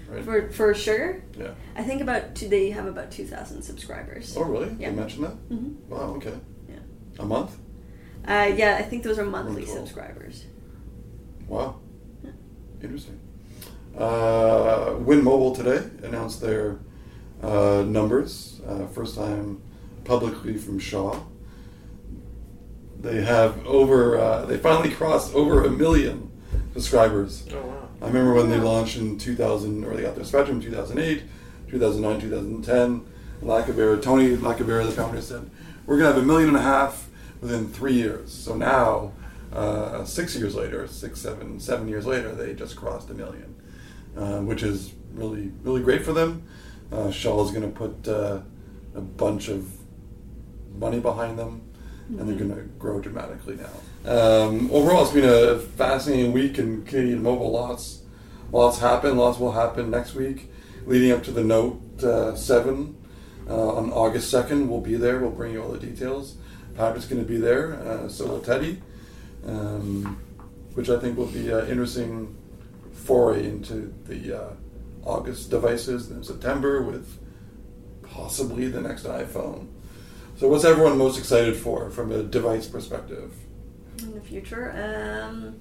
Right? 0.08 0.24
For 0.24 0.50
for 0.52 0.74
sure, 0.74 1.24
yeah. 1.38 1.52
I 1.76 1.84
think 1.84 2.02
about 2.02 2.36
two, 2.36 2.48
they 2.48 2.70
have 2.70 2.86
about 2.86 3.12
two 3.12 3.26
thousand 3.26 3.64
subscribers. 3.64 4.36
Oh, 4.38 4.44
really? 4.44 4.76
Yeah. 4.80 4.92
You 4.92 4.96
mentioned 4.96 5.24
that? 5.26 5.32
hmm 5.50 5.74
Wow, 5.90 6.14
okay. 6.18 6.34
Yeah. 6.70 6.76
A 7.20 7.26
month? 7.26 7.58
Uh, 8.28 8.52
yeah, 8.56 8.78
I 8.80 8.84
think 8.84 9.04
those 9.04 9.18
are 9.20 9.26
monthly 9.26 9.66
subscribers. 9.66 10.46
Wow. 11.48 11.80
Interesting. 12.82 13.20
Uh, 13.98 14.96
Wind 15.00 15.24
Mobile 15.24 15.56
today 15.56 15.90
announced 16.04 16.42
their 16.42 16.80
uh, 17.42 17.84
numbers. 17.88 18.62
Uh, 18.68 18.86
first 18.88 19.16
time 19.16 19.62
publicly 20.04 20.58
from 20.58 20.78
Shaw. 20.80 21.20
They 23.00 23.22
have 23.24 23.66
over. 23.66 24.18
Uh, 24.20 24.46
they 24.46 24.58
finally 24.58 24.92
crossed 24.92 25.34
over 25.34 25.64
a 25.66 25.70
million 25.72 26.32
subscribers. 26.76 27.46
Oh 27.52 27.62
wow. 27.62 27.88
I 28.02 28.08
remember 28.08 28.34
when 28.34 28.50
they 28.50 28.58
launched 28.58 28.98
in 28.98 29.18
2000, 29.18 29.86
or 29.86 29.96
they 29.96 30.02
got 30.02 30.16
their 30.16 30.26
Spectrum 30.26 30.58
in 30.58 30.64
2008, 30.64 31.24
2009, 31.70 32.22
2010. 32.22 33.06
Lacavera, 33.42 34.02
Tony 34.02 34.36
Lacavera, 34.36 34.86
the 34.86 34.92
founder, 34.92 35.22
said, 35.22 35.50
"We're 35.86 35.98
gonna 35.98 36.14
have 36.14 36.22
a 36.22 36.26
million 36.26 36.50
and 36.50 36.58
a 36.58 36.62
half 36.62 37.10
within 37.42 37.68
three 37.70 37.94
years." 37.94 38.34
So 38.34 38.56
now, 38.56 39.14
uh, 39.54 40.04
six 40.04 40.36
years 40.36 40.56
later, 40.56 40.88
six, 40.88 41.22
seven, 41.22 41.60
seven 41.60 41.88
years 41.88 42.06
later, 42.06 42.34
they 42.34 42.54
just 42.54 42.76
crossed 42.76 43.10
a 43.10 43.14
million, 43.14 43.56
uh, 44.18 44.40
which 44.42 44.64
is 44.64 44.94
really, 45.14 45.52
really 45.64 45.82
great 45.82 46.04
for 46.04 46.14
them. 46.14 46.44
Uh, 46.92 47.08
is 47.08 47.24
going 47.24 47.62
to 47.62 47.68
put 47.68 48.08
uh, 48.08 48.40
a 48.94 49.02
bunch 49.02 49.48
of 49.50 49.70
money 50.78 51.00
behind 51.00 51.38
them, 51.40 51.62
and 52.10 52.28
they're 52.28 52.36
going 52.36 52.54
to 52.54 52.62
grow 52.78 53.00
dramatically 53.00 53.58
now. 53.58 54.12
Um, 54.12 54.70
overall, 54.72 55.04
it's 55.04 55.12
been 55.12 55.26
a 55.26 55.60
fascinating 55.60 56.32
week 56.32 56.60
in 56.60 56.86
Canadian 56.86 57.24
mobile. 57.24 57.52
Lots, 57.52 58.02
lots 58.52 58.80
happen. 58.80 59.18
Lots 59.18 59.40
will 59.40 59.52
happen 59.52 59.90
next 59.90 60.14
week, 60.14 60.52
leading 60.86 61.12
up 61.12 61.24
to 61.24 61.32
the 61.32 61.44
Note 61.44 61.82
uh, 62.04 62.36
Seven 62.36 62.96
uh, 63.50 63.76
on 63.76 63.92
August 63.92 64.30
second. 64.30 64.70
We'll 64.70 64.82
be 64.82 64.96
there. 64.96 65.20
We'll 65.20 65.32
bring 65.32 65.54
you 65.54 65.64
all 65.64 65.72
the 65.72 65.80
details. 65.80 66.36
Patrick's 66.76 67.08
going 67.08 67.22
to 67.24 67.28
be 67.28 67.38
there. 67.38 67.76
Uh, 67.76 68.10
so 68.10 68.28
will 68.28 68.42
Teddy, 68.42 68.82
um, 69.46 70.20
which 70.74 70.90
I 70.90 71.00
think 71.00 71.18
will 71.18 71.28
be 71.28 71.50
an 71.50 71.68
interesting 71.68 72.36
foray 72.94 73.46
into 73.46 73.94
the 74.06 74.42
uh, 74.42 74.54
August 75.04 75.50
devices 75.50 76.12
in 76.12 76.24
September 76.24 76.82
with 76.82 77.20
possibly 78.04 78.68
the 78.68 78.82
next 78.82 79.06
iPhone. 79.06 79.68
So, 80.38 80.50
what's 80.50 80.66
everyone 80.66 80.98
most 80.98 81.18
excited 81.18 81.56
for 81.56 81.90
from 81.90 82.12
a 82.12 82.24
device 82.24 82.68
perspective? 82.68 83.34
in 84.00 84.14
the 84.14 84.20
future. 84.22 84.72
Um, 85.24 85.56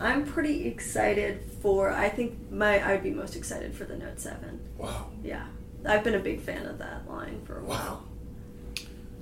I'm 0.00 0.24
pretty 0.26 0.66
excited 0.66 1.48
for. 1.62 1.90
I 1.92 2.08
think 2.08 2.50
my 2.50 2.84
I'd 2.84 3.02
be 3.04 3.10
most 3.12 3.36
excited 3.36 3.74
for 3.74 3.84
the 3.84 3.96
Note 3.96 4.18
Seven. 4.18 4.60
Wow. 4.76 5.10
Yeah, 5.22 5.46
I've 5.86 6.02
been 6.02 6.16
a 6.16 6.20
big 6.20 6.40
fan 6.40 6.66
of 6.66 6.78
that 6.78 7.08
line 7.08 7.40
for 7.44 7.58
a 7.58 7.62
Wow. 7.62 7.68
while. 7.68 8.04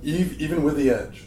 Eve, 0.01 0.39
even 0.41 0.63
with 0.63 0.75
the 0.77 0.89
Edge, 0.89 1.25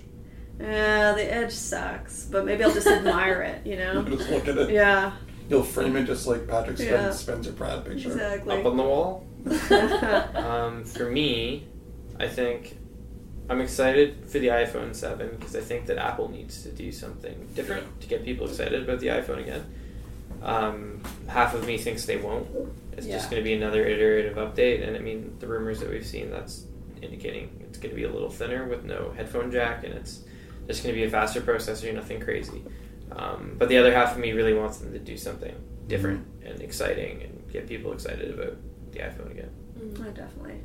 Yeah, 0.61 1.13
the 1.13 1.33
Edge 1.33 1.53
sucks, 1.53 2.25
but 2.25 2.45
maybe 2.45 2.65
I'll 2.65 2.73
just 2.75 2.87
admire 2.89 3.43
it. 3.43 3.65
You 3.67 3.73
you 3.73 3.79
know? 3.79 4.03
just 4.17 4.29
look 4.31 4.49
at 4.49 4.59
it. 4.59 4.71
Yeah, 4.71 5.13
You'll 5.49 5.63
frame 5.65 5.97
it 5.97 6.05
just 6.05 6.27
like 6.27 6.47
Patrick 6.49 6.77
Spen- 6.79 6.89
Yeah. 6.93 7.11
Spencer 7.13 7.53
Pratt 7.53 7.85
picture. 7.85 8.09
exactly. 8.11 8.59
Up 8.61 8.67
on 8.67 8.77
the 8.77 8.83
wall. 8.83 9.27
Um, 10.35 10.85
for 10.85 11.09
me, 11.11 11.67
I 12.19 12.29
think 12.29 12.77
I'm 13.51 13.61
excited 13.61 14.29
for 14.29 14.39
the 14.39 14.47
iPhone 14.47 14.95
7 14.95 15.29
because 15.37 15.57
I 15.57 15.61
think 15.61 15.87
that 15.87 15.99
Apple 15.99 16.31
needs 16.31 16.63
to 16.63 16.71
do 16.71 16.93
something 16.93 17.49
different 17.57 18.01
to 18.01 18.07
get 18.07 18.25
people 18.25 18.47
excited 18.47 18.85
about 18.85 19.01
the 19.01 19.09
iPhone 19.09 19.41
again. 19.41 19.67
Um, 20.41 21.03
half 21.27 21.53
of 21.55 21.67
me 21.67 21.77
thinks 21.77 22.07
they 22.07 22.17
won't. 22.17 22.47
It's 22.97 23.09
just 23.09 23.29
going 23.29 23.43
to 23.43 23.45
be 23.45 23.53
another 23.53 23.85
iterative 23.85 24.37
update, 24.37 24.87
and 24.87 24.97
I 24.97 25.01
mean 25.01 25.37
the 25.41 25.49
rumors 25.49 25.81
that 25.81 25.91
we've 25.91 26.07
seen 26.07 26.31
that's 26.31 26.65
indicating 27.03 27.51
it's 27.69 27.79
going 27.79 27.91
to 27.91 27.97
be 27.97 28.05
a 28.05 28.13
little 28.13 28.31
thinner 28.31 28.69
with 28.69 28.85
no 28.85 29.13
headphone 29.17 29.51
jack, 29.51 29.83
and 29.83 29.95
it's 29.95 30.23
just 30.69 30.85
going 30.85 30.95
to 30.95 31.01
be 31.01 31.07
a 31.07 31.11
faster 31.11 31.41
processor, 31.41 31.93
nothing 31.93 32.21
crazy. 32.21 32.63
Um, 33.11 33.57
but 33.59 33.69
the 33.69 33.79
other 33.79 33.93
half 33.93 34.13
of 34.13 34.19
me 34.19 34.31
really 34.31 34.55
wants 34.55 34.79
them 34.79 34.93
to 34.93 34.99
do 35.01 35.17
something 35.17 35.57
different 35.89 36.25
and 36.45 36.61
exciting 36.61 37.23
and 37.23 37.53
get 37.53 37.69
people 37.69 37.93
excited 37.93 38.33
about 38.33 38.57
the 38.93 39.01
iPhone 39.01 39.33
again. 39.33 39.51
Oh, 39.99 40.11
definitely. 40.13 40.61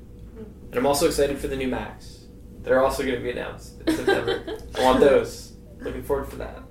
And 0.69 0.75
I'm 0.75 0.85
also 0.85 1.07
excited 1.07 1.39
for 1.39 1.47
the 1.47 1.55
new 1.55 1.67
Macs. 1.67 2.24
They're 2.65 2.83
also 2.83 3.03
going 3.03 3.15
to 3.15 3.21
be 3.21 3.29
announced 3.29 3.79
in 3.85 3.95
September. 3.95 4.59
I 4.75 4.83
want 4.83 4.99
those. 4.99 5.53
Looking 5.79 6.03
forward 6.03 6.27
for 6.27 6.37
that. 6.37 6.63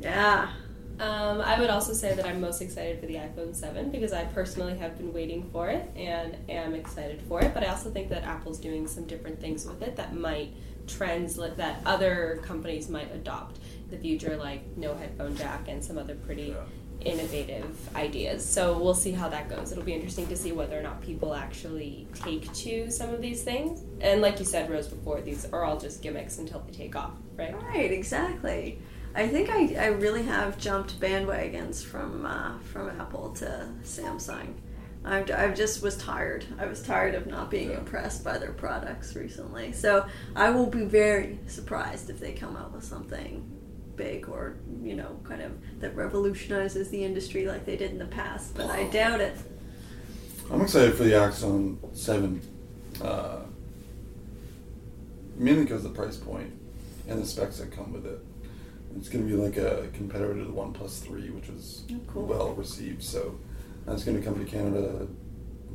Yeah. 0.00 0.48
Um, 1.00 1.40
I 1.40 1.58
would 1.58 1.70
also 1.70 1.92
say 1.92 2.14
that 2.14 2.24
I'm 2.24 2.40
most 2.40 2.62
excited 2.62 3.00
for 3.00 3.06
the 3.06 3.14
iPhone 3.14 3.54
7 3.54 3.90
because 3.90 4.12
I 4.12 4.24
personally 4.26 4.76
have 4.78 4.96
been 4.96 5.12
waiting 5.12 5.48
for 5.52 5.68
it 5.68 5.90
and 5.96 6.36
am 6.48 6.74
excited 6.74 7.20
for 7.28 7.40
it. 7.40 7.52
But 7.52 7.64
I 7.64 7.66
also 7.66 7.90
think 7.90 8.08
that 8.10 8.22
Apple's 8.22 8.58
doing 8.58 8.86
some 8.86 9.04
different 9.04 9.40
things 9.40 9.66
with 9.66 9.82
it 9.82 9.96
that 9.96 10.14
might 10.14 10.54
translate 10.86 11.56
that 11.56 11.82
other 11.84 12.40
companies 12.44 12.88
might 12.88 13.12
adopt 13.12 13.58
in 13.84 13.90
the 13.90 13.98
future, 13.98 14.36
like 14.36 14.76
no 14.76 14.94
headphone 14.94 15.36
jack 15.36 15.68
and 15.68 15.84
some 15.84 15.98
other 15.98 16.14
pretty 16.14 16.54
innovative 17.04 17.76
ideas. 17.94 18.44
So 18.44 18.78
we'll 18.78 18.94
see 18.94 19.12
how 19.12 19.28
that 19.28 19.48
goes. 19.48 19.72
It'll 19.72 19.84
be 19.84 19.94
interesting 19.94 20.26
to 20.28 20.36
see 20.36 20.52
whether 20.52 20.78
or 20.78 20.82
not 20.82 21.00
people 21.00 21.34
actually 21.34 22.08
take 22.14 22.52
to 22.54 22.90
some 22.90 23.10
of 23.10 23.20
these 23.20 23.42
things. 23.42 23.82
And 24.00 24.20
like 24.20 24.38
you 24.38 24.44
said, 24.44 24.70
Rose, 24.70 24.88
before, 24.88 25.20
these 25.20 25.46
are 25.52 25.64
all 25.64 25.78
just 25.78 26.02
gimmicks 26.02 26.38
until 26.38 26.60
they 26.60 26.72
take 26.72 26.96
off, 26.96 27.12
right? 27.36 27.54
Right. 27.54 27.92
Exactly. 27.92 28.80
I 29.14 29.26
think 29.26 29.50
I, 29.50 29.74
I 29.74 29.86
really 29.86 30.22
have 30.24 30.58
jumped 30.58 31.00
bandwagons 31.00 31.82
from 31.82 32.26
uh, 32.26 32.58
from 32.58 32.88
Apple 33.00 33.32
to 33.34 33.68
Samsung. 33.82 34.54
I've, 35.04 35.30
I've 35.30 35.56
just 35.56 35.82
was 35.82 35.96
tired. 35.96 36.44
I 36.58 36.66
was 36.66 36.82
tired 36.82 37.14
of 37.14 37.26
not 37.26 37.50
being 37.50 37.72
impressed 37.72 38.24
by 38.24 38.36
their 38.38 38.52
products 38.52 39.14
recently. 39.14 39.72
So 39.72 40.06
I 40.36 40.50
will 40.50 40.66
be 40.66 40.84
very 40.84 41.38
surprised 41.46 42.10
if 42.10 42.20
they 42.20 42.32
come 42.32 42.56
out 42.56 42.72
with 42.72 42.84
something 42.84 43.57
big 43.98 44.28
or 44.28 44.56
you 44.82 44.94
know 44.94 45.18
kind 45.24 45.42
of 45.42 45.52
that 45.80 45.94
revolutionizes 45.94 46.88
the 46.88 47.04
industry 47.04 47.46
like 47.46 47.66
they 47.66 47.76
did 47.76 47.90
in 47.90 47.98
the 47.98 48.06
past. 48.06 48.54
But 48.54 48.70
I 48.70 48.84
doubt 48.84 49.20
it. 49.20 49.36
I'm 50.50 50.62
excited 50.62 50.94
for 50.94 51.02
the 51.04 51.14
Axon 51.14 51.78
7. 51.92 52.40
Uh, 53.02 53.40
mainly 55.36 55.62
because 55.64 55.84
of 55.84 55.92
the 55.94 55.98
price 56.02 56.16
point 56.16 56.50
and 57.06 57.20
the 57.22 57.26
specs 57.26 57.58
that 57.58 57.70
come 57.70 57.92
with 57.92 58.06
it. 58.06 58.18
It's 58.96 59.08
going 59.08 59.28
to 59.28 59.30
be 59.36 59.40
like 59.40 59.56
a 59.58 59.88
competitor 59.92 60.34
to 60.34 60.44
the 60.44 60.50
One 60.52 60.72
3, 60.72 61.30
which 61.30 61.48
was 61.48 61.84
Oh, 61.92 61.96
cool. 62.08 62.26
well 62.26 62.54
received. 62.54 63.02
So 63.02 63.38
that's 63.86 64.02
going 64.04 64.18
to 64.18 64.22
come 64.26 64.42
to 64.44 64.50
Canada 64.50 65.06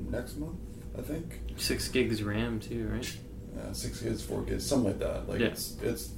next 0.10 0.38
month, 0.38 0.58
I 0.98 1.02
think. 1.02 1.40
Six 1.58 1.88
gigs 1.90 2.24
RAM 2.24 2.60
too, 2.60 2.88
right? 2.92 3.18
Yeah, 3.56 3.72
six 3.72 4.02
gigs, 4.02 4.24
four 4.24 4.42
gigs, 4.42 4.66
something 4.66 4.88
like 4.90 5.00
that. 5.00 5.30
Like 5.30 5.40
Yeah. 5.40 5.48
it's 5.48 5.78
it's 5.84 6.10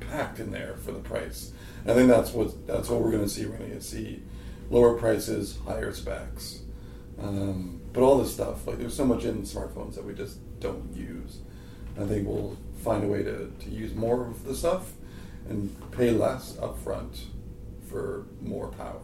packed 0.00 0.40
in 0.40 0.50
there 0.50 0.76
for 0.76 0.92
the 0.92 1.00
price. 1.00 1.52
I 1.86 1.94
think 1.94 2.08
that's 2.08 2.32
what 2.32 2.66
that's 2.66 2.88
what 2.88 3.00
we're 3.00 3.10
going 3.10 3.24
to 3.24 3.28
see. 3.28 3.46
We're 3.46 3.56
going 3.56 3.70
to 3.70 3.80
see 3.80 4.22
lower 4.70 4.94
prices, 4.94 5.58
higher 5.66 5.92
specs, 5.92 6.60
um, 7.20 7.80
but 7.92 8.02
all 8.02 8.18
this 8.18 8.32
stuff 8.34 8.66
like 8.66 8.78
there's 8.78 8.94
so 8.94 9.04
much 9.04 9.24
in 9.24 9.42
smartphones 9.42 9.94
that 9.94 10.04
we 10.04 10.14
just 10.14 10.38
don't 10.60 10.94
use. 10.94 11.38
I 12.00 12.04
think 12.04 12.28
we'll 12.28 12.56
find 12.84 13.04
a 13.04 13.08
way 13.08 13.22
to, 13.22 13.50
to 13.50 13.70
use 13.70 13.94
more 13.94 14.26
of 14.26 14.44
the 14.44 14.54
stuff 14.54 14.92
and 15.48 15.74
pay 15.92 16.10
less 16.10 16.52
upfront 16.56 17.20
for 17.88 18.26
more 18.40 18.68
power. 18.68 19.00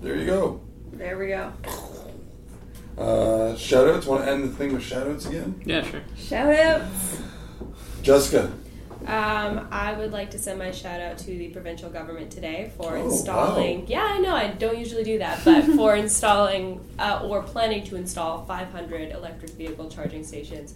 There 0.00 0.16
you 0.16 0.26
go. 0.26 0.60
There 0.92 1.18
we 1.18 1.28
go. 1.28 1.52
Uh, 2.96 3.54
shoutouts. 3.56 4.06
Want 4.06 4.24
to 4.24 4.30
end 4.30 4.44
the 4.44 4.48
thing 4.48 4.72
with 4.72 4.82
shoutouts 4.82 5.26
again? 5.26 5.60
Yeah, 5.64 5.82
sure. 5.82 6.02
Shout 6.16 6.54
outs. 6.54 7.18
Jessica. 8.02 8.52
Um, 9.06 9.68
I 9.70 9.92
would 9.92 10.12
like 10.12 10.30
to 10.30 10.38
send 10.38 10.58
my 10.58 10.70
shout 10.70 11.00
out 11.00 11.18
to 11.18 11.26
the 11.26 11.48
provincial 11.48 11.90
government 11.90 12.30
today 12.30 12.72
for 12.76 12.96
Oh, 12.96 13.04
installing. 13.04 13.80
wow. 13.80 13.86
Yeah, 13.88 14.04
I 14.04 14.18
know 14.18 14.34
I 14.34 14.48
don't 14.48 14.78
usually 14.78 15.04
do 15.04 15.18
that, 15.18 15.44
but 15.44 15.64
for 15.64 15.94
installing 16.06 16.80
uh, 16.98 17.20
or 17.24 17.42
planning 17.42 17.84
to 17.84 17.96
install 17.96 18.44
500 18.46 19.12
electric 19.12 19.50
vehicle 19.52 19.90
charging 19.90 20.24
stations 20.24 20.74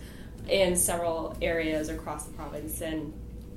in 0.49 0.77
several 0.77 1.37
areas 1.41 1.89
across 1.89 2.25
the 2.27 2.33
province. 2.35 2.81
And 2.83 3.13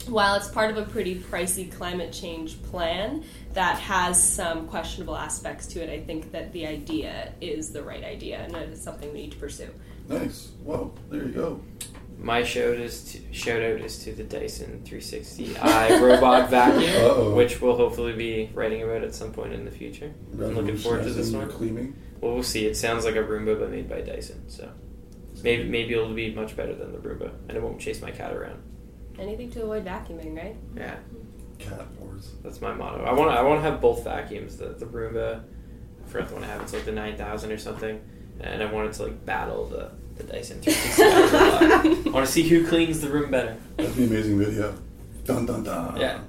while 0.08 0.36
it's 0.36 0.48
part 0.48 0.72
of 0.72 0.78
a 0.78 0.84
pretty 0.90 1.16
pricey 1.20 1.72
climate 1.72 2.12
change 2.14 2.62
plan 2.64 3.24
that 3.54 3.78
has 3.78 4.22
some 4.22 4.68
questionable 4.68 5.16
aspects 5.18 5.68
to 5.68 5.84
it, 5.84 5.90
I 5.90 6.00
think 6.00 6.32
that 6.32 6.54
the 6.54 6.66
idea 6.66 7.34
is 7.42 7.72
the 7.72 7.84
right 7.84 8.04
idea 8.04 8.40
and 8.40 8.56
it 8.56 8.70
is 8.70 8.82
something 8.82 9.12
we 9.12 9.24
need 9.24 9.32
to 9.34 9.38
pursue. 9.38 9.70
Nice. 10.08 10.52
Well, 10.64 10.94
there 11.10 11.24
you 11.26 11.32
go. 11.32 11.62
My 12.22 12.44
shout 12.44 12.76
is 12.78 13.04
to, 13.14 13.34
shout 13.34 13.62
out 13.64 13.82
is 13.82 14.04
to 14.04 14.14
the 14.14 14.24
Dyson 14.24 14.82
360 14.86 15.58
Eye 15.58 16.00
robot 16.02 16.50
vacuum, 16.52 16.84
Uh-oh. 17.04 17.36
which 17.36 17.60
we'll 17.60 17.76
hopefully 17.76 18.14
be 18.14 18.52
writing 18.54 18.84
about 18.84 19.04
at 19.04 19.16
some 19.16 19.32
point 19.32 19.54
in 19.54 19.66
the 19.66 19.72
future. 19.72 20.14
I'm 20.34 20.54
looking 20.56 20.78
forward 20.78 21.04
to 21.04 21.10
this 21.10 21.32
one. 21.32 21.50
Cleaning. 21.50 21.96
Well, 22.20 22.36
we'll 22.36 22.44
see. 22.44 22.68
It 22.68 22.78
sounds 22.78 23.06
like 23.06 23.16
a 23.16 23.24
Roomba 23.24 23.60
but 23.60 23.72
made 23.72 23.90
by 23.90 24.02
Dyson, 24.02 24.48
so 24.50 24.70
maybe 25.44 25.64
maybe 25.68 25.94
it'll 25.94 26.14
be 26.14 26.32
much 26.34 26.56
better 26.56 26.76
than 26.76 26.92
the 26.92 27.00
Roomba, 27.00 27.32
and 27.48 27.58
it 27.58 27.64
won't 27.64 27.80
chase 27.82 28.02
my 28.02 28.12
cat 28.12 28.34
around. 28.34 28.62
Anything 29.18 29.50
to 29.52 29.64
avoid 29.64 29.84
vacuuming, 29.86 30.38
right? 30.38 30.56
Yeah, 30.76 30.98
Cat 31.58 31.88
wars. 32.00 32.32
that's 32.44 32.62
my 32.62 32.74
motto. 32.74 33.04
I 33.04 33.14
want 33.14 33.32
to 33.32 33.36
I 33.38 33.42
want 33.42 33.64
to 33.64 33.70
have 33.70 33.82
both 33.82 34.04
vacuums. 34.04 34.58
The 34.58 34.68
the 34.70 34.86
Roomba, 34.86 35.44
I 36.06 36.08
forgot 36.08 36.30
the 36.30 36.36
one 36.36 36.44
I 36.44 36.48
have. 36.48 36.62
It's 36.62 36.74
like 36.74 36.86
the 36.86 36.92
9000 36.92 37.52
or 37.52 37.58
something, 37.58 38.00
and 38.40 38.64
I 38.64 38.72
wanted 38.72 38.94
to 38.94 39.04
like 39.04 39.26
battle 39.26 39.66
the 39.66 39.92
the 40.18 40.24
Dyson 40.24 40.60
360i 40.62 42.12
want 42.12 42.26
to 42.26 42.32
see 42.32 42.48
who 42.48 42.68
cleans 42.68 43.02
the 43.02 43.10
room 43.10 43.32
better. 43.32 43.58
That'd 43.78 43.96
be 43.96 44.04
an 44.04 44.10
amazing 44.10 44.38
video. 44.40 44.76
Dun 45.26 45.46
dun 45.46 45.64
dun. 45.64 45.98
Yeah. 46.00 46.20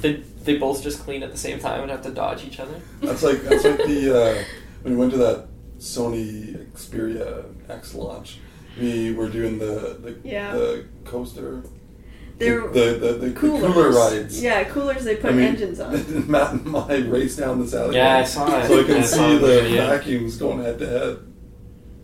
They, 0.00 0.22
they 0.44 0.58
both 0.58 0.82
just 0.82 1.00
clean 1.00 1.22
at 1.22 1.32
the 1.32 1.38
same 1.38 1.58
time 1.58 1.80
and 1.82 1.90
have 1.90 2.02
to 2.02 2.10
dodge 2.10 2.44
each 2.44 2.60
other. 2.60 2.80
That's 3.00 3.22
like 3.22 3.40
that's 3.42 3.64
like 3.64 3.78
the 3.78 4.16
uh, 4.40 4.44
when 4.82 4.94
we 4.94 4.98
went 4.98 5.12
to 5.12 5.18
that 5.18 5.46
Sony 5.78 6.66
Xperia 6.72 7.44
X 7.68 7.94
launch. 7.94 8.38
We 8.78 9.12
were 9.14 9.28
doing 9.28 9.58
the 9.58 9.96
the, 10.00 10.18
Yeah. 10.22 10.52
the 10.52 10.84
coaster. 11.04 11.62
They're 12.38 12.66
the, 12.68 12.68
the, 12.68 12.94
the, 12.94 13.12
the 13.28 13.30
coolers. 13.32 13.72
cooler 13.72 13.90
rides. 13.90 14.42
Yeah, 14.42 14.64
coolers 14.64 15.04
they 15.04 15.16
put 15.16 15.30
I 15.32 15.34
mean, 15.34 15.46
engines 15.46 15.80
on. 15.80 16.30
Matt 16.30 16.52
and 16.52 16.76
I 16.76 16.96
raced 16.98 17.38
down 17.38 17.60
this 17.60 17.72
alley. 17.74 17.96
Yeah, 17.96 18.18
I 18.18 18.24
saw 18.24 18.46
it. 18.60 18.66
So 18.68 18.80
I 18.80 18.84
can 18.84 18.96
I 18.96 19.00
see 19.02 19.18
the 19.38 19.38
the 19.38 19.46
video. 19.62 19.86
vacuums 19.88 20.36
going 20.36 20.58
head 20.62 20.78
to 20.80 20.86
head. 20.86 21.18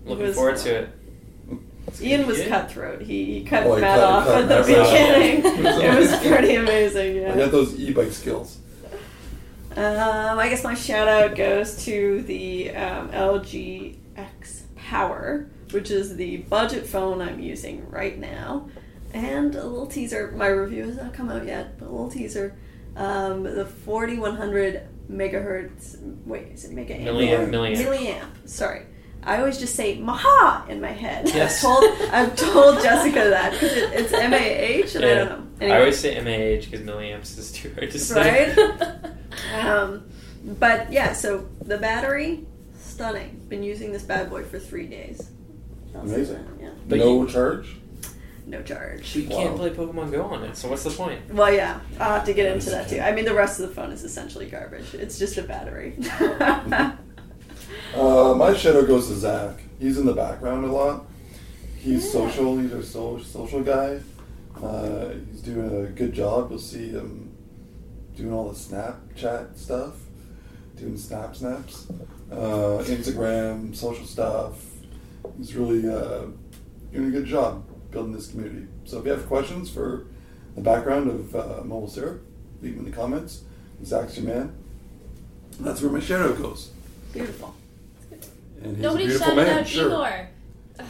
Looking 0.07 0.27
was- 0.27 0.35
forward 0.35 0.57
to 0.59 0.75
it. 0.75 0.89
Ian 2.01 2.27
was 2.27 2.39
Yeah. 2.39 2.49
cutthroat. 2.49 3.03
He, 3.03 3.25
he 3.41 3.45
cut 3.45 3.67
Oh, 3.67 3.79
Matt 3.79 3.99
cut- 3.99 4.05
off 4.05 4.25
cut 4.27 4.43
at 4.43 4.49
the 4.49 4.73
Matt 4.73 4.81
off. 4.81 4.93
beginning. 4.93 5.65
it 5.67 5.99
was 5.99 6.17
pretty 6.27 6.55
amazing. 6.55 7.27
I 7.27 7.37
got 7.37 7.51
those 7.51 7.79
e-bike 7.79 8.13
skills. 8.13 8.59
Um, 9.77 10.39
I 10.39 10.49
guess 10.49 10.65
my 10.65 10.75
shout 10.75 11.09
out 11.09 11.35
goes 11.37 11.83
to 11.85 12.23
the 12.23 12.71
um, 12.75 13.11
LG 13.11 13.97
X 14.17 14.65
Power, 14.77 15.47
which 15.71 15.91
is 15.91 16.17
the 16.17 16.39
budget 16.39 16.87
phone 16.87 17.21
I'm 17.23 17.41
using 17.41 17.89
right 17.91 18.19
now. 18.19 18.69
And 19.15 19.55
a 19.55 19.65
little 19.65 19.87
teaser. 19.87 20.33
My 20.37 20.47
review 20.47 20.87
has 20.87 20.97
not 20.97 21.13
come 21.13 21.31
out 21.31 21.45
yet, 21.47 21.79
but 21.79 21.87
a 21.89 21.91
little 21.91 22.11
teaser. 22.11 22.57
Um, 22.97 23.43
the 23.45 23.65
4100 23.67 24.83
megahertz. 25.11 25.97
Wait, 26.27 26.49
is 26.49 26.65
it 26.65 26.73
mega 26.73 26.95
amp? 26.95 27.05
Milliamp, 27.17 27.49
milliamp. 27.51 27.77
Milliamp. 27.85 28.49
Sorry. 28.49 28.87
I 29.25 29.39
always 29.39 29.59
just 29.59 29.77
say 29.77 29.99
Maha 30.01 30.69
in 30.71 30.81
my 30.81 30.91
head. 30.91 31.29
Yes. 31.35 31.63
I've 31.65 31.71
told 31.79 31.85
I've 32.13 32.37
told 32.37 32.83
Jessica 32.83 33.31
that 33.31 33.53
because 33.53 33.73
it, 33.73 33.93
it's 33.93 34.13
M 34.13 34.35
A 34.35 34.37
H 34.37 34.95
and 34.97 35.05
I 35.05 35.15
don't 35.15 35.29
know. 35.29 35.47
Anyway. 35.61 35.77
I 35.77 35.79
always 35.81 36.01
say 36.01 36.15
MAH 36.21 36.65
because 36.65 36.81
milliamps 36.81 37.39
is 37.39 37.53
too 37.53 37.73
hard 37.75 37.91
to 37.93 37.99
say. 37.99 38.53
Right? 38.57 39.05
um, 39.65 40.09
but 40.45 40.91
yeah, 40.93 41.13
so 41.13 41.47
the 41.61 41.79
battery, 41.79 42.45
stunning. 42.77 43.41
Been 43.49 43.63
using 43.63 43.93
this 43.93 44.03
bad 44.03 44.29
boy 44.29 44.43
for 44.43 44.59
three 44.59 44.87
days. 44.89 45.31
Amazing. 45.95 46.45
Yeah, 46.61 46.71
But 46.89 46.99
no 46.99 47.23
you- 47.23 47.29
charge. 47.29 47.77
No 48.53 48.63
charge. 48.63 49.17
you 49.17 49.27
can't 49.27 49.53
Wow. 49.53 49.57
play 49.57 49.71
Pokemon 49.71 50.13
Go 50.13 50.23
on 50.23 50.45
it, 50.45 50.57
so 50.57 50.69
what's 50.69 50.85
the 50.85 50.91
point? 50.91 51.21
Well, 51.35 51.53
yeah, 51.53 51.81
I'll 51.99 52.15
have 52.17 52.25
to 52.27 52.35
get 52.35 52.55
into 52.55 52.71
that 52.71 52.89
too. 52.89 53.01
I 53.01 53.11
mean, 53.13 53.25
the 53.25 53.35
rest 53.35 53.59
of 53.59 53.69
the 53.69 53.75
phone 53.75 53.91
is 53.91 54.05
essentially 54.05 54.47
garbage. 54.47 54.95
It's 54.95 55.19
just 55.19 55.37
a 55.39 55.43
battery. 55.43 55.97
Uh, 57.95 58.33
my 58.35 58.55
shadow 58.57 58.87
goes 58.87 59.09
to 59.09 59.15
Zach. 59.15 59.59
He's 59.79 59.99
in 59.99 60.07
the 60.07 60.15
background 60.15 60.65
a 60.65 60.73
lot. 60.73 61.05
He's 61.77 62.11
social. 62.11 62.57
He's 62.59 62.73
a 62.73 62.83
so- 62.83 63.19
social 63.19 63.63
guy. 63.63 64.01
Uh, 64.63 65.11
he's 65.31 65.43
doing 65.43 65.85
a 65.85 65.89
good 65.89 66.13
job. 66.15 66.49
You'll 66.51 66.59
see 66.59 66.89
him 66.89 67.35
doing 68.17 68.33
all 68.33 68.49
the 68.49 68.55
Snapchat 68.55 69.59
stuff, 69.59 69.95
doing 70.77 70.97
snap 70.97 71.37
snaps, 71.37 71.87
uh, 72.31 72.83
Instagram, 72.87 73.75
social 73.77 74.07
stuff. 74.07 74.55
He's 75.37 75.55
really 75.55 75.87
uh, 75.87 76.27
doing 76.93 77.09
a 77.09 77.11
good 77.11 77.27
job 77.27 77.63
building 77.93 78.13
this 78.13 78.29
community. 78.29 78.67
So 78.85 78.99
if 78.99 79.05
you 79.05 79.13
have 79.13 79.27
questions 79.29 79.71
for 79.71 80.07
the 80.57 80.61
background 80.63 81.09
of 81.11 81.37
uh, 81.37 81.63
Mobile 81.65 81.89
Syrup, 81.89 82.23
leave 82.61 82.77
them 82.77 82.85
in 82.87 82.91
the 82.91 82.97
comments. 82.97 83.43
Zach's 83.85 84.17
your 84.19 84.27
man. 84.27 84.55
That's 85.61 85.81
where 85.83 85.91
my 85.93 86.01
shadow 86.01 86.33
goes. 86.35 86.71
Beautiful. 87.13 87.55
And 88.63 88.77
he's 88.77 88.83
Nobody 88.83 89.05
a 89.05 89.07
beautiful 89.09 89.27
shouted 89.35 89.47
man, 89.47 89.59
out 89.61 89.67
sure. 89.69 89.87
Igor. 89.87 90.29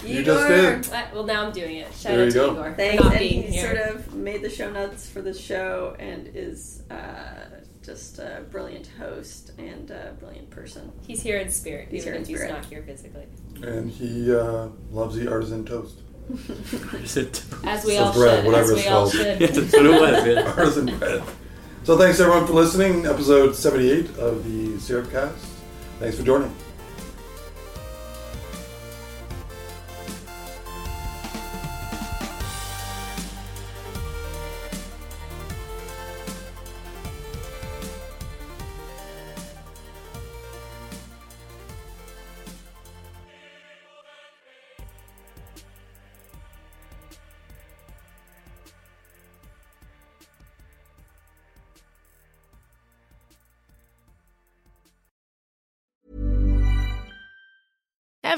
You 0.06 0.22
just 0.22 0.48
did. 0.48 0.94
Uh, 0.94 1.06
Well, 1.12 1.24
now 1.24 1.46
I'm 1.46 1.52
doing 1.52 1.76
it. 1.76 1.92
Shout 1.92 2.12
There 2.12 2.20
out 2.20 2.24
you 2.26 2.30
to 2.30 2.38
go. 2.38 2.50
Igor 2.52 2.74
Thanks, 2.76 3.02
not 3.02 3.12
and 3.12 3.18
being 3.18 3.42
he 3.42 3.48
here. 3.50 3.74
sort 3.86 3.96
of 3.96 4.14
made 4.14 4.42
the 4.42 4.48
show 4.50 4.70
notes 4.70 5.08
for 5.08 5.20
the 5.22 5.34
show 5.34 5.96
and 5.98 6.30
is 6.34 6.82
uh, 6.90 6.94
just 7.82 8.18
a 8.20 8.44
brilliant 8.50 8.86
host 8.98 9.50
and 9.58 9.90
a 9.90 10.14
brilliant 10.20 10.50
person. 10.50 10.92
He's 11.06 11.20
here 11.22 11.38
in 11.38 11.50
spirit, 11.50 11.88
He's 11.90 12.02
even 12.06 12.12
here 12.12 12.14
in 12.16 12.22
if 12.22 12.28
he's 12.28 12.36
spirit. 12.38 12.52
not 12.52 12.64
here 12.66 12.82
physically. 12.82 13.26
And 13.62 13.90
he 13.90 14.34
uh, 14.34 14.68
loves 14.90 15.16
the 15.16 15.30
artisan 15.30 15.64
toast. 15.64 15.98
As 17.64 17.84
we 17.84 17.96
So 17.96 18.04
all 18.04 18.12
bread, 18.12 18.38
should. 18.38 18.46
whatever 18.46 18.62
As 18.62 18.70
it's 18.70 18.82
we 18.84 18.88
all 18.88 19.00
called. 19.02 19.12
should. 19.12 19.40
Yeah, 19.40 19.46
that's 19.50 19.72
what 19.72 19.86
it 19.86 20.00
was. 20.00 20.26
Yeah. 20.26 20.54
artisan 20.56 20.98
bread. 20.98 21.22
So 21.84 21.98
thanks 21.98 22.20
everyone 22.20 22.46
for 22.46 22.52
listening. 22.52 23.06
Episode 23.06 23.54
78 23.56 24.16
of 24.18 24.44
the 24.44 24.78
Syrup 24.80 25.10
Cast. 25.10 25.44
Thanks 25.98 26.16
for 26.16 26.22
joining. 26.22 26.54